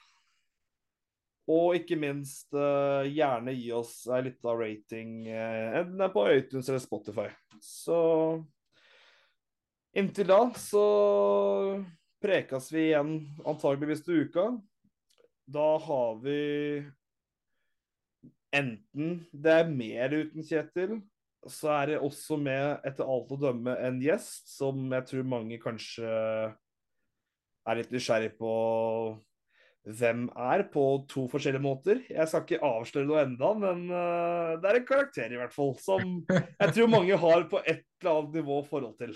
[1.52, 6.70] Og ikke minst uh, gjerne gi oss ei lita rating, enten det er på iTunes
[6.72, 7.28] eller Spotify.
[7.60, 8.00] Så
[9.92, 10.86] inntil da så
[12.24, 13.12] prekes vi igjen
[13.44, 14.48] antageligvis til uka.
[15.52, 16.40] Da har vi
[18.56, 21.00] enten det er mer uten Kjetil,
[21.48, 25.60] så er det også med, etter alt å dømme, en gjest som jeg tror mange
[25.62, 26.10] kanskje
[27.70, 28.54] er litt nysgjerrig på
[29.90, 32.02] hvem er, på to forskjellige måter.
[32.12, 35.74] Jeg skal ikke avsløre noe enda, men eh, det er en karakter i hvert fall,
[35.82, 39.16] som jeg tror mange har på et eller annet nivå forhold til.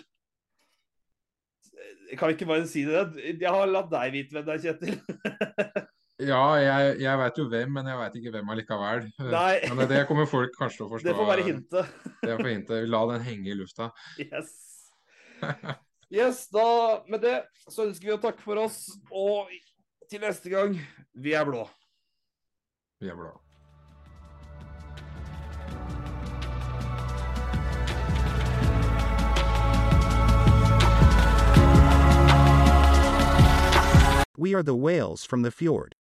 [2.18, 3.04] Kan vi ikke bare si det?
[3.42, 5.84] Jeg har latt deg vite hvem det er, Kjetil.
[6.28, 9.08] Ja, jeg, jeg veit jo hvem, men jeg veit ikke hvem allikevel.
[9.34, 9.56] Nei.
[9.76, 11.08] Men det kommer folk kanskje til å forstå.
[11.10, 11.96] Det får være hintet.
[12.22, 12.86] Det får hintet.
[12.92, 13.90] La den henge i lufta.
[14.22, 14.54] Yes.
[16.14, 17.40] Yes, da med det
[17.74, 19.50] så ønsker vi å takke for oss, og
[20.12, 20.76] til neste gang,
[21.18, 21.64] vi er blå.
[23.02, 23.32] Vi er blå.
[34.38, 35.96] We are the whales from the fjord.